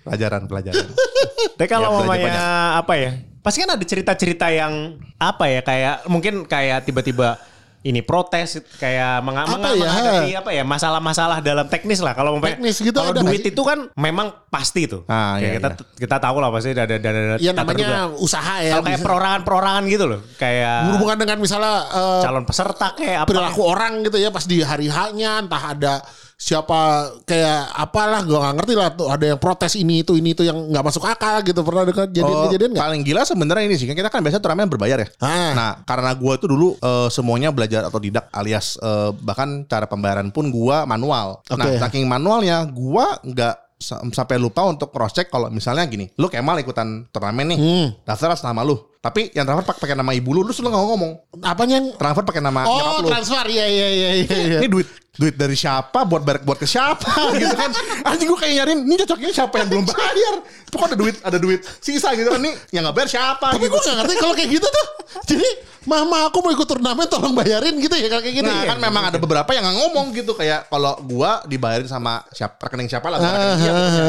Pelajaran, 0.03 0.41
pelajaran. 0.51 0.87
Tapi 1.57 1.69
kalau 1.71 1.95
Ya, 1.95 1.97
mamanya 2.03 2.45
apa 2.83 2.93
ya? 2.99 3.11
Pasti 3.39 3.63
kan 3.63 3.73
ada 3.73 3.85
cerita-cerita 3.87 4.51
yang 4.51 4.99
apa 5.15 5.47
ya 5.47 5.61
kayak 5.63 5.95
mungkin 6.11 6.43
kayak 6.45 6.83
tiba-tiba 6.85 7.39
ini 7.81 7.99
protes 7.99 8.61
kayak 8.75 9.19
menga- 9.19 9.49
Apa 9.49 9.73
ya? 9.73 9.81
menghadapi 9.81 10.29
apa 10.35 10.49
ya 10.51 10.63
masalah-masalah 10.63 11.37
dalam 11.39 11.65
teknis 11.65 11.97
lah 11.97 12.13
kalau 12.13 12.37
Teknis 12.37 12.77
gitu 12.77 12.93
kalau 12.93 13.09
ada 13.11 13.21
duit 13.21 13.41
sih? 13.41 13.49
itu 13.49 13.61
kan 13.61 13.89
memang 13.95 14.29
pasti 14.47 14.85
tuh 14.85 15.01
Ah, 15.05 15.35
Kayak 15.35 15.41
iya, 15.41 15.51
kita 15.55 15.69
kita 15.97 16.15
tahu 16.17 16.37
lah 16.37 16.49
pasti 16.49 16.69
ada 16.71 16.85
ada 16.85 16.93
ada 16.93 17.35
Ya 17.35 17.51
tak 17.51 17.65
terduga. 17.67 17.89
namanya 17.89 18.13
usaha 18.15 18.55
ya. 18.59 18.71
kalau 18.71 18.83
kayak 18.85 19.01
perorangan-perorangan 19.01 19.83
gitu 19.87 20.05
loh 20.05 20.19
kayak 20.35 20.77
berhubungan 20.87 21.17
dengan 21.19 21.37
misalnya 21.39 21.75
eh, 21.87 22.21
calon 22.21 22.45
peserta 22.45 22.87
kayak 22.93 23.17
apa 23.19 23.27
perilaku 23.27 23.61
orang 23.63 23.93
gitu 24.03 24.17
ya 24.17 24.29
pas 24.29 24.45
di 24.45 24.61
hari 24.61 24.85
hanya 24.85 25.41
entah 25.41 25.63
ada 25.67 25.93
siapa 26.41 26.79
kayak 27.21 27.69
apalah 27.77 28.25
gue 28.25 28.33
nggak 28.33 28.55
ngerti 28.57 28.73
lah 28.73 28.89
tuh 28.89 29.07
ada 29.07 29.21
yang 29.29 29.37
protes 29.37 29.77
ini 29.77 30.01
itu 30.01 30.17
ini 30.17 30.33
itu 30.33 30.41
yang 30.41 30.57
nggak 30.73 30.81
masuk 30.81 31.05
akal 31.05 31.37
gitu 31.45 31.61
pernah 31.61 31.85
ada 31.85 31.93
kejadian-kejadian 31.93 32.69
nggak? 32.73 32.81
Oh, 32.81 32.87
Paling 32.89 33.01
gila 33.05 33.21
sebenarnya 33.21 33.69
ini 33.69 33.75
sih 33.77 33.85
kan 33.85 33.93
kita 33.93 34.09
kan 34.09 34.25
biasa 34.25 34.41
turnamen 34.41 34.65
berbayar 34.65 35.05
ya. 35.05 35.07
Ah. 35.21 35.53
Nah 35.53 35.71
karena 35.85 36.09
gua 36.17 36.41
tuh 36.41 36.49
dulu 36.49 36.73
eh, 36.75 37.07
semuanya 37.07 37.53
belajar 37.53 37.85
atau 37.85 38.01
tidak 38.01 38.25
alias 38.33 38.81
eh, 38.81 39.13
bahkan 39.21 39.69
cara 39.69 39.85
pembayaran 39.85 40.33
pun 40.33 40.49
gua 40.49 40.83
manual. 40.83 41.45
Nah 41.53 41.61
Oke. 41.61 41.77
saking 41.77 42.09
manualnya 42.09 42.65
gua 42.65 43.21
nggak 43.21 43.55
sa- 43.77 44.01
sampai 44.01 44.37
lupa 44.37 44.65
untuk 44.65 44.89
cross 44.89 45.13
check 45.13 45.29
kalau 45.29 45.49
misalnya 45.49 45.85
gini, 45.85 46.09
lu 46.13 46.25
Kemal 46.25 46.57
ikutan 46.57 47.05
turnamen 47.09 47.53
nih, 47.53 47.57
Hmm. 47.57 47.87
daftar 48.01 48.33
atas 48.33 48.41
nama 48.41 48.61
lu. 48.61 48.77
Tapi 49.01 49.33
yang 49.33 49.43
transfer 49.43 49.65
pak- 49.65 49.81
pakai 49.81 49.97
nama 49.97 50.13
ibu 50.13 50.29
lu, 50.29 50.45
lu 50.45 50.53
selalu 50.53 50.71
nggak 50.71 50.85
ngomong. 50.87 51.11
Apanya 51.41 51.81
yang 51.81 51.87
Transfer 51.97 52.21
pakai 52.21 52.37
nama 52.39 52.61
nyokap 52.61 52.85
Oh 52.85 52.99
lu. 53.01 53.09
transfer 53.09 53.45
iya 53.49 53.65
iya 53.65 53.87
iya 53.89 54.09
iya. 54.15 54.35
iya. 54.37 54.59
Ini 54.61 54.69
duit 54.69 54.85
duit 55.11 55.33
dari 55.33 55.57
siapa 55.57 56.05
buat 56.05 56.21
bayar 56.21 56.39
buat 56.39 56.55
ke 56.55 56.63
siapa 56.63 57.03
gitu 57.35 57.51
kan 57.51 57.67
anjing 58.07 58.31
gue 58.31 58.39
kayak 58.39 58.63
nyariin 58.63 58.79
ini 58.87 58.95
cocoknya 58.95 59.35
siapa 59.35 59.59
yang 59.59 59.67
belum 59.67 59.83
bayar 59.83 60.35
pokoknya 60.71 60.87
ada 60.87 60.97
duit 60.97 61.15
ada 61.19 61.35
duit 61.35 61.59
sisa 61.77 62.15
gitu 62.15 62.31
kan 62.31 62.39
nih 62.39 62.55
yang 62.71 62.87
nggak 62.87 62.95
bayar 62.95 63.09
siapa 63.11 63.51
Tapi 63.51 63.59
gitu 63.59 63.75
gue 63.75 63.81
gak 63.83 63.95
ngerti 63.99 64.13
kalau 64.15 64.33
kayak 64.33 64.49
gitu 64.49 64.67
tuh. 64.71 64.85
Jadi 65.27 65.47
mama 65.81 66.29
aku 66.29 66.45
mau 66.45 66.51
ikut 66.53 66.67
turnamen 66.69 67.09
tolong 67.09 67.33
bayarin 67.33 67.73
gitu 67.81 67.97
ya 67.97 68.05
kayak 68.05 68.33
gitu. 68.37 68.45
Nah 68.45 68.61
ya? 68.61 68.69
kan 68.73 68.77
memang 68.77 69.03
ada 69.09 69.17
beberapa 69.17 69.49
yang 69.49 69.65
ngomong 69.65 70.13
gitu 70.13 70.37
kayak 70.37 70.69
kalau 70.69 70.93
gua 71.09 71.41
dibayarin 71.49 71.89
sama 71.89 72.21
siapa 72.29 72.57
rekening 72.69 72.85
siapa 72.85 73.09
lah 73.09 73.17
rekening 73.17 73.57
dia 73.65 73.71
pokoknya. 73.73 74.03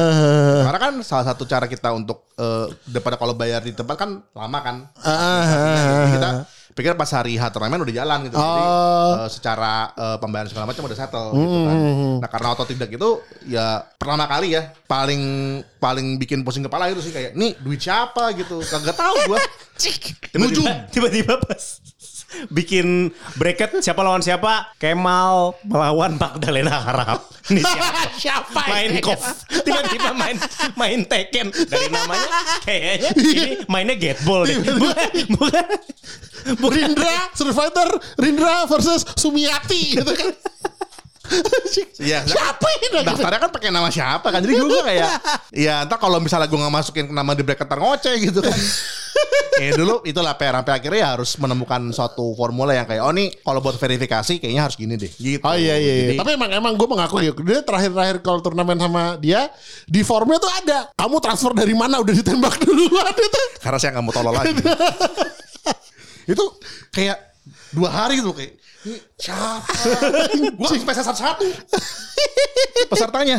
Karena 0.68 0.78
kan 0.80 0.94
salah 1.00 1.24
satu 1.32 1.48
cara 1.48 1.64
kita 1.64 1.88
untuk 1.96 2.28
eh, 2.36 2.66
daripada 2.84 3.16
kalau 3.16 3.32
bayar 3.32 3.64
di 3.64 3.72
tempat 3.72 3.96
kan 3.96 4.20
lama 4.36 4.58
kan. 4.60 4.76
Jadi 5.00 6.10
kita 6.20 6.30
pikir 6.72 6.96
pas 6.96 7.08
hari 7.08 7.36
H 7.36 7.52
turnamen 7.52 7.80
udah 7.80 7.94
jalan 7.94 8.18
gitu. 8.26 8.36
Jadi 8.36 8.62
Oh. 8.64 9.12
eh, 9.22 9.28
secara 9.28 9.72
eh, 9.92 10.16
pembayaran 10.16 10.48
segala 10.48 10.66
macam 10.66 10.82
udah 10.84 10.98
settle 10.98 11.28
gitu 11.32 11.58
kan. 11.62 11.76
Nah 12.18 12.28
karena 12.28 12.46
auto 12.48 12.64
tidak 12.64 12.88
itu 12.88 13.10
ya 13.46 13.84
pertama 13.94 14.24
kali 14.24 14.56
ya 14.56 14.72
paling 14.84 15.22
paling 15.76 16.16
bikin 16.16 16.40
pusing 16.42 16.64
kepala 16.64 16.88
itu 16.88 17.00
sih 17.00 17.12
kayak 17.12 17.32
nih 17.32 17.54
duit 17.60 17.78
siapa 17.78 18.32
gitu. 18.32 18.60
Kagak 18.62 18.96
tahu 18.96 19.16
gua. 19.28 19.38
tiba-tiba 20.32 20.88
tiba-tiba 20.88 21.34
pas 21.42 21.62
bikin 22.48 23.10
bracket 23.36 23.80
siapa 23.80 24.00
lawan 24.00 24.22
siapa 24.24 24.74
Kemal 24.78 25.56
melawan 25.66 26.16
Magdalena 26.16 26.78
Harap. 26.82 27.26
Ini 27.50 27.62
siapa? 27.72 28.00
Siapa 28.18 28.60
main 28.70 28.90
golf. 29.02 29.24
Tiba-tiba 29.50 30.10
main 30.14 30.36
main 30.78 31.00
Tekken. 31.06 31.50
Dari 31.50 31.88
namanya 31.90 32.28
kayaknya 32.62 33.10
ini 33.18 33.42
mainnya 33.66 33.94
Gateball 33.98 34.46
deh. 34.46 34.58
Bukan 34.62 35.10
bukan 35.36 35.66
bukan. 36.58 36.74
Rindra 36.74 37.14
Survivor 37.38 37.88
Rindra 38.18 38.66
versus 38.66 39.06
Sumiati 39.14 39.98
gitu 39.98 40.12
kan. 40.12 40.30
Iya, 41.96 42.26
Siapa 42.26 42.66
ini? 42.82 42.86
Gitu. 42.92 43.08
daftarnya 43.08 43.40
kan 43.40 43.50
pakai 43.54 43.70
nama 43.70 43.88
siapa 43.88 44.26
kan 44.28 44.42
jadi 44.42 44.58
gue 44.58 44.82
kayak 44.82 45.10
ya 45.54 45.86
entar 45.86 45.96
kalau 45.96 46.18
misalnya 46.18 46.50
gue 46.50 46.58
nggak 46.58 46.74
masukin 46.74 47.06
nama 47.08 47.32
di 47.32 47.40
bracket 47.40 47.70
ngoceh 47.70 48.14
gitu 48.20 48.42
kan 48.42 48.52
eh 49.62 49.70
dulu 49.72 50.02
itulah 50.02 50.34
PR 50.34 50.58
sampai 50.58 50.72
akhirnya 50.76 50.98
ya 50.98 51.08
harus 51.14 51.30
menemukan 51.38 51.78
suatu 51.88 52.34
formula 52.34 52.74
yang 52.74 52.84
kayak 52.84 53.00
oh 53.00 53.14
nih 53.14 53.32
kalau 53.38 53.62
buat 53.62 53.78
verifikasi 53.78 54.42
kayaknya 54.42 54.62
harus 54.66 54.76
gini 54.76 54.98
deh 54.98 55.08
gitu 55.08 55.40
Oh 55.40 55.54
iya 55.54 55.78
iya. 55.78 55.92
iya. 55.94 56.04
Jadi, 56.12 56.18
Tapi 56.20 56.30
emang 56.34 56.50
emang 56.52 56.72
gue 56.74 56.88
mengaku 56.90 57.22
ya. 57.22 57.32
Dia 57.32 57.60
terakhir-terakhir 57.62 58.16
kalau 58.20 58.40
turnamen 58.40 58.76
sama 58.76 59.16
dia 59.16 59.48
di 59.84 60.02
formnya 60.02 60.36
tuh 60.36 60.50
ada. 60.50 60.78
Kamu 60.92 61.16
transfer 61.22 61.52
dari 61.54 61.72
mana 61.72 62.02
udah 62.02 62.12
ditembak 62.12 62.60
duluan 62.60 63.14
itu. 63.14 63.42
karena 63.62 63.78
saya 63.78 63.90
nggak 63.94 64.04
mau 64.04 64.12
tolol 64.12 64.34
lagi 64.34 64.52
itu 66.32 66.44
kayak 66.90 67.18
dua 67.70 67.88
hari 67.88 68.18
tuh 68.20 68.34
kayak 68.34 68.52
"Ini 68.52 68.61
siapa 69.14 69.62
gue 70.52 70.66
harus 70.66 70.82
peser 70.82 71.04
satu-satu 71.04 71.46
pesertanya 72.88 73.38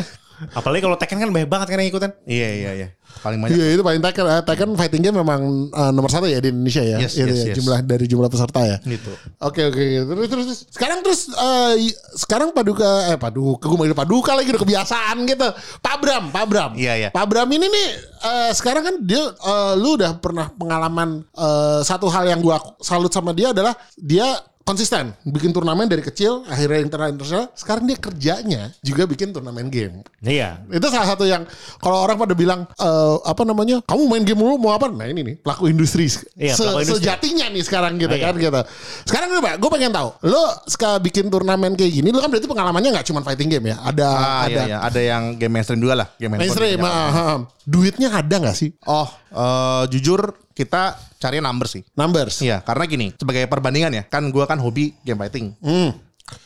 apalagi 0.50 0.82
kalau 0.82 0.98
Tekken 0.98 1.18
kan 1.20 1.30
banyak 1.30 1.46
banget 1.46 1.66
kan 1.70 1.78
yang 1.78 1.88
ikutan 1.88 2.10
iya 2.26 2.48
iya 2.50 2.70
iya 2.74 2.88
paling 3.22 3.38
banyak 3.38 3.54
Iya 3.54 3.78
itu 3.78 3.82
paling 3.86 4.02
Tekken. 4.02 4.26
Eh, 4.26 4.42
Tekken 4.42 4.70
fighting 4.74 4.98
game 5.00 5.14
memang 5.14 5.40
eh, 5.70 5.90
nomor 5.94 6.10
satu 6.10 6.26
ya 6.26 6.42
di 6.42 6.50
Indonesia 6.50 6.82
ya. 6.82 6.98
Yes, 6.98 7.14
Itu 7.14 7.30
yes, 7.30 7.38
ya, 7.38 7.46
yes. 7.46 7.56
Jumlah 7.56 7.78
dari 7.86 8.04
jumlah 8.10 8.26
peserta 8.26 8.60
ya. 8.66 8.76
gitu 8.82 9.14
Oke 9.38 9.70
oke 9.70 9.78
terus 10.02 10.26
terus 10.26 10.44
terus. 10.50 10.60
sekarang 10.74 10.98
terus 11.06 11.30
eh, 11.30 11.74
y- 11.86 11.98
sekarang 12.18 12.50
paduka 12.50 12.84
eh 13.06 13.16
paduka 13.16 13.70
gue 13.70 13.78
manggil 13.78 13.94
paduka 13.94 14.34
lagi 14.34 14.50
udah 14.50 14.62
kebiasaan 14.66 15.16
gitu. 15.24 15.46
Pak 15.78 15.96
Bram, 16.02 16.24
Pak 16.34 16.44
Bram. 16.50 16.70
Iya, 16.74 16.92
iya. 16.98 17.08
Pak 17.14 17.24
Bram 17.30 17.46
ini 17.54 17.70
nih 17.70 17.88
eh, 18.26 18.50
sekarang 18.50 18.82
kan 18.82 18.94
dia 18.98 19.22
eh, 19.22 19.72
lu 19.78 19.94
udah 19.94 20.18
pernah 20.18 20.50
pengalaman 20.50 21.22
eh, 21.30 21.80
satu 21.86 22.10
hal 22.10 22.26
yang 22.26 22.42
gua 22.42 22.58
salut 22.82 23.14
sama 23.14 23.30
dia 23.30 23.54
adalah 23.54 23.78
dia 23.94 24.26
konsisten 24.64 25.12
bikin 25.22 25.52
turnamen 25.52 25.84
dari 25.84 26.00
kecil 26.00 26.40
akhirnya 26.48 26.80
internasional 26.80 27.12
internasional 27.14 27.46
sekarang 27.52 27.84
dia 27.84 27.98
kerjanya 28.00 28.62
juga 28.80 29.04
bikin 29.04 29.28
turnamen 29.30 29.68
game 29.68 30.00
iya 30.20 30.56
itu 30.72 30.86
salah 30.88 31.04
satu 31.06 31.28
yang 31.28 31.44
kalau 31.78 32.00
orang 32.00 32.16
pada 32.16 32.32
bilang 32.32 32.64
eh, 32.74 33.16
apa 33.22 33.44
namanya 33.44 33.84
kamu 33.84 34.02
main 34.08 34.24
game 34.24 34.40
dulu 34.40 34.56
mau 34.56 34.72
apa 34.72 34.88
nah 34.88 35.04
ini 35.04 35.20
nih 35.20 35.36
pelaku 35.38 35.68
industri 35.68 36.08
Iya, 36.34 36.56
Se- 36.56 36.64
pelaku 36.64 36.80
industri. 36.80 37.04
sejatinya 37.04 37.46
nih 37.52 37.62
sekarang 37.62 37.92
gitu 37.96 38.08
Oh, 38.08 38.18
iya. 38.18 38.24
kan 38.24 38.34
gitu 38.40 38.60
sekarang 39.04 39.28
pak 39.36 39.54
gue 39.60 39.70
pengen 39.70 39.92
tahu 39.92 40.08
lo 40.24 40.44
suka 40.64 40.96
bikin 40.98 41.28
turnamen 41.28 41.76
kayak 41.76 41.92
gini 41.92 42.08
lo 42.08 42.24
kan 42.24 42.32
berarti 42.32 42.48
pengalamannya 42.48 42.90
nggak 42.96 43.06
cuma 43.06 43.20
fighting 43.20 43.52
game 43.52 43.68
ya 43.68 43.76
ada 43.84 44.08
ah, 44.08 44.40
ada 44.48 44.48
iya, 44.48 44.62
iya. 44.64 44.78
ada 44.80 45.00
yang 45.00 45.22
game 45.36 45.52
mainstream 45.52 45.80
juga 45.84 45.94
lah 46.04 46.08
game 46.16 46.40
handphone 46.40 46.48
mainstream 46.48 46.78
gitu. 46.80 46.88
ah, 46.88 47.12
ah. 47.12 47.38
duitnya 47.64 48.08
ada 48.08 48.34
nggak 48.40 48.56
sih 48.56 48.70
Oh, 48.84 49.08
eh, 49.28 49.82
jujur 49.92 50.43
kita 50.54 50.94
cari 51.18 51.42
number 51.42 51.66
sih. 51.66 51.82
numbers 51.92 52.38
Iya, 52.40 52.62
karena 52.62 52.86
gini, 52.86 53.06
sebagai 53.18 53.44
perbandingan 53.44 53.92
ya, 53.92 54.02
kan 54.06 54.22
gua 54.30 54.46
kan 54.46 54.56
hobi 54.56 54.94
game 55.02 55.18
fighting. 55.18 55.52
hmm. 55.60 55.90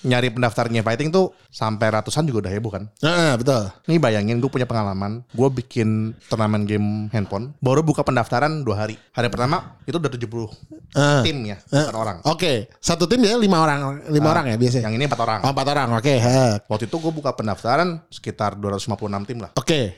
Nyari 0.03 0.35
pendaftar 0.35 0.67
game 0.67 0.83
fighting 0.83 1.15
tuh 1.15 1.31
sampai 1.55 1.95
ratusan 1.95 2.27
juga 2.27 2.43
udah 2.43 2.51
heboh 2.51 2.67
kan. 2.67 2.91
Nah, 2.99 3.39
betul 3.39 3.71
Nih 3.87 4.03
bayangin 4.03 4.43
gue 4.43 4.51
punya 4.51 4.67
pengalaman, 4.67 5.23
gue 5.31 5.49
bikin 5.55 6.19
turnamen 6.27 6.67
game 6.67 7.07
handphone, 7.15 7.55
baru 7.63 7.87
buka 7.87 8.03
pendaftaran 8.03 8.67
dua 8.67 8.75
hari. 8.75 8.99
Hari 9.15 9.31
pertama 9.31 9.79
itu 9.87 9.95
udah 9.95 10.11
70 10.11 10.51
Ah. 10.99 11.23
tim 11.23 11.47
ya, 11.47 11.63
bukan 11.63 11.95
orang. 11.95 12.19
Oke, 12.27 12.67
satu 12.83 13.07
tim 13.07 13.23
ya 13.23 13.39
lima 13.39 13.63
orang, 13.63 14.03
lima 14.11 14.29
orang 14.35 14.51
ya 14.51 14.57
biasanya. 14.59 14.91
Yang 14.91 14.95
ini 14.99 15.05
empat 15.07 15.21
orang. 15.23 15.41
Oh, 15.47 15.53
empat 15.55 15.67
orang, 15.71 15.89
oke. 15.95 16.15
ha. 16.27 16.59
Waktu 16.67 16.85
itu 16.91 16.97
gue 16.99 17.13
buka 17.15 17.31
pendaftaran 17.39 18.03
sekitar 18.11 18.59
256 18.59 19.29
tim 19.31 19.39
lah. 19.39 19.55
Oke. 19.55 19.95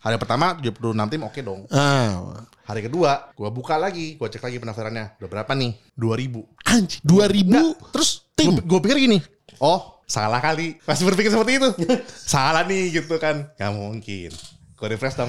Hari 0.00 0.16
pertama 0.16 0.56
76 0.56 1.12
tim 1.12 1.20
oke 1.20 1.40
dong. 1.44 1.60
Ah, 1.68 2.40
Hari 2.64 2.88
kedua 2.88 3.36
gue 3.36 3.48
buka 3.52 3.76
lagi, 3.76 4.16
gue 4.16 4.28
cek 4.28 4.40
lagi 4.40 4.56
pendaftarannya. 4.56 5.20
Udah 5.20 5.28
berapa 5.28 5.52
nih? 5.52 5.76
2000. 5.92 6.40
anjing, 6.64 7.00
dua 7.04 7.24
ribu. 7.28 7.76
Terus 7.92 8.24
Tim. 8.32 8.56
gue 8.56 8.78
pikir 8.80 8.96
gini, 8.96 9.18
oh 9.60 10.00
salah 10.08 10.40
kali. 10.40 10.80
Pas 10.80 10.96
berpikir 10.96 11.28
seperti 11.28 11.60
itu, 11.60 11.68
salah 12.32 12.64
nih 12.64 13.02
gitu 13.02 13.20
kan. 13.20 13.52
Gak 13.60 13.72
mungkin. 13.76 14.32
Gue 14.72 14.86
refresh 14.88 15.20
dong. 15.20 15.28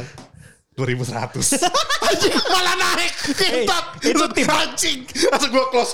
2100. 0.79 1.59
Anjing, 2.11 2.33
malah 2.35 2.75
naik. 2.75 3.11
Kentot. 3.31 3.85
itu 4.03 4.25
tim. 4.35 4.45
Anjing. 4.47 4.99
Langsung 5.31 5.49
gue 5.49 5.65
close. 5.71 5.93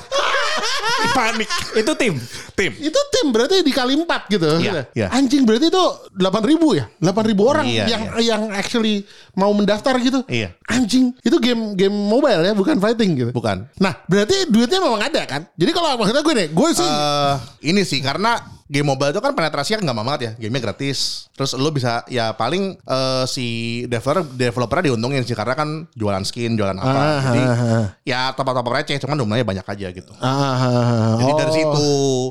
Panik. 1.13 1.49
itu 1.77 1.91
tim 1.93 2.13
Tim. 2.57 2.73
Itu 2.73 2.99
tim 3.13 3.25
berarti 3.29 3.61
dikali 3.61 3.93
empat 3.93 4.33
gitu. 4.33 4.49
Iya, 4.57 4.89
iya. 4.97 5.07
Anjing 5.13 5.45
berarti 5.45 5.69
itu 5.69 5.83
8 6.09 6.17
ribu 6.49 6.73
ya? 6.73 6.89
8 6.97 7.29
ribu 7.29 7.45
orang 7.45 7.69
Iya, 7.69 7.85
yang 7.85 8.01
yang 8.17 8.41
actually 8.49 9.05
mau 9.37 9.53
mendaftar 9.53 9.93
gitu. 10.01 10.25
Iya. 10.25 10.57
Anjing, 10.65 11.13
itu 11.21 11.37
game 11.37 11.77
game 11.77 11.93
mobile 11.93 12.41
ya, 12.41 12.57
bukan 12.57 12.81
fighting 12.81 13.13
gitu. 13.13 13.31
Bukan. 13.31 13.69
Nah, 13.77 13.93
berarti 14.09 14.49
duitnya 14.49 14.81
memang 14.81 15.01
ada 15.05 15.21
kan? 15.29 15.45
Jadi 15.53 15.69
kalau 15.69 15.93
maksudnya 15.95 16.25
gue 16.25 16.33
nih, 16.33 16.47
gue 16.49 16.69
sih 16.73 16.85
Eh, 16.87 17.35
ini 17.69 17.85
sih 17.85 18.01
karena 18.01 18.41
game 18.67 18.83
mobile 18.83 19.13
itu 19.13 19.21
kan 19.21 19.31
penetrasinya 19.31 19.79
nggak 19.85 19.97
banget 20.01 20.19
ya, 20.19 20.31
gamenya 20.41 20.63
gratis. 20.65 21.29
Terus 21.37 21.53
lo 21.53 21.69
bisa 21.69 22.01
ya 22.09 22.33
paling 22.33 22.73
eh, 22.73 23.23
si 23.29 23.47
developer 23.85 24.25
developernya 24.33 24.91
diuntungin 24.91 25.21
sih 25.21 25.37
karena 25.37 25.53
kan 25.53 25.85
jualan 26.07 26.23
skin, 26.23 26.55
jualan 26.55 26.73
apa. 26.73 26.87
Ah, 26.87 27.19
Jadi 27.19 27.41
ah, 27.43 27.51
ah. 27.51 27.85
ya 28.01 28.19
top-top 28.31 28.63
receh, 28.71 28.95
cuman 28.97 29.19
jumlahnya 29.19 29.43
banyak 29.43 29.67
aja 29.67 29.87
gitu. 29.91 30.11
Ah, 30.17 31.19
Jadi 31.19 31.31
dari 31.35 31.51
oh. 31.51 31.53
situ 31.53 31.87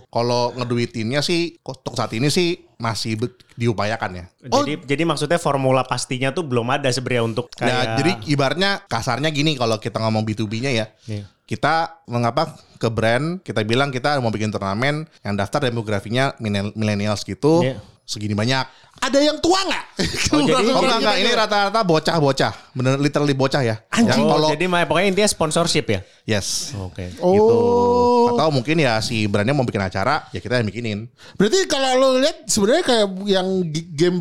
kalau 0.08 0.56
ngeduitinnya 0.56 1.20
sih 1.20 1.60
untuk 1.60 1.92
saat 1.92 2.16
ini 2.16 2.32
sih 2.32 2.64
masih 2.76 3.16
diupayakan 3.56 4.10
ya. 4.12 4.24
Oh. 4.48 4.60
jadi 4.60 4.84
jadi 4.84 5.02
maksudnya 5.04 5.36
formula 5.36 5.80
pastinya 5.80 6.28
tuh 6.28 6.44
belum 6.44 6.68
ada 6.68 6.92
sebenarnya 6.92 7.24
untuk 7.24 7.48
Ya, 7.56 7.64
kayak 7.64 7.84
jadi 7.96 8.12
ibaratnya 8.28 8.70
kasarnya 8.84 9.32
gini 9.32 9.56
kalau 9.56 9.76
kita 9.76 9.96
ngomong 9.96 10.24
B2B-nya 10.24 10.72
ya. 10.72 10.86
Iya. 11.04 11.24
kita 11.46 12.02
mengapa 12.04 12.58
ke 12.76 12.90
brand 12.90 13.38
kita 13.40 13.62
bilang 13.62 13.88
kita 13.88 14.18
mau 14.18 14.28
bikin 14.28 14.50
turnamen 14.50 15.06
yang 15.22 15.38
daftar 15.38 15.62
demografinya 15.64 16.34
millen- 16.36 16.74
millennials 16.74 17.22
gitu 17.22 17.62
Iya. 17.62 17.78
Segini 18.06 18.32
banyak. 18.32 18.64
Ada 18.96 19.18
yang 19.20 19.42
tua 19.42 19.60
nggak? 19.60 19.84
Oh, 20.32 20.40
jadi- 20.42 20.72
Oh 20.72 20.80
enggak 20.80 20.80
Jadi- 20.80 21.02
enggak 21.02 21.16
ini 21.20 21.30
rata-rata 21.34 21.80
bocah-bocah, 21.82 22.52
bener 22.72 22.96
literally 22.96 23.34
bocah 23.34 23.60
ya. 23.60 23.76
Yang 23.92 24.22
Oh, 24.22 24.30
kalau 24.32 24.48
jadi 24.50 24.64
pokoknya 24.86 25.08
intinya 25.10 25.28
sponsorship 25.28 25.86
ya. 25.86 26.00
yes. 26.24 26.72
Oke. 26.78 27.12
Gitu. 27.12 27.20
Oh. 27.20 28.32
Atau 28.32 28.48
mungkin 28.50 28.78
ya 28.78 28.96
si 29.00 29.26
brandnya 29.26 29.52
mau 29.52 29.62
bikin 29.62 29.80
acara, 29.80 30.24
ya 30.30 30.38
kita 30.38 30.58
yang 30.58 30.66
bikinin. 30.66 30.98
Berarti 31.34 31.66
kalau 31.66 31.90
lo 31.96 32.08
lihat 32.18 32.46
sebenarnya 32.46 32.82
kayak 32.82 33.06
yang 33.26 33.46
game 33.92 34.18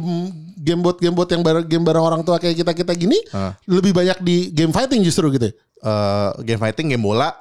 game 0.58 0.82
bot 0.82 0.98
game 0.98 1.14
bot 1.14 1.30
yang 1.30 1.42
bareng 1.42 1.66
game 1.66 1.86
bareng 1.86 2.04
orang 2.04 2.22
tua 2.22 2.36
kayak 2.36 2.58
kita 2.58 2.72
kita 2.74 2.94
gini 2.94 3.22
Hah. 3.30 3.54
lebih 3.70 3.94
banyak 3.94 4.18
di 4.22 4.50
game 4.50 4.74
fighting 4.74 5.02
justru 5.02 5.30
gitu. 5.30 5.50
Eh 5.80 6.30
game 6.44 6.58
fighting, 6.58 6.90
game 6.90 7.02
bola, 7.02 7.32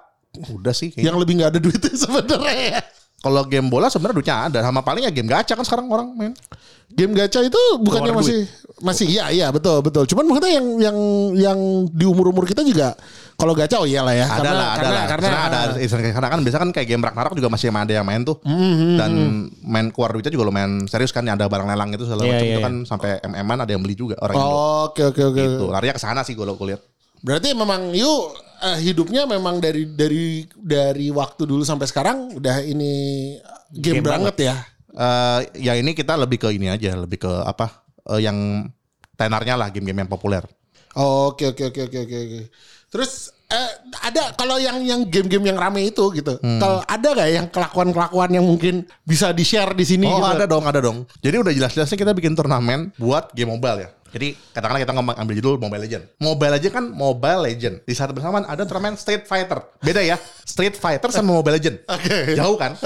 udah 0.50 0.72
sih. 0.72 0.90
kayaknya. 0.90 1.08
Yang 1.08 1.16
lebih 1.20 1.32
nggak 1.40 1.50
ada 1.50 1.60
duitnya 1.60 1.92
sebenarnya. 2.04 2.78
Kalau 3.24 3.40
game 3.48 3.72
bola 3.72 3.88
sebenarnya 3.88 4.16
duitnya 4.20 4.36
ada, 4.52 4.58
sama 4.60 4.84
paling 4.84 5.08
ya 5.08 5.12
game 5.12 5.32
gacha 5.32 5.56
kan 5.56 5.64
sekarang 5.64 5.88
orang 5.88 6.12
main. 6.12 6.36
Game 6.92 7.16
gacha 7.16 7.40
itu 7.40 7.56
bukannya 7.80 8.12
Keluar 8.12 8.20
masih 8.20 8.44
masih 8.84 9.06
iya 9.08 9.32
iya 9.32 9.46
betul 9.48 9.80
betul. 9.80 10.04
Cuman 10.04 10.28
maksudnya 10.28 10.60
yang 10.60 10.66
yang 10.76 10.98
yang 11.32 11.58
di 11.88 12.04
umur-umur 12.04 12.44
kita 12.44 12.60
juga 12.60 12.92
kalau 13.40 13.56
gacha 13.56 13.80
oh 13.80 13.88
iyalah 13.88 14.12
ya. 14.12 14.28
Ada 14.28 14.50
lah, 14.52 14.68
ada 14.76 14.76
karena, 14.76 14.92
lah. 14.92 15.04
Karena, 15.08 15.28
Karena, 15.32 15.58
ada 15.72 16.12
karena 16.12 16.28
kan 16.28 16.40
biasa 16.44 16.58
kan 16.60 16.70
kayak 16.76 16.88
game 16.92 17.00
Ragnarok 17.00 17.34
juga 17.40 17.48
masih 17.48 17.72
ada 17.72 17.92
yang 17.96 18.04
main 18.04 18.20
tuh. 18.28 18.36
Mm-hmm. 18.44 18.92
Dan 19.00 19.12
main 19.64 19.88
keluar 19.88 20.12
duitnya 20.12 20.36
juga 20.36 20.44
lumayan 20.52 20.84
serius 20.84 21.08
kan 21.08 21.24
ada 21.24 21.48
barang 21.48 21.64
lelang 21.64 21.96
itu 21.96 22.04
segala 22.04 22.28
Iya, 22.28 22.30
macam 22.36 22.44
iya, 22.44 22.52
itu 22.52 22.60
iya. 22.60 22.66
kan 22.68 22.74
sampai 22.84 23.10
MM-an 23.24 23.58
ada 23.64 23.72
yang 23.72 23.80
beli 23.80 23.96
juga 23.96 24.20
orang 24.20 24.36
Indo. 24.36 24.52
Oke 24.92 25.02
oke 25.08 25.22
oke. 25.32 25.40
Gitu. 25.40 25.64
Larinya 25.72 25.94
ke 25.96 26.02
sana 26.04 26.20
sih 26.20 26.36
gue 26.36 26.44
lihat. 26.44 26.84
Berarti 27.24 27.56
memang 27.56 27.96
yuk 27.96 28.43
eh, 28.64 28.78
hidupnya 28.80 29.28
memang 29.28 29.60
dari 29.60 29.84
dari 29.92 30.48
dari 30.56 31.12
waktu 31.12 31.44
dulu 31.44 31.60
sampai 31.60 31.84
sekarang 31.84 32.40
udah 32.40 32.64
ini 32.64 32.92
game, 33.76 34.00
Game 34.00 34.08
banget 34.08 34.36
ya. 34.48 34.56
Eh 34.94 35.40
ya 35.68 35.72
ini 35.76 35.92
kita 35.92 36.16
lebih 36.16 36.40
ke 36.40 36.48
ini 36.54 36.72
aja, 36.72 36.96
lebih 36.96 37.28
ke 37.28 37.32
apa? 37.44 37.84
eh, 38.10 38.20
yang 38.24 38.68
tenarnya 39.14 39.54
lah 39.56 39.68
game-game 39.72 40.04
yang 40.04 40.10
populer. 40.10 40.44
Oke 40.94 41.50
oke 41.50 41.74
oke 41.74 41.80
oke 41.90 41.98
oke. 42.04 42.40
Terus 42.92 43.34
eh, 43.50 43.70
ada 44.06 44.30
kalau 44.38 44.60
yang 44.62 44.78
yang 44.86 45.02
game-game 45.10 45.50
yang 45.50 45.58
rame 45.58 45.90
itu 45.90 46.14
gitu. 46.14 46.38
Hmm. 46.38 46.60
Kalau 46.62 46.78
ada 46.86 47.08
gak 47.14 47.30
yang 47.30 47.46
kelakuan-kelakuan 47.50 48.30
yang 48.30 48.46
mungkin 48.46 48.86
bisa 49.02 49.34
di 49.34 49.42
share 49.42 49.74
di 49.74 49.82
sini? 49.82 50.06
Oh 50.06 50.22
gitu? 50.22 50.30
ada 50.38 50.44
dong, 50.46 50.64
ada 50.66 50.80
dong. 50.82 50.98
Jadi 51.18 51.36
udah 51.42 51.52
jelas-jelasnya 51.54 51.98
kita 51.98 52.12
bikin 52.14 52.38
turnamen 52.38 52.94
buat 53.00 53.34
game 53.34 53.50
mobile 53.50 53.88
ya. 53.88 53.90
Jadi 54.14 54.38
katakanlah 54.54 54.78
kita 54.78 54.94
ngomong 54.94 55.14
ambil 55.18 55.34
judul 55.34 55.54
Mobile 55.58 55.82
Legend. 55.82 56.02
Mobile 56.22 56.52
Legend 56.54 56.72
kan 56.72 56.84
Mobile 56.86 57.40
Legend. 57.42 57.74
Di 57.82 57.92
saat 57.92 58.14
bersamaan 58.14 58.46
ada 58.46 58.62
turnamen 58.62 58.94
Street 58.94 59.26
Fighter. 59.26 59.58
Beda 59.82 59.98
ya. 60.00 60.14
Street 60.46 60.78
Fighter 60.78 61.10
sama 61.10 61.34
Mobile 61.34 61.58
Legend. 61.58 61.82
Oke. 61.84 62.38
Jauh 62.38 62.54
kan? 62.54 62.78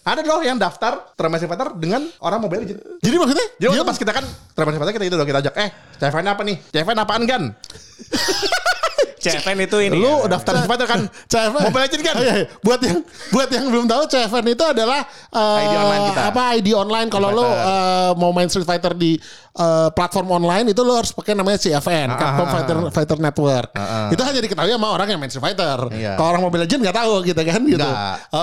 Ada 0.00 0.22
loh 0.22 0.38
yang 0.40 0.54
daftar 0.54 1.10
turnamen 1.18 1.36
Street 1.36 1.50
Fighter 1.50 1.74
dengan 1.74 2.06
orang 2.22 2.38
Mobile 2.38 2.62
Legend. 2.62 2.78
Jadi 3.02 3.16
maksudnya 3.18 3.46
Jadi 3.58 3.66
waktu 3.68 3.82
dia- 3.82 3.90
pas 3.90 3.98
kita 3.98 4.12
kan 4.14 4.24
turnamen 4.54 4.70
Street 4.70 4.82
Fighter 4.86 4.94
kita 4.94 5.06
itu 5.10 5.16
dong 5.18 5.26
kita 5.26 5.40
ajak, 5.42 5.54
eh 5.58 5.68
CFN 5.98 6.26
apa 6.30 6.42
nih? 6.46 6.56
CFN 6.70 6.98
apaan 7.02 7.22
kan? 7.26 7.42
CFN 9.18 9.56
itu 9.66 9.76
ini. 9.82 9.98
Lu 9.98 10.24
ya. 10.24 10.38
daftar 10.38 10.62
Fighter 10.64 10.86
kan? 10.86 11.00
CFN. 11.26 11.62
Mobile 11.68 11.82
Legend 11.84 12.02
kan? 12.06 12.14
Oh, 12.14 12.22
iya, 12.22 12.34
iya. 12.40 12.46
Buat 12.62 12.80
yang 12.86 12.98
buat 13.34 13.48
yang 13.50 13.66
belum 13.68 13.84
tahu 13.90 14.02
CFN 14.06 14.44
itu 14.54 14.64
adalah 14.64 15.00
eh, 15.34 15.62
ID 15.66 15.74
online 15.74 16.02
kita. 16.08 16.20
Apa 16.30 16.42
ID 16.56 16.68
online 16.72 17.08
kalau 17.10 17.28
lo 17.34 17.44
Fighter. 17.44 17.66
eh, 17.66 18.10
mau 18.16 18.30
main 18.30 18.48
Street 18.48 18.68
Fighter 18.68 18.92
di 18.94 19.12
eh, 19.58 19.88
platform 19.92 20.28
online 20.30 20.70
itu 20.70 20.80
lo 20.86 20.94
harus 20.96 21.10
pakai 21.10 21.34
namanya 21.34 21.58
CFN, 21.58 22.08
Capcom 22.14 22.46
ah, 22.46 22.52
Fighter 22.54 22.76
Fighter 22.94 23.18
Network. 23.18 23.70
Ah, 23.74 23.82
ah. 23.82 24.08
Itu 24.14 24.22
hanya 24.22 24.40
diketahui 24.40 24.72
sama 24.72 24.88
orang 24.94 25.08
yang 25.10 25.18
main 25.20 25.28
Street 25.28 25.44
Fighter. 25.44 25.78
Iya. 25.92 26.14
Kalau 26.14 26.28
orang 26.32 26.42
Mobile 26.46 26.62
Legend 26.64 26.80
nggak 26.86 26.96
tahu 26.96 27.12
gitu 27.26 27.40
kan 27.42 27.60
gitu. 27.66 27.90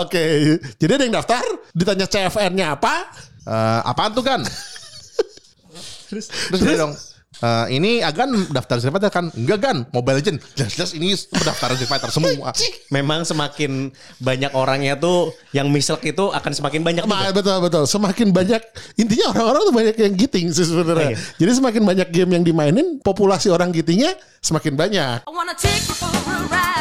Oke. 0.03 0.23
Jadi 0.78 0.91
ada 0.91 1.03
yang 1.07 1.15
daftar, 1.15 1.43
ditanya 1.71 2.05
CFN-nya 2.05 2.76
apa? 2.76 2.95
Eh, 3.45 3.82
apaan 3.86 4.11
tuh 4.11 4.26
kan? 4.26 4.41
terus 6.09 6.30
terus 6.30 6.61
dia 6.61 6.78
dong. 6.82 6.93
Eh, 7.41 7.65
ini 7.75 7.99
Agan 7.99 8.51
daftar 8.51 8.79
Street 8.79 8.93
Fighter 8.93 9.11
kan? 9.11 9.25
Enggak 9.33 9.59
Gan, 9.63 9.77
Mobile 9.89 10.21
Legend. 10.21 10.38
Jelas-jelas 10.55 10.91
ini 10.95 11.15
pendaftaran 11.31 11.75
Street 11.75 11.91
Fighter 11.91 12.09
semua. 12.11 12.51
Memang 12.95 13.25
semakin 13.25 13.89
banyak 14.21 14.51
orangnya 14.53 14.95
tuh 14.95 15.33
yang 15.51 15.67
mislek 15.71 16.15
itu 16.15 16.31
akan 16.31 16.51
semakin 16.51 16.81
banyak. 16.83 17.03
Ma- 17.07 17.31
juga. 17.31 17.41
betul 17.41 17.57
betul. 17.65 17.83
Semakin 17.89 18.27
banyak 18.31 18.61
intinya 18.99 19.25
orang-orang 19.36 19.61
tuh 19.65 19.75
banyak 19.75 19.95
yang 19.99 20.13
giting 20.13 20.47
sih 20.51 20.65
sebenarnya. 20.67 21.15
Iya. 21.15 21.19
Jadi 21.41 21.51
semakin 21.57 21.81
banyak 21.83 22.07
game 22.13 22.31
yang 22.39 22.43
dimainin, 22.45 22.88
populasi 23.01 23.49
orang 23.49 23.73
gitingnya 23.73 24.13
semakin 24.43 24.77
banyak. 24.77 25.17
I 25.25 25.31
wanna 25.31 25.57
take 25.57 25.81
you 25.89 25.95
for 25.97 26.11
a 26.11 26.38
ride. 26.51 26.74